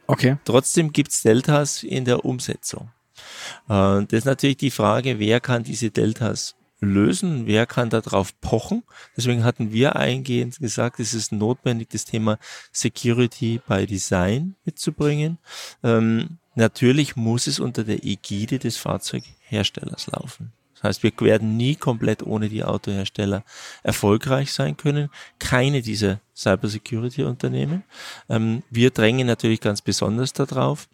Okay. 0.07 0.37
Trotzdem 0.45 0.91
gibt's 0.91 1.21
Deltas 1.21 1.83
in 1.83 2.05
der 2.05 2.25
Umsetzung. 2.25 2.89
Und 3.67 4.11
das 4.11 4.19
ist 4.19 4.25
natürlich 4.25 4.57
die 4.57 4.71
Frage, 4.71 5.19
wer 5.19 5.39
kann 5.39 5.63
diese 5.63 5.89
Deltas 5.89 6.55
lösen, 6.81 7.45
wer 7.45 7.65
kann 7.65 7.89
darauf 7.89 8.39
pochen. 8.41 8.83
Deswegen 9.15 9.43
hatten 9.43 9.71
wir 9.71 9.95
eingehend 9.95 10.59
gesagt, 10.59 10.99
es 10.99 11.13
ist 11.13 11.31
notwendig, 11.31 11.89
das 11.89 12.05
Thema 12.05 12.39
Security 12.71 13.61
by 13.67 13.85
Design 13.85 14.55
mitzubringen. 14.65 15.37
Ähm, 15.83 16.39
natürlich 16.55 17.15
muss 17.15 17.47
es 17.47 17.59
unter 17.59 17.83
der 17.83 18.03
Ägide 18.03 18.59
des 18.59 18.77
Fahrzeugherstellers 18.77 20.07
laufen. 20.07 20.51
Das 20.73 20.83
heißt, 20.83 21.03
wir 21.03 21.13
werden 21.19 21.57
nie 21.57 21.75
komplett 21.75 22.23
ohne 22.23 22.49
die 22.49 22.63
Autohersteller 22.63 23.43
erfolgreich 23.83 24.51
sein 24.51 24.75
können. 24.75 25.09
Keine 25.37 25.83
dieser 25.83 26.19
Cybersecurity-Unternehmen. 26.35 27.83
Ähm, 28.27 28.63
wir 28.71 28.89
drängen 28.89 29.27
natürlich 29.27 29.61
ganz 29.61 29.83
besonders 29.83 30.33
darauf, 30.33 30.87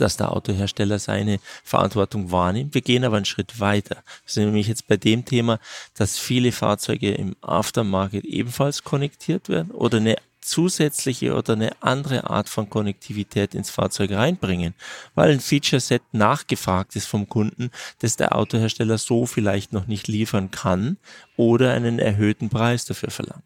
dass 0.00 0.16
der 0.16 0.32
Autohersteller 0.32 0.98
seine 0.98 1.40
Verantwortung 1.64 2.30
wahrnimmt. 2.32 2.74
Wir 2.74 2.82
gehen 2.82 3.04
aber 3.04 3.16
einen 3.16 3.24
Schritt 3.24 3.60
weiter. 3.60 3.96
Wir 4.24 4.32
sind 4.32 4.44
nämlich 4.46 4.68
jetzt 4.68 4.86
bei 4.88 4.96
dem 4.96 5.24
Thema, 5.24 5.58
dass 5.94 6.18
viele 6.18 6.52
Fahrzeuge 6.52 7.12
im 7.12 7.36
Aftermarket 7.40 8.24
ebenfalls 8.24 8.84
konnektiert 8.84 9.48
werden 9.48 9.70
oder 9.70 9.98
eine 9.98 10.16
zusätzliche 10.40 11.34
oder 11.34 11.52
eine 11.52 11.82
andere 11.82 12.30
Art 12.30 12.48
von 12.48 12.70
Konnektivität 12.70 13.54
ins 13.54 13.70
Fahrzeug 13.70 14.12
reinbringen, 14.12 14.74
weil 15.14 15.30
ein 15.30 15.40
Feature-Set 15.40 16.02
nachgefragt 16.12 16.96
ist 16.96 17.06
vom 17.06 17.28
Kunden, 17.28 17.70
das 17.98 18.16
der 18.16 18.34
Autohersteller 18.34 18.98
so 18.98 19.26
vielleicht 19.26 19.72
noch 19.72 19.86
nicht 19.86 20.08
liefern 20.08 20.50
kann 20.50 20.96
oder 21.36 21.72
einen 21.72 21.98
erhöhten 21.98 22.48
Preis 22.48 22.86
dafür 22.86 23.10
verlangt. 23.10 23.42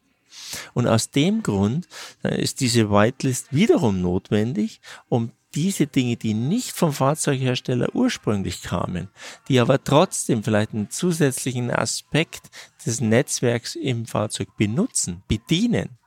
Und 0.75 0.87
aus 0.87 1.11
dem 1.11 1.43
Grund 1.43 1.89
äh, 2.23 2.41
ist 2.41 2.61
diese 2.61 2.91
Whitelist 2.91 3.49
wiederum 3.53 4.01
notwendig, 4.03 4.81
um 5.09 5.33
diese 5.55 5.87
Dinge, 5.87 6.17
die 6.17 6.35
nicht 6.35 6.73
vom 6.73 6.93
Fahrzeughersteller 6.93 7.95
ursprünglich 7.95 8.63
kamen, 8.63 9.09
die 9.49 9.61
aber 9.61 9.83
trotzdem 9.83 10.43
vielleicht 10.43 10.73
einen 10.73 10.91
zusätzlichen 10.91 11.71
Aspekt 11.71 12.51
des 12.87 13.01
Netzwerks 13.01 13.75
im 13.75 14.07
Fahrzeug 14.07 14.49
benutzen, 14.57 15.23
bedienen. 15.29 15.99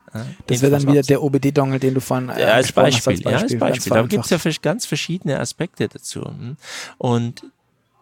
Das 0.47 0.61
wäre 0.61 0.71
dann 0.71 0.87
wieder 0.87 1.01
der 1.01 1.21
OBD-Dongle, 1.21 1.79
den 1.79 1.93
du 1.93 1.99
von 1.99 2.29
äh, 2.29 2.41
ja, 2.41 2.47
als, 2.53 2.71
Beispiel, 2.71 2.97
hast, 2.97 3.07
als 3.07 3.23
Beispiel. 3.23 3.31
Ja, 3.31 3.65
als 3.65 3.75
Beispiel. 3.75 3.93
Da 3.93 4.01
gibt 4.03 4.31
es 4.31 4.45
ja 4.45 4.51
ganz 4.61 4.85
verschiedene 4.85 5.39
Aspekte 5.39 5.89
dazu. 5.89 6.23
Hm? 6.23 6.57
Und 6.97 7.43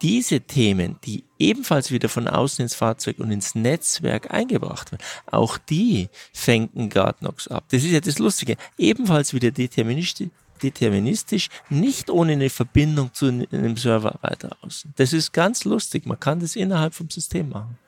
diese 0.02 0.42
Themen, 0.42 0.96
die 1.04 1.24
ebenfalls 1.38 1.90
wieder 1.90 2.08
von 2.08 2.28
außen 2.28 2.62
ins 2.62 2.74
Fahrzeug 2.74 3.18
und 3.18 3.30
ins 3.30 3.54
Netzwerk 3.54 4.32
eingebracht 4.32 4.92
werden, 4.92 5.02
auch 5.26 5.56
die 5.56 6.08
fängt 6.32 6.92
Guardnox 6.92 7.48
ab. 7.48 7.64
Das 7.70 7.82
ist 7.82 7.90
ja 7.90 8.00
das 8.00 8.18
Lustige. 8.18 8.56
Ebenfalls 8.76 9.32
wieder 9.32 9.50
deterministisch, 9.50 10.28
deterministisch, 10.64 11.48
nicht 11.68 12.10
ohne 12.10 12.32
eine 12.32 12.50
Verbindung 12.50 13.12
zu 13.12 13.26
einem 13.26 13.76
Server 13.76 14.18
weiter 14.22 14.56
außen. 14.62 14.94
Das 14.96 15.12
ist 15.12 15.32
ganz 15.32 15.64
lustig. 15.64 16.06
Man 16.06 16.18
kann 16.18 16.40
das 16.40 16.56
innerhalb 16.56 16.94
vom 16.94 17.10
System 17.10 17.50
machen. 17.50 17.78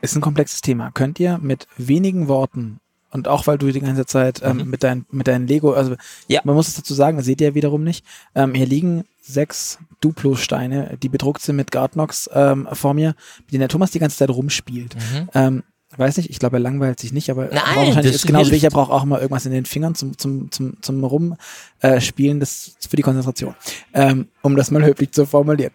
Ist 0.00 0.16
ein 0.16 0.20
komplexes 0.20 0.60
Thema. 0.60 0.90
Könnt 0.92 1.18
ihr 1.20 1.38
mit 1.38 1.66
wenigen 1.76 2.28
Worten 2.28 2.80
und 3.14 3.28
auch 3.28 3.46
weil 3.46 3.58
du 3.58 3.70
die 3.70 3.80
ganze 3.80 4.06
Zeit 4.06 4.42
ähm, 4.42 4.58
mhm. 4.58 4.70
mit, 4.70 4.82
dein, 4.82 5.06
mit 5.10 5.28
deinen 5.28 5.46
Lego, 5.46 5.72
also 5.72 5.94
ja. 6.26 6.40
man 6.44 6.56
muss 6.56 6.68
es 6.68 6.74
dazu 6.74 6.94
sagen, 6.94 7.16
das 7.16 7.26
seht 7.26 7.40
ihr 7.40 7.54
wiederum 7.54 7.84
nicht. 7.84 8.04
Ähm, 8.34 8.54
hier 8.54 8.66
liegen 8.66 9.04
sechs 9.22 9.78
Duplo-Steine, 10.00 10.98
die 11.00 11.08
bedruckt 11.08 11.40
sind 11.40 11.56
mit 11.56 11.70
Guardnox 11.70 12.28
ähm, 12.34 12.68
vor 12.72 12.92
mir, 12.92 13.14
mit 13.42 13.52
denen 13.52 13.60
der 13.60 13.68
Thomas 13.68 13.92
die 13.92 14.00
ganze 14.00 14.16
Zeit 14.16 14.30
rumspielt. 14.30 14.96
Mhm. 14.96 15.28
Ähm, 15.32 15.62
weiß 15.98 16.16
nicht, 16.16 16.30
ich 16.30 16.38
glaube, 16.38 16.56
er 16.56 16.60
langweilt 16.60 17.00
sich 17.00 17.12
nicht, 17.12 17.30
aber 17.30 17.46
Nein, 17.46 17.76
wahrscheinlich 17.76 18.14
ist 18.14 18.26
genauso 18.26 18.50
wie 18.50 18.56
ich, 18.56 18.64
er 18.64 18.70
braucht 18.70 18.90
auch 18.90 19.04
immer 19.04 19.20
irgendwas 19.20 19.46
in 19.46 19.52
den 19.52 19.66
Fingern 19.66 19.94
zum, 19.94 20.16
zum, 20.18 20.50
zum, 20.50 20.82
zum 20.82 21.04
Rumspielen, 21.04 22.36
äh, 22.38 22.40
das 22.40 22.76
für 22.88 22.96
die 22.96 23.02
Konzentration. 23.02 23.54
Ähm, 23.92 24.28
um 24.42 24.56
das 24.56 24.70
mal 24.70 24.84
höflich 24.84 25.12
zu 25.12 25.26
formulieren. 25.26 25.72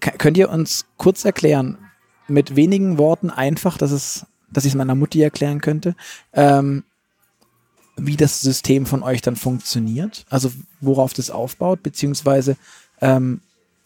K 0.00 0.10
könnt 0.12 0.36
ihr 0.36 0.50
uns 0.50 0.86
kurz 0.96 1.24
erklären, 1.24 1.78
mit 2.26 2.56
wenigen 2.56 2.96
Worten 2.98 3.30
einfach, 3.30 3.76
dass 3.76 3.90
es 3.90 4.26
dass 4.54 4.64
ich 4.64 4.72
es 4.72 4.76
meiner 4.76 4.94
Mutti 4.94 5.20
erklären 5.20 5.60
könnte, 5.60 5.94
ähm, 6.32 6.84
wie 7.96 8.16
das 8.16 8.40
System 8.40 8.86
von 8.86 9.02
euch 9.02 9.20
dann 9.20 9.36
funktioniert, 9.36 10.24
also 10.30 10.50
worauf 10.80 11.12
das 11.12 11.30
aufbaut, 11.30 11.82
beziehungsweise 11.82 12.56
ähm, 13.00 13.40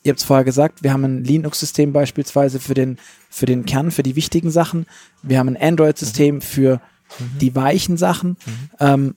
ihr 0.08 0.12
habt 0.12 0.20
es 0.20 0.26
vorher 0.26 0.44
gesagt, 0.44 0.82
wir 0.82 0.92
haben 0.92 1.04
ein 1.04 1.22
Linux-System 1.22 1.92
beispielsweise 1.92 2.58
für 2.58 2.74
den, 2.74 2.98
für 3.28 3.46
den 3.46 3.66
Kern, 3.66 3.90
für 3.90 4.02
die 4.02 4.16
wichtigen 4.16 4.50
Sachen. 4.50 4.86
Wir 5.22 5.38
haben 5.38 5.48
ein 5.48 5.56
Android-System 5.56 6.36
mhm. 6.36 6.40
für 6.40 6.80
mhm. 7.18 7.38
die 7.40 7.54
weichen 7.54 7.98
Sachen, 7.98 8.30
mhm. 8.30 8.70
ähm, 8.80 9.14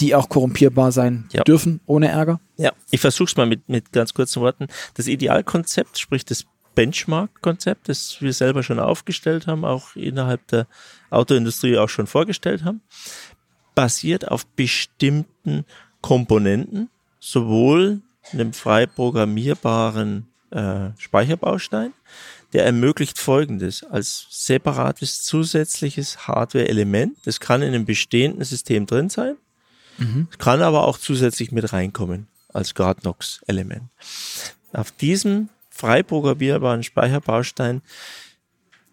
die 0.00 0.14
auch 0.16 0.28
korrumpierbar 0.28 0.90
sein 0.90 1.28
ja. 1.32 1.44
dürfen, 1.44 1.80
ohne 1.86 2.08
Ärger. 2.08 2.40
Ja, 2.56 2.72
ich 2.90 3.00
versuche 3.00 3.28
es 3.28 3.36
mal 3.36 3.46
mit, 3.46 3.68
mit 3.68 3.92
ganz 3.92 4.12
kurzen 4.14 4.42
Worten. 4.42 4.66
Das 4.94 5.06
Idealkonzept, 5.06 5.96
sprich 5.98 6.24
das 6.24 6.44
Benchmark-Konzept, 6.74 7.88
das 7.88 8.20
wir 8.20 8.32
selber 8.32 8.64
schon 8.64 8.80
aufgestellt 8.80 9.46
haben, 9.46 9.64
auch 9.64 9.94
innerhalb 9.94 10.44
der 10.48 10.66
Autoindustrie 11.10 11.78
auch 11.78 11.88
schon 11.88 12.08
vorgestellt 12.08 12.64
haben, 12.64 12.82
basiert 13.76 14.28
auf 14.28 14.44
bestimmten 14.44 15.64
Komponenten, 16.00 16.90
sowohl 17.20 18.02
einem 18.32 18.52
frei 18.52 18.86
programmierbaren 18.86 20.28
äh, 20.50 20.90
Speicherbaustein, 20.98 21.92
der 22.52 22.64
ermöglicht 22.64 23.18
Folgendes 23.18 23.84
als 23.84 24.26
separates 24.30 25.22
zusätzliches 25.22 26.26
Hardware-Element. 26.26 27.18
Das 27.24 27.40
kann 27.40 27.62
in 27.62 27.74
einem 27.74 27.84
bestehenden 27.84 28.44
System 28.44 28.86
drin 28.86 29.10
sein, 29.10 29.36
mhm. 29.98 30.28
kann 30.38 30.62
aber 30.62 30.86
auch 30.86 30.98
zusätzlich 30.98 31.52
mit 31.52 31.72
reinkommen 31.72 32.28
als 32.52 32.74
Guardnox-Element. 32.74 33.82
Auf 34.72 34.90
diesem 34.92 35.48
frei 35.70 36.02
programmierbaren 36.02 36.82
Speicherbaustein, 36.82 37.82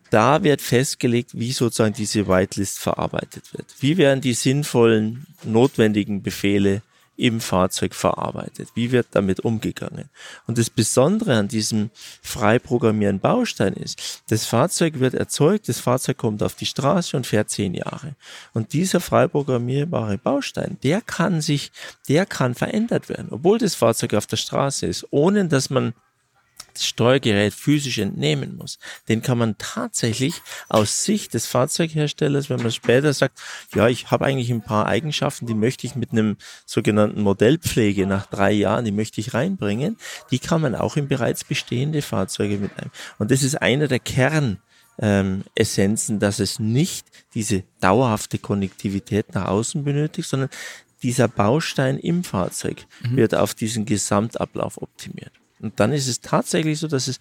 da 0.09 0.43
wird 0.43 0.61
festgelegt, 0.61 1.31
wie 1.33 1.53
sozusagen 1.53 1.93
diese 1.93 2.27
Whitelist 2.27 2.79
verarbeitet 2.79 3.53
wird. 3.53 3.65
Wie 3.79 3.97
werden 3.97 4.21
die 4.21 4.33
sinnvollen, 4.33 5.25
notwendigen 5.43 6.21
Befehle 6.21 6.81
im 7.15 7.39
Fahrzeug 7.39 7.93
verarbeitet? 7.95 8.69
Wie 8.75 8.91
wird 8.91 9.07
damit 9.11 9.39
umgegangen? 9.41 10.09
Und 10.47 10.57
das 10.57 10.69
Besondere 10.69 11.35
an 11.37 11.47
diesem 11.47 11.91
frei 12.21 12.59
programmieren 12.59 13.19
Baustein 13.19 13.73
ist, 13.73 14.23
das 14.29 14.45
Fahrzeug 14.45 14.99
wird 14.99 15.13
erzeugt, 15.13 15.69
das 15.69 15.79
Fahrzeug 15.79 16.17
kommt 16.17 16.41
auf 16.43 16.55
die 16.55 16.65
Straße 16.65 17.15
und 17.15 17.27
fährt 17.27 17.49
zehn 17.49 17.73
Jahre. 17.73 18.15
Und 18.53 18.73
dieser 18.73 18.99
frei 18.99 19.27
programmierbare 19.27 20.17
Baustein, 20.17 20.77
der 20.83 21.01
kann 21.01 21.41
sich, 21.41 21.71
der 22.07 22.25
kann 22.25 22.55
verändert 22.55 23.09
werden, 23.09 23.27
obwohl 23.31 23.57
das 23.57 23.75
Fahrzeug 23.75 24.13
auf 24.15 24.27
der 24.27 24.37
Straße 24.37 24.85
ist, 24.85 25.07
ohne 25.11 25.47
dass 25.47 25.69
man 25.69 25.93
das 26.73 26.85
Steuergerät 26.85 27.53
physisch 27.53 27.97
entnehmen 27.97 28.57
muss, 28.57 28.79
den 29.07 29.21
kann 29.21 29.37
man 29.37 29.57
tatsächlich 29.57 30.41
aus 30.69 31.05
Sicht 31.05 31.33
des 31.33 31.45
Fahrzeugherstellers, 31.45 32.49
wenn 32.49 32.61
man 32.61 32.71
später 32.71 33.13
sagt, 33.13 33.39
ja, 33.73 33.87
ich 33.87 34.11
habe 34.11 34.25
eigentlich 34.25 34.51
ein 34.51 34.63
paar 34.63 34.85
Eigenschaften, 34.87 35.45
die 35.45 35.53
möchte 35.53 35.87
ich 35.87 35.95
mit 35.95 36.11
einem 36.11 36.37
sogenannten 36.65 37.21
Modellpflege 37.21 38.07
nach 38.07 38.25
drei 38.25 38.51
Jahren, 38.51 38.85
die 38.85 38.91
möchte 38.91 39.21
ich 39.21 39.33
reinbringen, 39.33 39.97
die 40.31 40.39
kann 40.39 40.61
man 40.61 40.75
auch 40.75 40.97
in 40.97 41.07
bereits 41.07 41.43
bestehende 41.43 42.01
Fahrzeuge 42.01 42.57
mit 42.57 42.77
einem. 42.77 42.91
Und 43.19 43.31
das 43.31 43.43
ist 43.43 43.61
einer 43.61 43.87
der 43.87 43.99
Kern 43.99 44.59
ähm, 44.99 45.43
Essenzen, 45.55 46.19
dass 46.19 46.39
es 46.39 46.59
nicht 46.59 47.07
diese 47.33 47.63
dauerhafte 47.79 48.37
Konnektivität 48.37 49.33
nach 49.33 49.47
außen 49.47 49.83
benötigt, 49.83 50.29
sondern 50.29 50.49
dieser 51.01 51.27
Baustein 51.27 51.97
im 51.97 52.23
Fahrzeug 52.23 52.85
mhm. 53.01 53.17
wird 53.17 53.35
auf 53.35 53.53
diesen 53.53 53.85
Gesamtablauf 53.85 54.81
optimiert. 54.81 55.33
Und 55.63 55.79
dann 55.79 55.93
ist 55.93 56.07
es 56.07 56.19
tatsächlich 56.19 56.79
so, 56.79 56.87
dass 56.87 57.07
es 57.07 57.19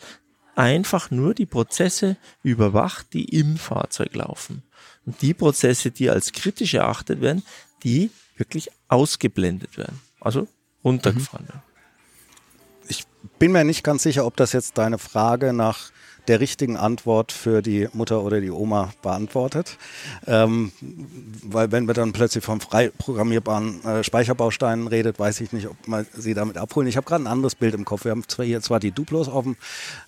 einfach 0.57 1.11
nur 1.11 1.33
die 1.33 1.47
Prozesse 1.47 2.17
überwacht, 2.43 3.13
die 3.13 3.25
im 3.25 3.57
Fahrzeug 3.57 4.15
laufen. 4.15 4.63
Und 5.07 5.23
die 5.23 5.33
Prozesse, 5.33 5.91
die 5.91 6.11
als 6.11 6.33
kritisch 6.33 6.75
erachtet 6.75 7.21
werden, 7.21 7.43
die 7.85 8.11
wirklich 8.37 8.69
ausgeblendet 8.89 9.79
werden. 9.79 10.01
Also 10.21 10.49
runtergefahren 10.85 11.49
werden. 11.49 11.63
Ich 12.89 13.05
bin 13.39 13.53
mir 13.53 13.65
nicht 13.65 13.85
ganz 13.85 14.03
sicher, 14.03 14.27
ob 14.27 14.37
das 14.37 14.53
jetzt 14.53 14.77
deine 14.77 14.99
Frage 14.99 15.53
nach 15.53 15.91
der 16.29 16.41
richtigen 16.41 16.77
Antwort 16.77 17.33
für 17.33 17.63
die 17.63 17.89
Mutter 17.93 18.23
oder 18.23 18.41
die 18.41 18.51
Oma 18.51 18.93
beantwortet. 19.03 19.77
Ähm, 20.27 20.73
weil 21.43 21.73
wenn 21.73 21.87
wir 21.87 21.95
dann 21.95 22.13
plötzlich 22.13 22.45
vom 22.45 22.61
frei 22.61 22.91
programmierbaren 22.97 23.85
äh, 23.85 24.05
Speicherbausteinen 24.05 24.87
redet, 24.87 25.19
weiß 25.19 25.41
ich 25.41 25.53
nicht, 25.53 25.67
ob 25.69 25.89
man 25.89 26.07
sie 26.15 26.35
damit 26.35 26.59
abholen. 26.59 26.87
Ich 26.87 26.97
habe 26.97 27.07
gerade 27.07 27.25
ein 27.25 27.27
anderes 27.27 27.55
Bild 27.55 27.75
im 27.75 27.85
Kopf. 27.85 28.05
Wir 28.05 28.13
haben 28.13 28.27
zwar 28.29 28.47
hier 28.47 28.61
zwar 28.61 28.79
die 28.79 28.93
Duplos 28.93 29.29
auf 29.29 29.45
dem 29.45 29.57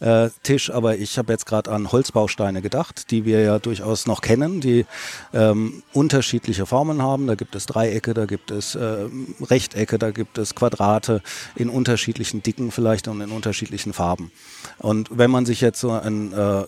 äh, 0.01 0.31
Tisch, 0.43 0.71
aber 0.71 0.97
ich 0.97 1.19
habe 1.19 1.33
jetzt 1.33 1.47
gerade 1.47 1.71
an 1.71 1.91
Holzbausteine 1.91 2.63
gedacht, 2.63 3.11
die 3.11 3.25
wir 3.25 3.41
ja 3.41 3.59
durchaus 3.59 4.07
noch 4.07 4.21
kennen, 4.21 4.61
die 4.61 4.87
ähm, 5.33 5.83
unterschiedliche 5.93 6.67
Formen 6.67 7.03
haben. 7.03 7.27
Da 7.27 7.35
gibt 7.35 7.57
es 7.57 7.67
Dreiecke, 7.67 8.15
da 8.15 8.27
gibt 8.27 8.51
es 8.51 8.77
äh, 8.77 9.09
Rechtecke, 9.41 9.99
da 9.99 10.13
gibt 10.13 10.39
es 10.39 10.55
Quadrate 10.55 11.23
in 11.57 11.69
unterschiedlichen 11.69 12.43
Dicken 12.43 12.71
vielleicht 12.71 13.09
und 13.09 13.21
in 13.21 13.31
unterschiedlichen 13.31 13.93
Farben. 13.93 14.31
Und 14.79 15.09
wenn 15.11 15.31
man 15.31 15.47
sich 15.47 15.61
jetzt 15.61 15.81
so 15.81 15.91
ein 15.91 16.33
äh, 16.33 16.65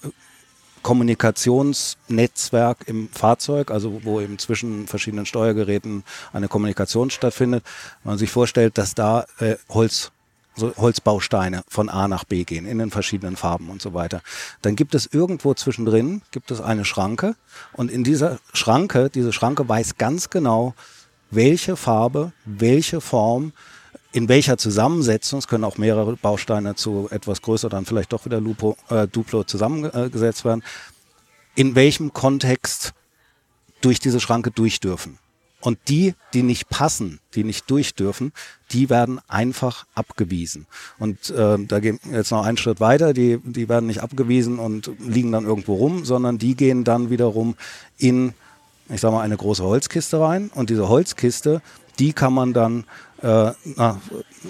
Kommunikationsnetzwerk 0.87 2.87
im 2.87 3.09
Fahrzeug, 3.09 3.73
also 3.73 4.03
wo 4.05 4.21
eben 4.21 4.39
zwischen 4.39 4.87
verschiedenen 4.87 5.27
Steuergeräten 5.27 6.05
eine 6.33 6.47
Kommunikation 6.47 7.11
stattfindet. 7.11 7.65
Wenn 8.05 8.13
man 8.13 8.19
sich 8.19 8.31
vorstellt, 8.31 8.79
dass 8.79 8.95
da 8.95 9.27
äh, 9.41 9.57
Holz 9.69 10.13
so 10.55 10.73
Holzbausteine 10.77 11.65
von 11.69 11.89
A 11.89 12.07
nach 12.07 12.23
B 12.23 12.45
gehen 12.45 12.67
in 12.67 12.79
den 12.79 12.93
verschiedenen 12.93 13.35
Farben 13.35 13.69
und 13.69 13.83
so 13.83 13.95
weiter. 13.95 14.23
Dann 14.63 14.77
gibt 14.77 14.95
es 14.95 15.13
irgendwo 15.13 15.55
zwischendrin 15.55 16.23
gibt 16.31 16.53
es 16.53 16.61
eine 16.61 16.85
Schranke 16.85 17.35
und 17.73 17.91
in 17.91 18.05
dieser 18.05 18.39
Schranke, 18.53 19.11
diese 19.11 19.33
Schranke 19.33 19.69
weiß 19.69 19.99
ganz 19.99 20.31
genau, 20.31 20.75
welche 21.33 21.77
Farbe, 21.77 22.31
welche 22.45 23.01
Form 23.01 23.53
in 24.17 24.31
welcher 24.31 24.57
Zusammensetzung, 24.57 25.41
es 25.41 25.47
können 25.47 25.63
auch 25.65 25.77
mehrere 25.77 26.17
Bausteine 26.17 26.75
zu 26.75 27.07
etwas 27.11 27.43
größer, 27.43 27.69
dann 27.69 27.85
vielleicht 27.85 28.15
doch 28.15 28.25
wieder 28.25 28.41
Lupo, 28.41 28.75
äh, 28.89 29.07
Duplo 29.07 29.45
zusammengesetzt 29.45 30.47
werden, 30.47 30.63
in 31.55 31.75
welchem 31.75 32.15
Kontext 32.15 32.95
durch 33.83 34.01
diese 34.01 34.19
Schranke 34.19 34.51
durch 34.51 34.81
dürfen. 34.81 35.19
Und 35.61 35.79
die, 35.89 36.15
die 36.33 36.43
nicht 36.43 36.71
passen, 36.71 37.21
die 37.35 37.45
nicht 37.45 37.71
durch 37.71 37.95
dürfen, 37.95 38.33
die 38.71 38.89
werden 38.89 39.21
einfach 39.29 39.85
abgewiesen. 39.95 40.67
Und 40.99 41.29
äh, 41.29 41.59
da 41.67 41.81
gehen 41.81 42.01
jetzt 42.11 42.31
noch 42.31 42.43
einen 42.43 42.57
Schritt 42.57 42.81
weiter, 42.81 43.13
die, 43.13 43.39
die 43.45 43.69
werden 43.69 43.87
nicht 43.87 44.01
abgewiesen 44.01 44.59
und 44.59 44.91
liegen 44.99 45.31
dann 45.31 45.45
irgendwo 45.45 45.75
rum, 45.75 46.07
sondern 46.07 46.39
die 46.39 46.55
gehen 46.55 46.85
dann 46.85 47.11
wiederum 47.11 47.55
in, 47.99 48.33
ich 48.89 49.03
sag 49.03 49.13
mal, 49.13 49.21
eine 49.21 49.37
große 49.37 49.63
Holzkiste 49.63 50.19
rein. 50.21 50.51
Und 50.55 50.71
diese 50.71 50.89
Holzkiste, 50.89 51.61
die 51.99 52.15
kann 52.15 52.33
man 52.33 52.55
dann 52.55 52.85
äh, 53.23 53.53
na, 53.77 54.01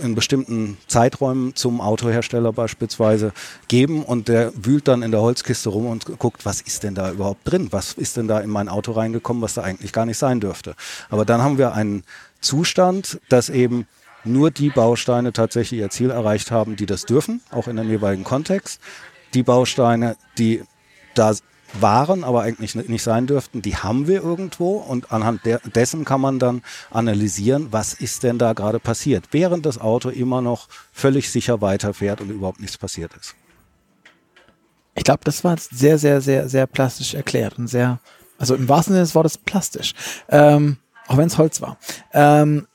in 0.03 0.14
bestimmten 0.14 0.77
Zeiträumen 0.87 1.55
zum 1.55 1.81
Autohersteller 1.81 2.53
beispielsweise 2.53 3.33
geben 3.69 4.03
und 4.03 4.29
der 4.29 4.53
wühlt 4.57 4.89
dann 4.89 5.03
in 5.03 5.11
der 5.11 5.21
Holzkiste 5.21 5.69
rum 5.69 5.87
und 5.87 6.19
guckt, 6.19 6.45
was 6.45 6.61
ist 6.61 6.83
denn 6.83 6.95
da 6.95 7.11
überhaupt 7.11 7.41
drin? 7.45 7.69
Was 7.71 7.93
ist 7.93 8.17
denn 8.17 8.29
da 8.29 8.41
in 8.41 8.51
mein 8.51 8.69
Auto 8.69 8.93
reingekommen, 8.93 9.43
was 9.43 9.55
da 9.55 9.62
eigentlich 9.62 9.93
gar 9.93 10.07
nicht 10.07 10.19
sein 10.19 10.41
dürfte? 10.41 10.75
Aber 11.11 11.25
dann 11.25 11.43
haben 11.43 11.59
wir 11.59 11.75
einen 11.75 12.05
Zustand, 12.41 13.21
dass 13.29 13.49
eben 13.49 13.87
nur 14.25 14.51
die 14.51 14.71
Bausteine 14.71 15.33
tatsächlich 15.33 15.81
ihr 15.81 15.91
Ziel 15.91 16.11
erreicht 16.11 16.51
haben, 16.51 16.77
die 16.77 16.87
das 16.87 17.05
dürfen, 17.05 17.41
auch 17.51 17.69
in 17.69 17.77
dem 17.77 17.89
jeweiligen 17.89 18.25
Kontext. 18.25 18.81
Die 19.35 19.43
Bausteine, 19.43 20.17
die 20.39 20.62
da 21.14 21.35
waren, 21.81 22.24
aber 22.24 22.43
eigentlich 22.43 22.74
nicht 22.74 23.03
sein 23.03 23.27
dürften, 23.27 23.62
die 23.62 23.77
haben 23.77 24.07
wir 24.07 24.22
irgendwo 24.22 24.77
und 24.77 25.12
anhand 25.12 25.41
dessen 25.74 26.05
kann 26.05 26.20
man 26.20 26.39
dann 26.39 26.62
analysieren, 26.91 27.68
was 27.70 27.95
ist 27.95 28.22
denn 28.22 28.39
da 28.39 28.53
gerade 28.53 28.81
passiert, 28.81 29.29
während 29.33 29.66
das 29.66 29.81
Auto 29.81 30.09
immer 30.09 30.41
noch 30.41 30.68
völlig 30.93 31.31
sicher 31.31 31.61
weiterfährt 31.61 32.20
und 32.20 32.31
überhaupt 32.31 32.61
nichts 32.61 32.79
passiert 32.79 33.12
ist. 33.14 33.35
Ich 34.95 35.05
glaube, 35.05 35.20
das 35.24 35.45
war 35.45 35.57
sehr, 35.59 35.99
sehr, 35.99 36.20
sehr, 36.20 36.49
sehr 36.49 36.66
plastisch 36.66 37.14
erklärt 37.14 37.59
und 37.59 37.68
sehr, 37.68 38.01
also 38.39 38.55
im 38.55 38.68
wahrsten 38.68 38.95
Sinne 38.95 39.05
des 39.05 39.14
Wortes 39.14 39.37
plastisch, 39.37 39.95
ähm, 40.29 40.79
auch 41.07 41.16
wenn 41.18 41.27
es 41.27 41.39
Holz 41.39 41.61
war. 41.61 41.77
Ähm, 42.12 42.66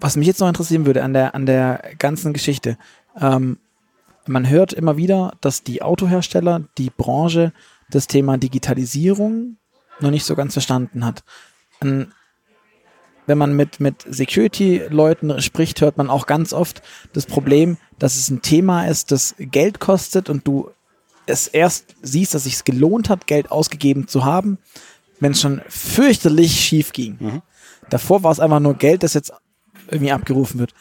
was 0.00 0.16
mich 0.16 0.26
jetzt 0.26 0.40
noch 0.40 0.48
interessieren 0.48 0.86
würde 0.86 1.02
an 1.02 1.12
der, 1.12 1.34
an 1.34 1.46
der 1.46 1.82
ganzen 1.98 2.32
Geschichte, 2.32 2.76
ähm, 3.20 3.58
man 4.28 4.48
hört 4.48 4.72
immer 4.72 4.96
wieder, 4.96 5.32
dass 5.40 5.62
die 5.62 5.82
Autohersteller, 5.82 6.62
die 6.76 6.90
Branche 6.90 7.52
das 7.90 8.06
Thema 8.06 8.36
Digitalisierung 8.36 9.56
noch 10.00 10.10
nicht 10.10 10.24
so 10.24 10.34
ganz 10.34 10.52
verstanden 10.52 11.04
hat. 11.04 11.24
Wenn 11.80 13.38
man 13.38 13.54
mit, 13.54 13.80
mit 13.80 14.06
Security-Leuten 14.08 15.40
spricht, 15.42 15.80
hört 15.80 15.96
man 15.96 16.08
auch 16.10 16.26
ganz 16.26 16.52
oft 16.52 16.82
das 17.12 17.26
Problem, 17.26 17.76
dass 17.98 18.16
es 18.16 18.30
ein 18.30 18.42
Thema 18.42 18.86
ist, 18.86 19.10
das 19.12 19.34
Geld 19.38 19.80
kostet 19.80 20.30
und 20.30 20.46
du 20.46 20.70
es 21.26 21.46
erst 21.46 21.94
siehst, 22.00 22.34
dass 22.34 22.46
es 22.46 22.52
sich 22.52 22.64
gelohnt 22.64 23.10
hat, 23.10 23.26
Geld 23.26 23.50
ausgegeben 23.50 24.08
zu 24.08 24.24
haben, 24.24 24.58
wenn 25.20 25.32
es 25.32 25.40
schon 25.40 25.60
fürchterlich 25.68 26.58
schief 26.58 26.92
ging. 26.92 27.16
Mhm. 27.20 27.42
Davor 27.90 28.22
war 28.22 28.32
es 28.32 28.40
einfach 28.40 28.60
nur 28.60 28.74
Geld, 28.74 29.02
das 29.02 29.14
jetzt 29.14 29.32
irgendwie 29.90 30.12
abgerufen 30.12 30.58
wird. 30.58 30.72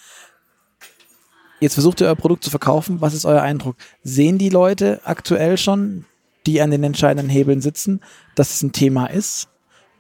Jetzt 1.60 1.74
versucht 1.74 2.02
ihr 2.02 2.08
euer 2.08 2.16
Produkt 2.16 2.44
zu 2.44 2.50
verkaufen. 2.50 3.02
Was 3.02 3.14
ist 3.14 3.26
euer 3.26 3.42
Eindruck? 3.42 3.76
Sehen 4.04 4.38
die 4.38 4.50
Leute 4.50 5.02
aktuell 5.04 5.58
schon, 5.58 6.06
die 6.48 6.62
an 6.62 6.72
den 6.72 6.84
entscheidenden 6.84 7.30
Hebeln 7.30 7.62
sitzen, 7.62 8.02
dass 8.36 8.56
es 8.56 8.64
ein 8.64 8.72
Thema 8.72 9.08
ist? 9.08 9.50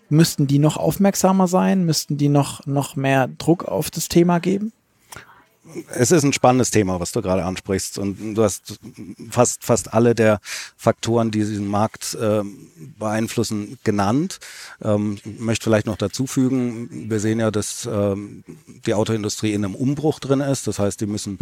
Müssten 0.09 0.47
die 0.47 0.59
noch 0.59 0.77
aufmerksamer 0.77 1.47
sein? 1.47 1.85
Müssten 1.85 2.17
die 2.17 2.29
noch, 2.29 2.65
noch 2.65 2.95
mehr 2.95 3.27
Druck 3.27 3.65
auf 3.65 3.91
das 3.91 4.07
Thema 4.07 4.39
geben? 4.39 4.71
es 5.89 6.11
ist 6.11 6.23
ein 6.23 6.33
spannendes 6.33 6.71
Thema, 6.71 6.99
was 6.99 7.11
du 7.11 7.21
gerade 7.21 7.43
ansprichst. 7.43 7.97
Und 7.97 8.35
du 8.35 8.43
hast 8.43 8.79
fast, 9.29 9.63
fast 9.63 9.93
alle 9.93 10.15
der 10.15 10.39
Faktoren, 10.77 11.31
die 11.31 11.39
diesen 11.39 11.67
Markt 11.67 12.15
äh, 12.15 12.41
beeinflussen, 12.97 13.77
genannt. 13.83 14.39
Ähm, 14.81 15.17
ich 15.23 15.39
möchte 15.39 15.65
vielleicht 15.65 15.87
noch 15.87 15.97
dazu 15.97 16.27
fügen, 16.27 17.09
wir 17.09 17.19
sehen 17.19 17.39
ja, 17.39 17.51
dass 17.51 17.87
ähm, 17.91 18.43
die 18.85 18.93
Autoindustrie 18.93 19.53
in 19.53 19.65
einem 19.65 19.75
Umbruch 19.75 20.19
drin 20.19 20.41
ist. 20.41 20.67
Das 20.67 20.79
heißt, 20.79 21.01
die 21.01 21.07
müssen 21.07 21.39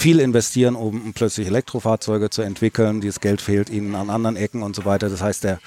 viel 0.00 0.18
investieren, 0.18 0.76
um 0.76 1.12
plötzlich 1.12 1.46
Elektrofahrzeuge 1.46 2.30
zu 2.30 2.40
entwickeln. 2.40 3.02
Dieses 3.02 3.20
Geld 3.20 3.42
fehlt 3.42 3.68
ihnen 3.68 3.94
an 3.94 4.08
anderen 4.08 4.36
Ecken 4.36 4.62
und 4.62 4.74
so 4.74 4.86
weiter. 4.86 5.10
Das 5.10 5.20
heißt, 5.20 5.44
der 5.44 5.60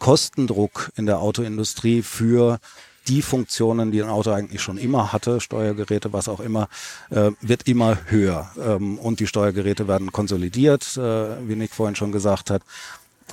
Kostendruck 0.00 0.90
in 0.96 1.06
der 1.06 1.20
Autoindustrie 1.20 2.02
für 2.02 2.58
die 3.06 3.22
Funktionen, 3.22 3.92
die 3.92 4.02
ein 4.02 4.08
Auto 4.08 4.32
eigentlich 4.32 4.62
schon 4.62 4.78
immer 4.78 5.12
hatte, 5.12 5.40
Steuergeräte, 5.40 6.12
was 6.12 6.28
auch 6.28 6.40
immer, 6.40 6.68
äh, 7.10 7.30
wird 7.40 7.68
immer 7.68 7.98
höher. 8.06 8.50
Ähm, 8.60 8.98
und 8.98 9.20
die 9.20 9.28
Steuergeräte 9.28 9.86
werden 9.86 10.10
konsolidiert, 10.10 10.96
äh, 10.96 11.48
wie 11.48 11.54
Nick 11.54 11.70
vorhin 11.72 11.94
schon 11.94 12.10
gesagt 12.10 12.50
hat. 12.50 12.62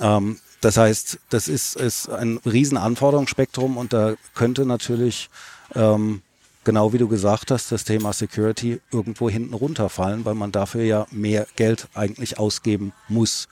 Ähm, 0.00 0.38
das 0.60 0.76
heißt, 0.76 1.18
das 1.28 1.48
ist, 1.48 1.74
ist 1.74 2.08
ein 2.08 2.38
riesen 2.46 2.78
Anforderungsspektrum 2.78 3.76
und 3.76 3.92
da 3.92 4.14
könnte 4.34 4.64
natürlich 4.64 5.28
ähm, 5.74 6.22
genau 6.66 6.92
wie 6.92 6.98
du 6.98 7.08
gesagt 7.08 7.50
hast, 7.50 7.72
das 7.72 7.84
Thema 7.84 8.12
Security 8.12 8.80
irgendwo 8.90 9.30
hinten 9.30 9.54
runterfallen, 9.54 10.24
weil 10.24 10.34
man 10.34 10.52
dafür 10.52 10.82
ja 10.82 11.06
mehr 11.12 11.46
Geld 11.54 11.88
eigentlich 11.94 12.38
ausgeben 12.38 12.92
muss. 13.08 13.48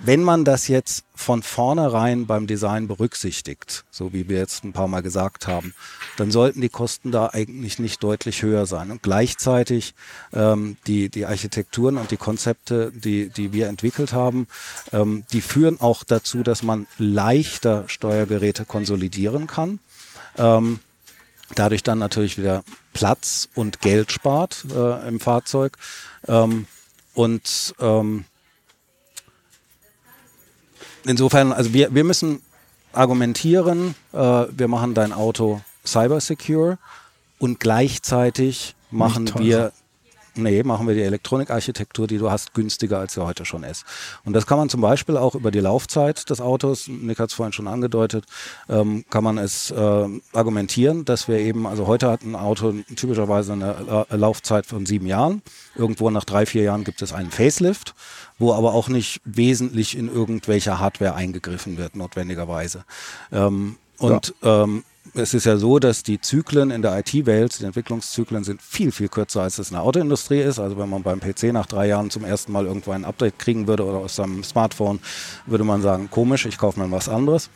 Wenn 0.00 0.22
man 0.22 0.44
das 0.44 0.68
jetzt 0.68 1.06
von 1.14 1.42
vornherein 1.42 2.26
beim 2.26 2.46
Design 2.46 2.86
berücksichtigt, 2.86 3.86
so 3.90 4.12
wie 4.12 4.28
wir 4.28 4.36
jetzt 4.36 4.62
ein 4.62 4.74
paar 4.74 4.86
Mal 4.86 5.00
gesagt 5.00 5.46
haben, 5.46 5.72
dann 6.18 6.30
sollten 6.30 6.60
die 6.60 6.68
Kosten 6.68 7.10
da 7.10 7.30
eigentlich 7.32 7.78
nicht 7.78 8.02
deutlich 8.02 8.42
höher 8.42 8.66
sein. 8.66 8.90
Und 8.90 9.02
gleichzeitig 9.02 9.94
ähm, 10.34 10.76
die, 10.86 11.08
die 11.08 11.24
Architekturen 11.24 11.96
und 11.96 12.10
die 12.10 12.18
Konzepte, 12.18 12.92
die, 12.94 13.30
die 13.30 13.54
wir 13.54 13.68
entwickelt 13.68 14.12
haben, 14.12 14.46
ähm, 14.92 15.24
die 15.32 15.40
führen 15.40 15.80
auch 15.80 16.04
dazu, 16.04 16.42
dass 16.42 16.62
man 16.62 16.86
leichter 16.98 17.84
Steuergeräte 17.88 18.66
konsolidieren 18.66 19.46
kann. 19.46 19.78
Ähm, 20.36 20.80
dadurch 21.54 21.82
dann 21.82 21.98
natürlich 21.98 22.38
wieder 22.38 22.64
Platz 22.92 23.48
und 23.54 23.80
Geld 23.80 24.12
spart 24.12 24.64
äh, 24.74 25.08
im 25.08 25.20
Fahrzeug. 25.20 25.76
Ähm, 26.26 26.66
und 27.14 27.74
ähm, 27.80 28.24
insofern, 31.04 31.52
also 31.52 31.72
wir, 31.72 31.94
wir 31.94 32.04
müssen 32.04 32.42
argumentieren, 32.92 33.94
äh, 34.12 34.16
wir 34.18 34.68
machen 34.68 34.94
dein 34.94 35.12
Auto 35.12 35.60
cyber 35.84 36.20
secure 36.20 36.78
und 37.38 37.60
gleichzeitig 37.60 38.74
machen 38.90 39.30
wir 39.38 39.72
Nee, 40.36 40.62
machen 40.62 40.86
wir 40.86 40.94
die 40.94 41.02
Elektronikarchitektur, 41.02 42.06
die 42.06 42.18
du 42.18 42.30
hast, 42.30 42.54
günstiger, 42.54 42.98
als 42.98 43.14
sie 43.14 43.24
heute 43.24 43.44
schon 43.44 43.62
ist. 43.64 43.84
Und 44.24 44.32
das 44.34 44.46
kann 44.46 44.58
man 44.58 44.68
zum 44.68 44.80
Beispiel 44.80 45.16
auch 45.16 45.34
über 45.34 45.50
die 45.50 45.60
Laufzeit 45.60 46.28
des 46.28 46.40
Autos, 46.40 46.88
Nick 46.88 47.18
hat 47.18 47.30
es 47.30 47.34
vorhin 47.34 47.52
schon 47.52 47.68
angedeutet, 47.68 48.24
ähm, 48.68 49.04
kann 49.10 49.24
man 49.24 49.38
es 49.38 49.70
äh, 49.70 50.08
argumentieren, 50.32 51.04
dass 51.04 51.28
wir 51.28 51.38
eben, 51.38 51.66
also 51.66 51.86
heute 51.86 52.10
hat 52.10 52.22
ein 52.22 52.36
Auto 52.36 52.72
typischerweise 52.94 53.54
eine 53.54 54.06
äh, 54.10 54.16
Laufzeit 54.16 54.66
von 54.66 54.86
sieben 54.86 55.06
Jahren. 55.06 55.42
Irgendwo 55.74 56.10
nach 56.10 56.24
drei, 56.24 56.46
vier 56.46 56.62
Jahren 56.62 56.84
gibt 56.84 57.02
es 57.02 57.12
einen 57.12 57.30
Facelift, 57.30 57.94
wo 58.38 58.52
aber 58.52 58.74
auch 58.74 58.88
nicht 58.88 59.20
wesentlich 59.24 59.96
in 59.96 60.12
irgendwelcher 60.12 60.78
Hardware 60.78 61.14
eingegriffen 61.14 61.78
wird, 61.78 61.96
notwendigerweise. 61.96 62.84
Ähm, 63.32 63.76
und 63.98 64.34
ja. 64.42 64.64
ähm, 64.64 64.84
es 65.14 65.34
ist 65.34 65.46
ja 65.46 65.56
so, 65.56 65.78
dass 65.78 66.02
die 66.02 66.20
Zyklen 66.20 66.70
in 66.70 66.82
der 66.82 66.98
IT-Welt, 66.98 67.60
die 67.60 67.64
Entwicklungszyklen 67.64 68.44
sind 68.44 68.62
viel, 68.62 68.92
viel 68.92 69.08
kürzer, 69.08 69.42
als 69.42 69.58
es 69.58 69.70
in 69.70 69.74
der 69.74 69.82
Autoindustrie 69.82 70.40
ist. 70.40 70.58
Also 70.58 70.76
wenn 70.78 70.88
man 70.88 71.02
beim 71.02 71.20
PC 71.20 71.52
nach 71.52 71.66
drei 71.66 71.88
Jahren 71.88 72.10
zum 72.10 72.24
ersten 72.24 72.52
Mal 72.52 72.66
irgendwo 72.66 72.92
ein 72.92 73.04
Update 73.04 73.38
kriegen 73.38 73.66
würde 73.66 73.84
oder 73.84 73.98
aus 73.98 74.16
seinem 74.16 74.44
Smartphone, 74.44 75.00
würde 75.46 75.64
man 75.64 75.82
sagen, 75.82 76.10
komisch, 76.10 76.46
ich 76.46 76.58
kaufe 76.58 76.80
mir 76.80 76.90
was 76.90 77.08
anderes. 77.08 77.50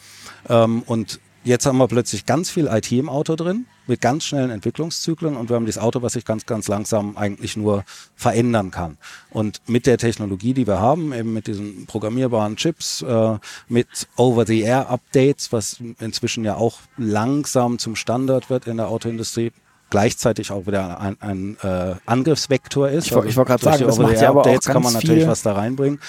Ähm, 0.48 0.82
und 0.86 1.20
Jetzt 1.42 1.64
haben 1.64 1.78
wir 1.78 1.88
plötzlich 1.88 2.26
ganz 2.26 2.50
viel 2.50 2.66
IT 2.66 2.92
im 2.92 3.08
Auto 3.08 3.34
drin, 3.34 3.64
mit 3.86 4.02
ganz 4.02 4.24
schnellen 4.24 4.50
Entwicklungszyklen 4.50 5.36
und 5.36 5.48
wir 5.48 5.56
haben 5.56 5.64
dieses 5.64 5.80
Auto, 5.80 6.02
was 6.02 6.12
sich 6.12 6.26
ganz, 6.26 6.44
ganz 6.44 6.68
langsam 6.68 7.16
eigentlich 7.16 7.56
nur 7.56 7.84
verändern 8.14 8.70
kann. 8.70 8.98
Und 9.30 9.62
mit 9.66 9.86
der 9.86 9.96
Technologie, 9.96 10.52
die 10.52 10.66
wir 10.66 10.80
haben, 10.80 11.14
eben 11.14 11.32
mit 11.32 11.46
diesen 11.46 11.86
programmierbaren 11.86 12.56
Chips, 12.56 13.00
äh, 13.00 13.38
mit 13.68 13.88
Over-the-Air-Updates, 14.16 15.50
was 15.50 15.78
inzwischen 15.98 16.44
ja 16.44 16.56
auch 16.56 16.78
langsam 16.98 17.78
zum 17.78 17.96
Standard 17.96 18.50
wird 18.50 18.66
in 18.66 18.76
der 18.76 18.88
Autoindustrie, 18.88 19.52
gleichzeitig 19.88 20.52
auch 20.52 20.66
wieder 20.66 21.00
ein, 21.00 21.16
ein 21.20 21.56
äh, 21.62 21.94
Angriffsvektor 22.04 22.90
ist. 22.90 23.06
Ich, 23.06 23.16
also 23.16 23.26
ich 23.26 23.36
wollte 23.36 23.48
gerade 23.48 23.64
sagen, 23.64 23.84
das 23.84 23.98
macht 23.98 24.20
ja 24.20 24.28
aber 24.28 24.42
auch 24.42 24.44
ganz 24.44 24.66
kann 24.66 24.82
man 24.82 24.92
natürlich 24.92 25.26
was 25.26 25.42
da 25.42 25.54
reinbringen. 25.54 26.00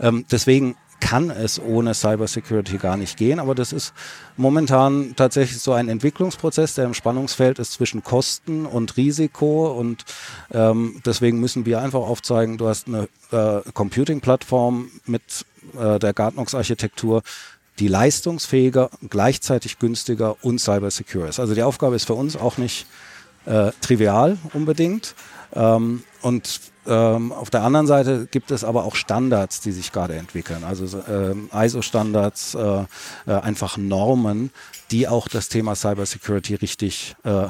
Ähm, 0.00 0.24
deswegen 0.30 0.74
kann 1.00 1.30
es 1.30 1.60
ohne 1.60 1.94
Cybersecurity 1.94 2.78
gar 2.78 2.96
nicht 2.96 3.16
gehen. 3.16 3.40
Aber 3.40 3.54
das 3.54 3.72
ist 3.72 3.92
momentan 4.36 5.14
tatsächlich 5.16 5.60
so 5.60 5.72
ein 5.72 5.88
Entwicklungsprozess, 5.88 6.74
der 6.74 6.84
im 6.84 6.94
Spannungsfeld 6.94 7.58
ist 7.58 7.72
zwischen 7.72 8.04
Kosten 8.04 8.66
und 8.66 8.96
Risiko. 8.96 9.72
Und 9.72 10.04
ähm, 10.52 11.00
deswegen 11.04 11.40
müssen 11.40 11.66
wir 11.66 11.80
einfach 11.80 12.00
aufzeigen, 12.00 12.58
du 12.58 12.68
hast 12.68 12.86
eine 12.86 13.08
äh, 13.32 13.60
Computing-Plattform 13.72 14.90
mit 15.06 15.44
äh, 15.78 15.98
der 15.98 16.12
Gartnox-Architektur, 16.12 17.22
die 17.78 17.88
leistungsfähiger, 17.88 18.90
gleichzeitig 19.08 19.78
günstiger 19.78 20.36
und 20.42 20.60
cybersecure 20.60 21.28
ist. 21.28 21.40
Also 21.40 21.54
die 21.54 21.62
Aufgabe 21.62 21.96
ist 21.96 22.06
für 22.06 22.14
uns 22.14 22.36
auch 22.36 22.58
nicht 22.58 22.86
äh, 23.46 23.72
trivial 23.80 24.38
unbedingt. 24.52 25.14
Ähm, 25.54 26.04
und 26.22 26.60
ähm, 26.90 27.32
auf 27.32 27.50
der 27.50 27.62
anderen 27.62 27.86
Seite 27.86 28.26
gibt 28.30 28.50
es 28.50 28.64
aber 28.64 28.84
auch 28.84 28.96
Standards, 28.96 29.60
die 29.60 29.72
sich 29.72 29.92
gerade 29.92 30.16
entwickeln. 30.16 30.64
Also 30.64 31.02
ähm, 31.08 31.48
ISO-Standards, 31.54 32.54
äh, 32.54 32.84
äh, 33.26 33.32
einfach 33.32 33.76
Normen, 33.76 34.50
die 34.90 35.06
auch 35.06 35.28
das 35.28 35.48
Thema 35.48 35.76
Cybersecurity 35.76 36.56
richtig 36.56 37.14
äh, 37.24 37.46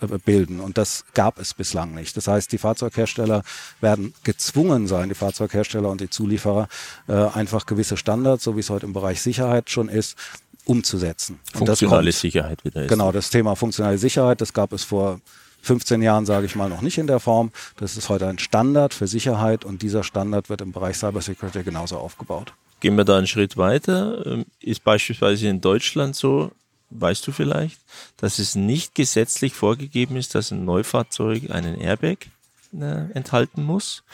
abbilden. 0.00 0.60
Und 0.60 0.78
das 0.78 1.04
gab 1.14 1.40
es 1.40 1.54
bislang 1.54 1.94
nicht. 1.94 2.16
Das 2.16 2.28
heißt, 2.28 2.52
die 2.52 2.58
Fahrzeughersteller 2.58 3.42
werden 3.80 4.14
gezwungen 4.22 4.86
sein, 4.86 5.08
die 5.08 5.16
Fahrzeughersteller 5.16 5.90
und 5.90 6.00
die 6.00 6.08
Zulieferer, 6.08 6.68
äh, 7.08 7.12
einfach 7.12 7.66
gewisse 7.66 7.96
Standards, 7.96 8.44
so 8.44 8.56
wie 8.56 8.60
es 8.60 8.70
heute 8.70 8.86
im 8.86 8.92
Bereich 8.92 9.20
Sicherheit 9.20 9.70
schon 9.70 9.88
ist, 9.88 10.16
umzusetzen. 10.64 11.40
Funktionale 11.52 12.12
Sicherheit 12.12 12.64
wieder 12.64 12.82
ist. 12.82 12.88
Genau, 12.88 13.10
das 13.10 13.30
Thema 13.30 13.56
funktionale 13.56 13.98
Sicherheit, 13.98 14.40
das 14.40 14.52
gab 14.52 14.72
es 14.72 14.84
vor 14.84 15.20
15 15.62 16.02
Jahren, 16.02 16.26
sage 16.26 16.46
ich 16.46 16.56
mal, 16.56 16.68
noch 16.68 16.82
nicht 16.82 16.98
in 16.98 17.06
der 17.06 17.20
Form. 17.20 17.50
Das 17.76 17.96
ist 17.96 18.08
heute 18.08 18.26
ein 18.26 18.38
Standard 18.38 18.94
für 18.94 19.06
Sicherheit 19.06 19.64
und 19.64 19.82
dieser 19.82 20.02
Standard 20.04 20.48
wird 20.48 20.60
im 20.60 20.72
Bereich 20.72 20.96
Cybersecurity 20.96 21.62
genauso 21.62 21.98
aufgebaut. 21.98 22.52
Gehen 22.80 22.96
wir 22.96 23.04
da 23.04 23.18
einen 23.18 23.26
Schritt 23.26 23.56
weiter. 23.56 24.24
Ähm, 24.26 24.46
ist 24.60 24.84
beispielsweise 24.84 25.48
in 25.48 25.60
Deutschland 25.60 26.14
so, 26.14 26.52
weißt 26.90 27.26
du 27.26 27.32
vielleicht, 27.32 27.80
dass 28.16 28.38
es 28.38 28.54
nicht 28.54 28.94
gesetzlich 28.94 29.52
vorgegeben 29.52 30.16
ist, 30.16 30.34
dass 30.34 30.50
ein 30.50 30.64
Neufahrzeug 30.64 31.50
einen 31.50 31.80
Airbag 31.80 32.28
äh, 32.72 33.10
enthalten 33.12 33.62
muss. 33.62 34.04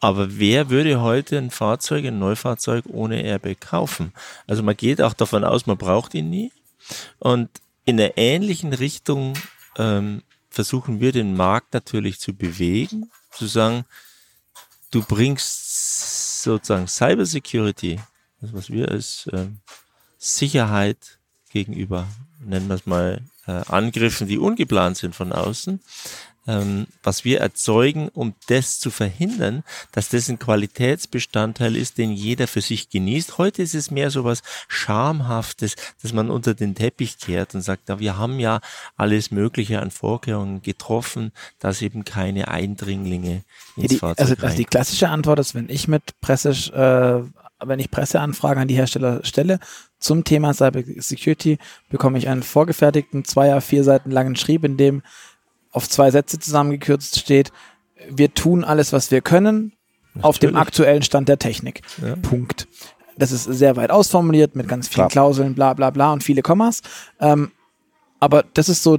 Aber 0.00 0.38
wer 0.38 0.70
würde 0.70 1.00
heute 1.00 1.38
ein 1.38 1.50
Fahrzeug, 1.50 2.04
ein 2.04 2.18
Neufahrzeug 2.18 2.84
ohne 2.88 3.22
Airbag 3.22 3.60
kaufen? 3.60 4.12
Also 4.46 4.62
man 4.62 4.76
geht 4.76 5.00
auch 5.00 5.12
davon 5.12 5.44
aus, 5.44 5.66
man 5.66 5.76
braucht 5.76 6.14
ihn 6.14 6.30
nie. 6.30 6.52
Und 7.18 7.48
in 7.84 8.00
einer 8.00 8.16
ähnlichen 8.16 8.72
Richtung 8.72 9.34
ähm, 9.76 10.22
versuchen 10.50 11.00
wir 11.00 11.12
den 11.12 11.36
Markt 11.36 11.74
natürlich 11.74 12.20
zu 12.20 12.34
bewegen, 12.34 13.10
zu 13.32 13.46
sagen, 13.46 13.84
du 14.90 15.02
bringst 15.02 16.42
sozusagen 16.42 16.88
Cybersecurity, 16.88 18.00
das 18.40 18.52
was 18.52 18.70
wir 18.70 18.90
als 18.90 19.26
äh, 19.28 19.46
Sicherheit 20.18 21.18
gegenüber, 21.50 22.08
nennen 22.40 22.68
wir 22.68 22.76
es 22.76 22.86
mal, 22.86 23.22
äh, 23.46 23.62
Angriffen, 23.68 24.28
die 24.28 24.38
ungeplant 24.38 24.96
sind 24.96 25.14
von 25.14 25.32
außen, 25.32 25.80
ähm, 26.48 26.86
was 27.02 27.24
wir 27.24 27.40
erzeugen, 27.40 28.08
um 28.08 28.34
das 28.48 28.80
zu 28.80 28.90
verhindern, 28.90 29.62
dass 29.92 30.08
das 30.08 30.30
ein 30.30 30.38
Qualitätsbestandteil 30.38 31.76
ist, 31.76 31.98
den 31.98 32.10
jeder 32.10 32.46
für 32.46 32.62
sich 32.62 32.88
genießt. 32.88 33.36
Heute 33.36 33.62
ist 33.62 33.74
es 33.74 33.90
mehr 33.90 34.10
so 34.10 34.24
was 34.24 34.42
Schamhaftes, 34.66 35.76
dass 36.02 36.14
man 36.14 36.30
unter 36.30 36.54
den 36.54 36.74
Teppich 36.74 37.18
kehrt 37.18 37.54
und 37.54 37.60
sagt, 37.60 37.90
ja, 37.90 38.00
wir 38.00 38.16
haben 38.16 38.40
ja 38.40 38.60
alles 38.96 39.30
Mögliche 39.30 39.80
an 39.80 39.90
Vorkehrungen 39.90 40.62
getroffen, 40.62 41.32
dass 41.58 41.82
eben 41.82 42.04
keine 42.04 42.48
Eindringlinge 42.48 43.44
ins 43.76 43.88
die, 43.88 43.96
Fahrzeug 43.98 44.30
also, 44.30 44.42
also 44.42 44.56
die 44.56 44.64
klassische 44.64 45.10
Antwort 45.10 45.38
ist, 45.38 45.54
wenn 45.54 45.68
ich 45.68 45.86
mit 45.86 46.18
Presse 46.22 46.48
äh, 46.50 47.30
wenn 47.60 47.80
ich 47.80 47.90
Presseanfragen 47.90 48.62
an 48.62 48.68
die 48.68 48.76
Hersteller 48.76 49.20
stelle 49.24 49.58
zum 49.98 50.22
Thema 50.22 50.54
Cyber 50.54 50.82
Security, 50.98 51.58
bekomme 51.90 52.16
ich 52.18 52.28
einen 52.28 52.44
vorgefertigten 52.44 53.24
zweier, 53.24 53.60
vier 53.60 53.82
Seiten 53.82 54.12
langen 54.12 54.36
Schrieb, 54.36 54.64
in 54.64 54.76
dem 54.76 55.02
auf 55.78 55.88
zwei 55.88 56.10
Sätze 56.10 56.40
zusammengekürzt 56.40 57.20
steht, 57.20 57.52
wir 58.10 58.34
tun 58.34 58.64
alles, 58.64 58.92
was 58.92 59.12
wir 59.12 59.20
können, 59.20 59.74
Natürlich. 60.14 60.24
auf 60.24 60.38
dem 60.40 60.56
aktuellen 60.56 61.02
Stand 61.02 61.28
der 61.28 61.38
Technik. 61.38 61.82
Ja. 62.02 62.16
Punkt. 62.16 62.66
Das 63.16 63.30
ist 63.30 63.44
sehr 63.44 63.76
weit 63.76 63.92
ausformuliert 63.92 64.56
mit 64.56 64.66
ganz 64.66 64.88
vielen 64.88 65.08
Klar. 65.08 65.10
Klauseln, 65.10 65.54
bla 65.54 65.74
bla 65.74 65.90
bla 65.90 66.12
und 66.12 66.24
viele 66.24 66.42
Kommas. 66.42 66.82
Ähm, 67.20 67.52
aber 68.18 68.44
das 68.54 68.68
ist 68.68 68.82
so 68.82 68.98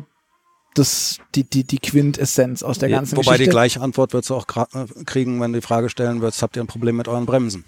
das, 0.73 1.17
die, 1.35 1.43
die, 1.43 1.65
die 1.65 1.79
Quintessenz 1.79 2.63
aus 2.63 2.79
der 2.79 2.87
ganzen 2.87 3.17
Wobei 3.17 3.33
Geschichte. 3.33 3.43
die 3.43 3.49
gleiche 3.49 3.81
Antwort 3.81 4.13
wird 4.13 4.29
du 4.29 4.35
auch 4.35 4.45
äh, 4.55 5.03
kriegen, 5.03 5.41
wenn 5.41 5.51
du 5.51 5.59
die 5.59 5.65
Frage 5.65 5.89
stellen 5.89 6.21
würdest, 6.21 6.41
habt 6.41 6.55
ihr 6.55 6.63
ein 6.63 6.67
Problem 6.67 6.95
mit 6.95 7.09
euren 7.09 7.25
Bremsen? 7.25 7.65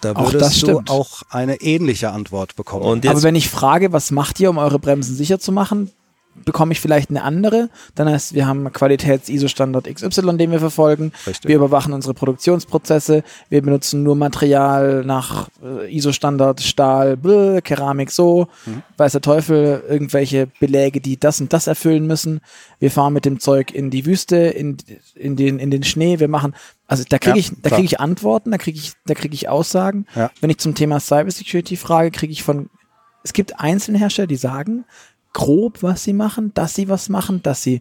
Da 0.00 0.16
würdest 0.16 0.62
du 0.62 0.80
auch 0.86 1.22
eine 1.28 1.60
ähnliche 1.60 2.12
Antwort 2.12 2.56
bekommen. 2.56 3.06
Aber 3.06 3.22
wenn 3.22 3.34
ich 3.34 3.50
frage, 3.50 3.92
was 3.92 4.10
macht 4.10 4.40
ihr, 4.40 4.48
um 4.48 4.56
eure 4.56 4.78
Bremsen 4.78 5.14
sicher 5.14 5.38
zu 5.38 5.52
machen, 5.52 5.90
bekomme 6.44 6.72
ich 6.72 6.80
vielleicht 6.80 7.10
eine 7.10 7.22
andere. 7.22 7.68
Dann 7.94 8.08
heißt, 8.08 8.34
wir 8.34 8.46
haben 8.46 8.72
Qualitäts-ISO-Standard 8.72 9.92
XY, 9.92 10.36
den 10.36 10.50
wir 10.50 10.60
verfolgen. 10.60 11.12
Richtig. 11.26 11.48
Wir 11.48 11.56
überwachen 11.56 11.92
unsere 11.92 12.14
Produktionsprozesse. 12.14 13.22
Wir 13.48 13.62
benutzen 13.62 14.02
nur 14.02 14.16
Material 14.16 15.04
nach 15.04 15.48
äh, 15.62 15.94
ISO-Standard, 15.94 16.60
Stahl, 16.60 17.16
bläh, 17.16 17.60
Keramik 17.60 18.10
so. 18.10 18.48
Mhm. 18.66 18.82
Weiß 18.96 19.12
der 19.12 19.20
Teufel, 19.20 19.82
irgendwelche 19.88 20.48
Beläge, 20.60 21.00
die 21.00 21.18
das 21.18 21.40
und 21.40 21.52
das 21.52 21.66
erfüllen 21.66 22.06
müssen. 22.06 22.40
Wir 22.78 22.90
fahren 22.90 23.12
mit 23.12 23.24
dem 23.24 23.40
Zeug 23.40 23.72
in 23.72 23.90
die 23.90 24.06
Wüste, 24.06 24.36
in, 24.36 24.76
in, 25.14 25.36
den, 25.36 25.58
in 25.58 25.70
den 25.70 25.82
Schnee. 25.82 26.20
Wir 26.20 26.28
machen, 26.28 26.54
also 26.86 27.04
da 27.08 27.18
kriege 27.18 27.38
ja, 27.38 27.40
ich, 27.40 27.52
da 27.62 27.70
kriege 27.70 27.84
ich 27.84 28.00
Antworten, 28.00 28.50
da 28.50 28.58
kriege 28.58 28.78
ich, 28.78 28.92
da 29.06 29.14
kriege 29.14 29.34
ich 29.34 29.48
Aussagen. 29.48 30.06
Ja. 30.14 30.30
Wenn 30.40 30.50
ich 30.50 30.58
zum 30.58 30.74
Thema 30.74 31.00
Cybersecurity 31.00 31.76
frage, 31.76 32.10
kriege 32.10 32.32
ich 32.32 32.42
von 32.42 32.70
es 33.28 33.32
gibt 33.32 33.60
einzelne 33.60 33.98
Hersteller, 33.98 34.26
die 34.26 34.36
sagen, 34.36 34.84
grob, 35.32 35.82
was 35.82 36.04
sie 36.04 36.12
machen, 36.12 36.52
dass 36.54 36.74
sie 36.74 36.88
was 36.88 37.08
machen, 37.08 37.42
dass 37.42 37.62
sie 37.62 37.80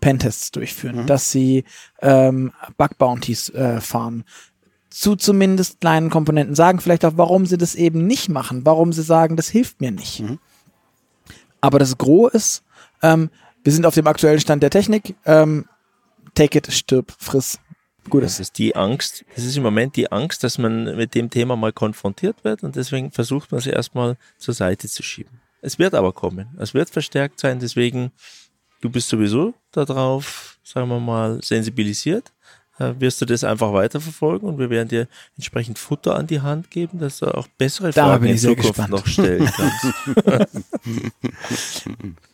Pentests 0.00 0.50
durchführen, 0.50 1.02
mhm. 1.02 1.06
dass 1.06 1.30
sie 1.30 1.64
ähm, 2.00 2.52
Bug 2.76 2.98
Bounties 2.98 3.48
äh, 3.50 3.80
fahren, 3.80 4.24
zu 4.90 5.16
zumindest 5.16 5.80
kleinen 5.80 6.10
Komponenten 6.10 6.54
sagen, 6.54 6.80
vielleicht 6.80 7.04
auch, 7.04 7.14
warum 7.16 7.46
sie 7.46 7.58
das 7.58 7.74
eben 7.74 8.06
nicht 8.06 8.28
machen, 8.28 8.64
warum 8.64 8.92
sie 8.92 9.02
sagen, 9.02 9.36
das 9.36 9.48
hilft 9.48 9.80
mir 9.80 9.90
nicht. 9.90 10.20
Mhm. 10.20 10.38
Aber 11.60 11.78
das 11.78 11.98
Gros 11.98 12.32
ist, 12.32 12.62
ähm, 13.02 13.30
wir 13.64 13.72
sind 13.72 13.86
auf 13.86 13.94
dem 13.94 14.06
aktuellen 14.06 14.40
Stand 14.40 14.62
der 14.62 14.70
Technik, 14.70 15.16
ähm, 15.24 15.66
take 16.34 16.58
it, 16.58 16.72
stirb, 16.72 17.12
friss. 17.18 17.58
Gut. 18.08 18.22
Das 18.22 18.38
ist 18.38 18.58
die 18.58 18.76
Angst, 18.76 19.24
das 19.34 19.44
ist 19.44 19.56
im 19.56 19.64
Moment 19.64 19.96
die 19.96 20.12
Angst, 20.12 20.44
dass 20.44 20.58
man 20.58 20.96
mit 20.96 21.16
dem 21.16 21.28
Thema 21.28 21.56
mal 21.56 21.72
konfrontiert 21.72 22.44
wird 22.44 22.62
und 22.62 22.76
deswegen 22.76 23.10
versucht 23.10 23.50
man 23.50 23.60
sie 23.60 23.70
erstmal 23.70 24.16
zur 24.38 24.54
Seite 24.54 24.88
zu 24.88 25.02
schieben. 25.02 25.40
Es 25.66 25.80
wird 25.80 25.94
aber 25.94 26.12
kommen. 26.12 26.46
Es 26.60 26.74
wird 26.74 26.90
verstärkt 26.90 27.40
sein. 27.40 27.58
Deswegen, 27.58 28.12
du 28.82 28.88
bist 28.88 29.08
sowieso 29.08 29.52
darauf, 29.72 30.60
sagen 30.62 30.88
wir 30.88 31.00
mal, 31.00 31.42
sensibilisiert. 31.42 32.32
Äh, 32.78 32.92
wirst 33.00 33.20
du 33.20 33.24
das 33.24 33.42
einfach 33.42 33.72
weiterverfolgen 33.72 34.48
und 34.48 34.60
wir 34.60 34.70
werden 34.70 34.88
dir 34.88 35.08
entsprechend 35.36 35.80
Futter 35.80 36.14
an 36.14 36.28
die 36.28 36.40
Hand 36.40 36.70
geben, 36.70 37.00
dass 37.00 37.18
du 37.18 37.34
auch 37.34 37.48
bessere 37.58 37.90
da 37.90 38.04
Fragen 38.04 38.26
in 38.26 38.38
Zukunft 38.38 38.68
gespannt. 38.68 38.90
noch 38.90 39.06
stellen 39.08 39.50
kannst. 40.24 40.54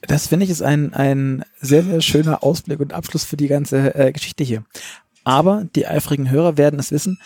das 0.03 0.26
finde 0.26 0.45
ich 0.45 0.51
ist 0.51 0.62
ein, 0.62 0.93
ein 0.93 1.43
sehr, 1.59 1.85
sehr 1.85 2.03
schöner 2.03 2.43
Ausblick 2.43 2.80
und 2.80 2.93
Abschluss 2.93 3.24
für 3.24 3.39
die 3.39 3.49
ganze 3.49 3.95
äh, 3.95 4.12
Geschichte 4.12 4.45
hier. 4.45 4.62
Aber 5.24 5.64
die 5.74 5.87
eifrigen 5.87 6.28
Hörer 6.28 6.59
werden 6.59 6.78
es 6.78 6.91
wissen. 6.93 7.18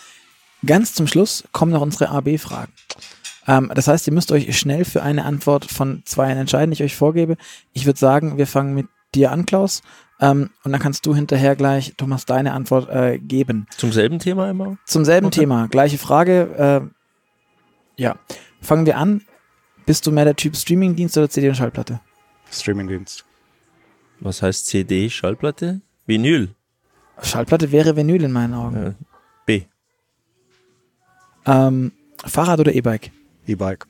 Ganz 0.65 0.95
zum 0.95 1.09
Schluss 1.09 1.43
kommen 1.51 1.73
noch 1.73 1.81
unsere 1.81 2.11
AB-Fragen. 2.11 2.73
Ähm, 3.47 3.71
das 3.75 3.89
heißt, 3.89 4.07
ihr 4.07 4.13
müsst 4.13 4.33
euch 4.33 4.59
schnell 4.59 4.85
für 4.85 5.03
eine 5.03 5.25
Antwort 5.25 5.65
von 5.65 6.03
zwei 6.05 6.31
entscheiden, 6.31 6.71
die 6.71 6.75
ich 6.75 6.83
euch 6.83 6.97
vorgebe. 6.97 7.37
Ich 7.73 7.87
würde 7.87 7.99
sagen, 7.99 8.39
wir 8.39 8.47
fangen 8.47 8.75
mit 8.75 8.87
dir 9.15 9.31
an, 9.33 9.47
Klaus. 9.47 9.83
Ähm, 10.21 10.51
und 10.65 10.73
dann 10.73 10.81
kannst 10.81 11.07
du 11.07 11.15
hinterher 11.15 11.57
gleich, 11.57 11.95
Thomas, 11.97 12.25
deine 12.25 12.53
Antwort 12.53 12.89
äh, 12.89 13.19
geben. 13.19 13.67
Zum 13.77 13.93
selben 13.93 14.19
Thema 14.19 14.51
immer? 14.51 14.79
Zum 14.87 15.05
selben 15.05 15.27
okay. 15.27 15.41
Thema. 15.41 15.69
Gleiche 15.69 15.99
Frage. 15.99 16.89
Äh, 17.97 18.01
ja. 18.03 18.17
Fangen 18.61 18.87
wir 18.87 18.97
an. 18.97 19.23
Bist 19.85 20.07
du 20.07 20.13
mehr 20.13 20.25
der 20.25 20.37
Typ 20.37 20.57
Streamingdienst 20.57 21.17
oder 21.17 21.29
CD 21.29 21.49
und 21.49 21.55
Schallplatte? 21.55 22.01
Streamingdienst. 22.51 23.25
Was 24.21 24.43
heißt 24.43 24.67
CD, 24.67 25.11
Schallplatte? 25.11 25.81
Vinyl. 26.07 26.55
Schallplatte 27.23 27.71
wäre 27.71 27.97
Vinyl 27.97 28.25
in 28.25 28.33
meinen 28.33 28.55
Augen. 28.55 28.77
Äh, 28.77 28.93
B. 29.45 29.63
Ähm, 31.45 31.93
Fahrrad 32.25 32.61
oder 32.61 32.75
E-Bike? 32.75 33.11
E-Bike. 33.47 33.87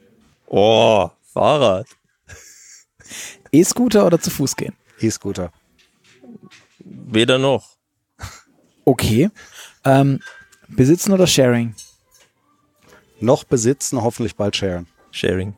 Oh, 0.47 1.11
Fahrrad. 1.33 1.87
E-Scooter 3.53 4.07
oder 4.07 4.21
zu 4.21 4.31
Fuß 4.31 4.57
gehen? 4.57 4.75
E-Scooter. 5.01 5.51
Weder 6.85 7.39
noch. 7.39 7.77
Okay. 8.85 9.31
Ähm, 9.85 10.21
besitzen 10.69 11.13
oder 11.13 11.27
Sharing? 11.27 11.75
Noch 13.21 13.45
besitzen, 13.45 14.03
hoffentlich 14.03 14.37
bald 14.37 14.57
sharen. 14.57 14.87
Sharing. 15.11 15.57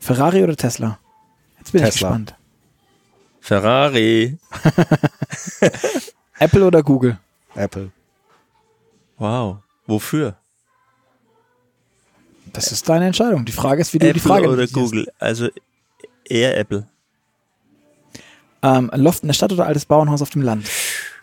Ferrari 0.00 0.42
oder 0.42 0.56
Tesla? 0.56 0.98
Jetzt 1.58 1.72
bin 1.72 1.82
Tesla. 1.82 1.88
ich 1.88 1.94
gespannt. 1.94 2.34
Ferrari. 3.40 4.38
Apple 6.38 6.64
oder 6.66 6.82
Google? 6.82 7.18
Apple. 7.54 7.92
Wow. 9.18 9.58
Wofür? 9.86 10.36
Das 12.52 12.70
ist 12.72 12.88
deine 12.88 13.06
Entscheidung. 13.06 13.44
Die 13.44 13.52
Frage 13.52 13.80
ist, 13.80 13.94
wie 13.94 13.98
du 13.98 14.06
Apple 14.06 14.14
die 14.20 14.20
Frage 14.28 14.48
oder 14.48 14.66
Google. 14.66 15.06
Also 15.18 15.48
eher 16.24 16.56
Apple. 16.58 16.86
Ähm, 18.62 18.90
Loft 18.94 19.22
in 19.22 19.28
der 19.28 19.34
Stadt 19.34 19.52
oder 19.52 19.66
altes 19.66 19.86
Bauernhaus 19.86 20.22
auf 20.22 20.30
dem 20.30 20.42
Land? 20.42 20.68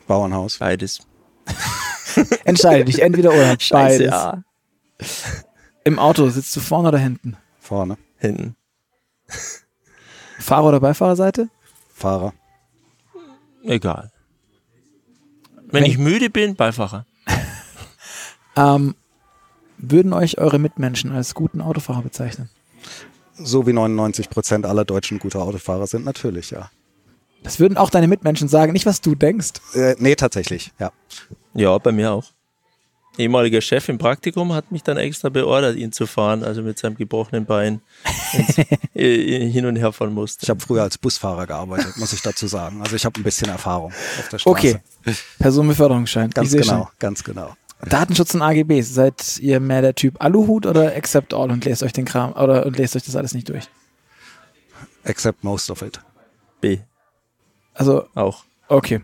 Bauernhaus. 0.07 0.57
Beides. 0.57 0.99
Entscheide 2.45 2.85
dich, 2.85 3.01
entweder 3.01 3.29
oder. 3.31 3.55
Scheiße, 3.59 4.09
Beides. 4.09 4.11
Ja. 4.11 4.43
Im 5.83 5.99
Auto 5.99 6.29
sitzt 6.29 6.55
du 6.55 6.59
vorne 6.59 6.89
oder 6.89 6.97
hinten? 6.97 7.37
Vorne. 7.59 7.97
Hinten. 8.17 8.55
Fahrer- 10.39 10.69
oder 10.69 10.79
Beifahrerseite? 10.79 11.49
Fahrer. 11.93 12.33
Egal. 13.63 14.11
Wenn, 15.55 15.83
Wenn- 15.83 15.91
ich 15.91 15.97
müde 15.97 16.29
bin, 16.29 16.55
Beifahrer. 16.55 17.05
Ähm, 18.55 18.95
würden 19.79 20.13
euch 20.13 20.37
eure 20.37 20.59
Mitmenschen 20.59 21.11
als 21.11 21.33
guten 21.33 21.61
Autofahrer 21.61 22.01
bezeichnen? 22.01 22.49
So 23.35 23.65
wie 23.65 23.73
99 23.73 24.29
Prozent 24.29 24.65
aller 24.65 24.85
Deutschen 24.85 25.19
gute 25.19 25.39
Autofahrer 25.39 25.87
sind, 25.87 26.05
natürlich, 26.05 26.51
ja. 26.51 26.69
Das 27.43 27.59
würden 27.59 27.77
auch 27.77 27.89
deine 27.89 28.07
Mitmenschen 28.07 28.49
sagen, 28.49 28.73
nicht 28.73 28.85
was 28.85 28.99
du 28.99 29.15
denkst. 29.15 29.53
Äh, 29.73 29.95
nee, 29.97 30.15
tatsächlich, 30.15 30.71
ja. 30.77 30.91
Ja, 31.53 31.77
bei 31.77 31.91
mir 31.91 32.11
auch. 32.11 32.25
Ehemaliger 33.17 33.59
Chef 33.59 33.89
im 33.89 33.97
Praktikum 33.97 34.53
hat 34.53 34.71
mich 34.71 34.83
dann 34.83 34.97
extra 34.97 35.29
beordert, 35.29 35.75
ihn 35.75 35.91
zu 35.91 36.05
fahren, 36.05 36.43
also 36.43 36.61
mit 36.61 36.77
seinem 36.77 36.95
gebrochenen 36.95 37.45
Bein 37.45 37.81
äh, 38.93 39.49
hin 39.49 39.65
und 39.65 39.75
her 39.75 39.91
fahren 39.91 40.13
musste. 40.13 40.43
Ich 40.43 40.49
habe 40.49 40.59
früher 40.61 40.83
als 40.83 40.97
Busfahrer 40.97 41.45
gearbeitet, 41.45 41.97
muss 41.97 42.13
ich 42.13 42.21
dazu 42.21 42.47
sagen. 42.47 42.81
Also 42.81 42.95
ich 42.95 43.05
habe 43.05 43.19
ein 43.19 43.23
bisschen 43.23 43.49
Erfahrung 43.49 43.91
auf 43.91 44.29
der 44.29 44.39
Straße. 44.39 44.49
Okay. 44.49 44.79
Personenbeförderungsschein. 45.37 46.29
Ganz 46.29 46.45
Ich 46.45 46.51
seh 46.51 46.59
genau, 46.59 46.89
ganz 46.97 47.23
genau. 47.23 47.55
Datenschutz 47.81 48.33
und 48.33 48.41
AGBs. 48.41 48.93
Seid 48.93 49.37
ihr 49.39 49.59
mehr 49.59 49.81
der 49.81 49.95
Typ 49.95 50.21
Aluhut 50.21 50.65
oder 50.65 50.95
Accept 50.95 51.33
All 51.33 51.51
und 51.51 51.63
lest 51.65 51.83
euch 51.83 51.93
den 51.93 52.05
Kram 52.05 52.33
oder 52.33 52.65
und 52.65 52.77
lest 52.77 52.95
euch 52.95 53.03
das 53.03 53.15
alles 53.15 53.33
nicht 53.33 53.49
durch? 53.49 53.65
Except 55.03 55.43
most 55.43 55.69
of 55.69 55.81
it. 55.81 55.99
B. 56.61 56.79
Also, 57.73 58.05
Auch. 58.15 58.43
okay. 58.67 59.01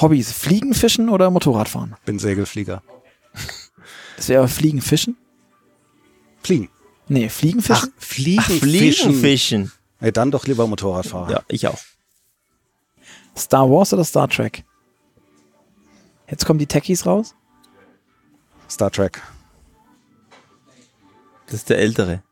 Hobbys, 0.00 0.32
Fliegen, 0.32 0.74
Fischen 0.74 1.08
oder 1.08 1.30
Motorradfahren? 1.30 1.96
Bin 2.04 2.18
Segelflieger. 2.18 2.82
Das 4.16 4.28
wäre 4.28 4.48
Fliegen, 4.48 4.80
Fischen? 4.82 5.16
Fliegen. 6.42 6.68
Nee, 7.08 7.28
Fliegen, 7.28 7.60
Ach, 7.68 7.80
Fischen? 7.80 7.92
Fliegen, 7.98 8.42
Fliegen, 8.42 8.92
fischen. 8.92 9.14
fischen. 9.14 9.72
Nee, 10.00 10.12
dann 10.12 10.30
doch 10.30 10.46
lieber 10.46 10.66
Motorradfahrer. 10.66 11.30
Ja, 11.30 11.42
ich 11.48 11.66
auch. 11.66 11.78
Star 13.36 13.68
Wars 13.70 13.92
oder 13.92 14.04
Star 14.04 14.28
Trek? 14.28 14.64
Jetzt 16.30 16.46
kommen 16.46 16.58
die 16.58 16.66
Techies 16.66 17.06
raus. 17.06 17.34
Star 18.68 18.90
Trek. 18.90 19.20
Das 21.46 21.54
ist 21.56 21.70
der 21.70 21.78
Ältere. 21.78 22.22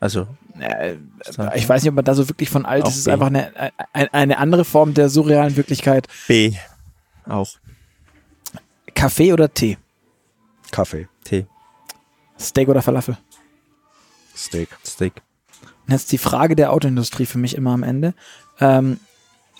Also, 0.00 0.26
Äh, 0.58 0.96
ich 1.54 1.68
weiß 1.68 1.82
nicht, 1.82 1.90
ob 1.90 1.94
man 1.94 2.04
da 2.04 2.14
so 2.14 2.28
wirklich 2.28 2.50
von 2.50 2.66
alt 2.66 2.82
Auch 2.82 2.88
ist. 2.88 2.94
Es 2.94 3.00
ist 3.02 3.08
einfach 3.08 3.28
eine, 3.28 3.72
eine, 3.92 4.12
eine 4.12 4.38
andere 4.38 4.64
Form 4.64 4.94
der 4.94 5.08
surrealen 5.08 5.56
Wirklichkeit. 5.56 6.08
B. 6.26 6.52
Auch. 7.24 7.48
Kaffee 8.94 9.32
oder 9.32 9.52
Tee? 9.54 9.78
Kaffee. 10.72 11.08
T. 11.24 11.46
Steak 12.38 12.68
oder 12.68 12.82
Falafel? 12.82 13.16
Steak. 14.36 14.68
Steak. 14.84 15.22
Und 15.86 15.92
jetzt 15.92 16.10
die 16.10 16.18
Frage 16.18 16.56
der 16.56 16.72
Autoindustrie 16.72 17.26
für 17.26 17.38
mich 17.38 17.54
immer 17.54 17.70
am 17.72 17.84
Ende. 17.84 18.14
Ähm, 18.58 18.98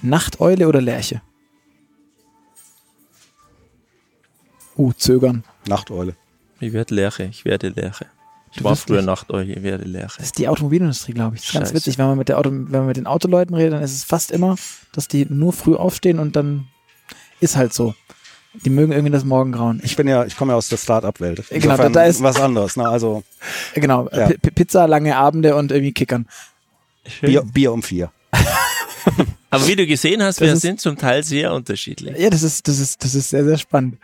Nachteule 0.02 0.66
oder 0.66 0.80
Lerche? 0.80 1.22
Uh, 4.82 4.92
zögern. 4.92 5.44
Nachteule. 5.66 6.16
Ich 6.60 6.72
werde 6.72 6.94
Lerche. 6.94 7.24
Ich 7.24 7.44
werde 7.44 7.68
Lerche. 7.68 8.06
Ich 8.50 8.58
Du 8.58 8.64
war 8.64 8.76
früher 8.76 8.96
nicht- 8.98 9.06
Nachteuch, 9.06 9.48
ich 9.48 9.62
werde 9.62 9.84
Lerche. 9.84 10.16
Das 10.18 10.26
ist 10.26 10.38
die 10.38 10.48
Automobilindustrie, 10.48 11.12
glaube 11.12 11.36
ich. 11.36 11.42
Das 11.42 11.48
ist 11.48 11.54
ganz 11.54 11.74
witzig, 11.74 11.98
wenn 11.98 12.06
man 12.06 12.18
mit 12.18 12.28
der 12.28 12.38
Auto, 12.38 12.50
wenn 12.50 12.70
man 12.70 12.86
mit 12.86 12.96
den 12.96 13.06
Autoleuten 13.06 13.54
redet, 13.54 13.72
dann 13.74 13.82
ist 13.82 13.94
es 13.94 14.04
fast 14.04 14.30
immer, 14.30 14.56
dass 14.92 15.08
die 15.08 15.26
nur 15.28 15.52
früh 15.52 15.74
aufstehen 15.74 16.18
und 16.18 16.36
dann 16.36 16.66
ist 17.40 17.56
halt 17.56 17.72
so. 17.72 17.94
Die 18.64 18.68
mögen 18.70 18.92
irgendwie 18.92 19.10
das 19.12 19.24
Morgengrauen. 19.24 19.78
Ich, 19.78 19.92
Ich 19.92 19.96
bin 19.96 20.06
ja, 20.06 20.26
ich 20.26 20.36
komme 20.36 20.52
ja 20.52 20.56
aus 20.58 20.68
der 20.68 20.76
Start-up-Welt. 20.76 21.44
Genau, 21.48 21.64
Insofern 21.72 21.92
da 21.94 22.04
ist- 22.04 22.22
was 22.22 22.38
anderes. 22.38 22.76
Ne? 22.76 22.86
Also 22.86 23.22
äh, 23.74 23.80
genau, 23.80 24.08
Ja. 24.12 24.26
P- 24.28 24.36
P- 24.36 24.50
Pizza, 24.50 24.86
lange 24.86 25.16
Abende 25.16 25.56
und 25.56 25.72
irgendwie 25.72 25.92
Kickern. 25.92 26.26
Bier, 27.22 27.42
Bier 27.42 27.72
um 27.72 27.82
vier. 27.82 28.10
Aber 29.50 29.66
wie 29.66 29.76
du 29.76 29.86
gesehen 29.86 30.22
hast, 30.22 30.40
Das 30.40 30.46
wir 30.46 30.52
ist- 30.54 30.60
sind 30.62 30.80
zum 30.80 30.96
Teil 30.98 31.22
sehr 31.24 31.52
unterschiedlich. 31.54 32.16
Ja, 32.18 32.28
das 32.30 32.42
ist, 32.42 32.68
das 32.68 32.78
ist, 32.78 33.02
das 33.02 33.14
ist 33.14 33.30
sehr, 33.30 33.44
sehr 33.44 33.56
spannend. 33.58 33.96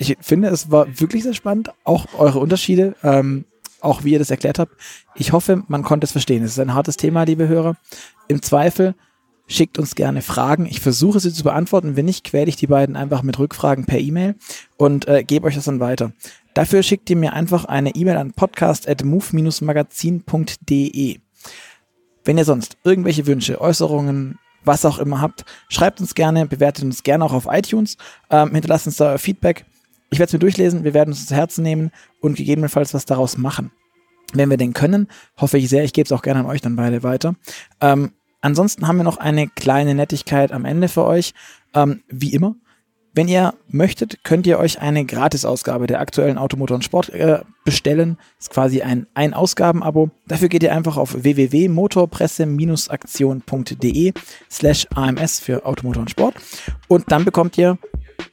Ich 0.00 0.16
finde, 0.22 0.48
es 0.48 0.70
war 0.70 0.98
wirklich 0.98 1.24
sehr 1.24 1.34
spannend, 1.34 1.72
auch 1.84 2.06
eure 2.16 2.38
Unterschiede, 2.38 2.96
ähm, 3.02 3.44
auch 3.82 4.02
wie 4.02 4.12
ihr 4.12 4.18
das 4.18 4.30
erklärt 4.30 4.58
habt. 4.58 4.72
Ich 5.14 5.32
hoffe, 5.32 5.62
man 5.68 5.82
konnte 5.82 6.06
es 6.06 6.12
verstehen. 6.12 6.42
Es 6.42 6.52
ist 6.52 6.58
ein 6.58 6.72
hartes 6.72 6.96
Thema, 6.96 7.24
liebe 7.24 7.48
Hörer. 7.48 7.76
Im 8.26 8.40
Zweifel 8.40 8.94
schickt 9.46 9.78
uns 9.78 9.94
gerne 9.94 10.22
Fragen. 10.22 10.64
Ich 10.64 10.80
versuche 10.80 11.20
sie 11.20 11.34
zu 11.34 11.44
beantworten. 11.44 11.96
Wenn 11.96 12.06
nicht, 12.06 12.24
quäle 12.24 12.48
ich 12.48 12.56
die 12.56 12.66
beiden 12.66 12.96
einfach 12.96 13.22
mit 13.22 13.38
Rückfragen 13.38 13.84
per 13.84 13.98
E-Mail 13.98 14.36
und 14.78 15.06
äh, 15.06 15.22
gebe 15.22 15.46
euch 15.46 15.56
das 15.56 15.66
dann 15.66 15.80
weiter. 15.80 16.12
Dafür 16.54 16.82
schickt 16.82 17.10
ihr 17.10 17.16
mir 17.16 17.34
einfach 17.34 17.66
eine 17.66 17.94
E-Mail 17.94 18.16
an 18.16 18.32
podcast.move-magazin.de. 18.32 21.18
Wenn 22.24 22.38
ihr 22.38 22.44
sonst 22.46 22.78
irgendwelche 22.84 23.26
Wünsche, 23.26 23.60
Äußerungen, 23.60 24.38
was 24.64 24.86
auch 24.86 24.98
immer 24.98 25.20
habt, 25.20 25.44
schreibt 25.68 26.00
uns 26.00 26.14
gerne, 26.14 26.46
bewertet 26.46 26.84
uns 26.84 27.02
gerne 27.02 27.22
auch 27.22 27.34
auf 27.34 27.48
iTunes, 27.50 27.98
ähm, 28.30 28.52
hinterlasst 28.52 28.86
uns 28.86 28.96
da 28.96 29.18
Feedback. 29.18 29.66
Ich 30.10 30.18
werde 30.18 30.28
es 30.28 30.32
mir 30.32 30.40
durchlesen, 30.40 30.84
wir 30.84 30.94
werden 30.94 31.12
es 31.12 31.26
zu 31.26 31.34
Herzen 31.34 31.62
nehmen 31.62 31.90
und 32.20 32.36
gegebenenfalls 32.36 32.94
was 32.94 33.06
daraus 33.06 33.38
machen. 33.38 33.70
Wenn 34.32 34.50
wir 34.50 34.56
denn 34.56 34.72
können, 34.72 35.08
hoffe 35.36 35.58
ich 35.58 35.68
sehr, 35.68 35.84
ich 35.84 35.92
gebe 35.92 36.06
es 36.06 36.12
auch 36.12 36.22
gerne 36.22 36.40
an 36.40 36.46
euch 36.46 36.60
dann 36.60 36.76
beide 36.76 37.02
weiter. 37.02 37.34
Ähm, 37.80 38.12
ansonsten 38.40 38.86
haben 38.86 38.96
wir 38.96 39.04
noch 39.04 39.18
eine 39.18 39.48
kleine 39.48 39.94
Nettigkeit 39.94 40.52
am 40.52 40.64
Ende 40.64 40.88
für 40.88 41.04
euch, 41.04 41.34
ähm, 41.74 42.02
wie 42.08 42.32
immer. 42.32 42.54
Wenn 43.12 43.26
ihr 43.26 43.54
möchtet, 43.68 44.22
könnt 44.22 44.46
ihr 44.46 44.60
euch 44.60 44.80
eine 44.80 45.04
Gratisausgabe 45.04 45.88
der 45.88 45.98
aktuellen 46.00 46.38
Automotor 46.38 46.76
und 46.76 46.84
Sport 46.84 47.10
äh, 47.10 47.40
bestellen. 47.64 48.18
Ist 48.38 48.50
quasi 48.50 48.82
ein 48.82 49.08
Ein-Ausgaben-Abo. 49.14 50.10
Dafür 50.28 50.48
geht 50.48 50.62
ihr 50.62 50.72
einfach 50.72 50.96
auf 50.96 51.20
www.motorpresse-aktion.de 51.20 54.12
slash 54.48 54.86
AMS 54.94 55.40
für 55.40 55.66
Automotor 55.66 56.02
und 56.02 56.10
Sport. 56.10 56.36
Und 56.86 57.10
dann 57.10 57.24
bekommt 57.24 57.58
ihr 57.58 57.78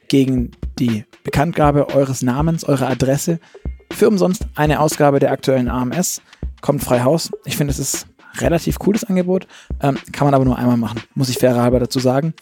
gegen 0.08 0.52
die 0.78 1.04
Bekanntgabe 1.24 1.94
eures 1.94 2.22
Namens, 2.22 2.64
eurer 2.64 2.88
Adresse 2.88 3.40
für 3.92 4.08
umsonst 4.08 4.46
eine 4.54 4.80
Ausgabe 4.80 5.18
der 5.18 5.32
aktuellen 5.32 5.68
AMS. 5.68 6.22
Kommt 6.60 6.82
frei 6.82 7.00
Haus. 7.02 7.30
Ich 7.44 7.56
finde, 7.56 7.72
es 7.72 7.78
ist 7.78 8.06
relativ 8.38 8.78
cooles 8.78 9.04
Angebot. 9.04 9.46
Ähm, 9.82 9.98
kann 10.12 10.26
man 10.26 10.34
aber 10.34 10.44
nur 10.44 10.58
einmal 10.58 10.76
machen, 10.76 11.00
muss 11.14 11.28
ich 11.28 11.38
fairer 11.38 11.62
halber 11.62 11.80
dazu 11.80 11.98
sagen. 11.98 12.34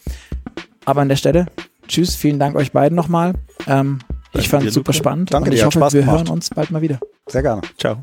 Aber 0.85 1.01
an 1.01 1.09
der 1.09 1.15
Stelle, 1.15 1.47
tschüss, 1.87 2.15
vielen 2.15 2.39
Dank 2.39 2.55
euch 2.55 2.71
beiden 2.71 2.95
nochmal. 2.95 3.33
Ähm, 3.67 3.99
ich 4.33 4.49
fand 4.49 4.63
dir, 4.63 4.69
es 4.69 4.73
super 4.73 4.93
spannend 4.93 5.33
Danke 5.33 5.49
und 5.49 5.51
dir, 5.51 5.57
ich 5.57 5.61
hat 5.61 5.67
hoffe, 5.67 5.79
Spaß 5.79 5.93
wir 5.93 6.01
gemacht. 6.01 6.17
hören 6.17 6.29
uns 6.29 6.49
bald 6.49 6.71
mal 6.71 6.81
wieder. 6.81 6.99
Sehr 7.27 7.41
gerne. 7.41 7.61
Ciao. 7.77 7.99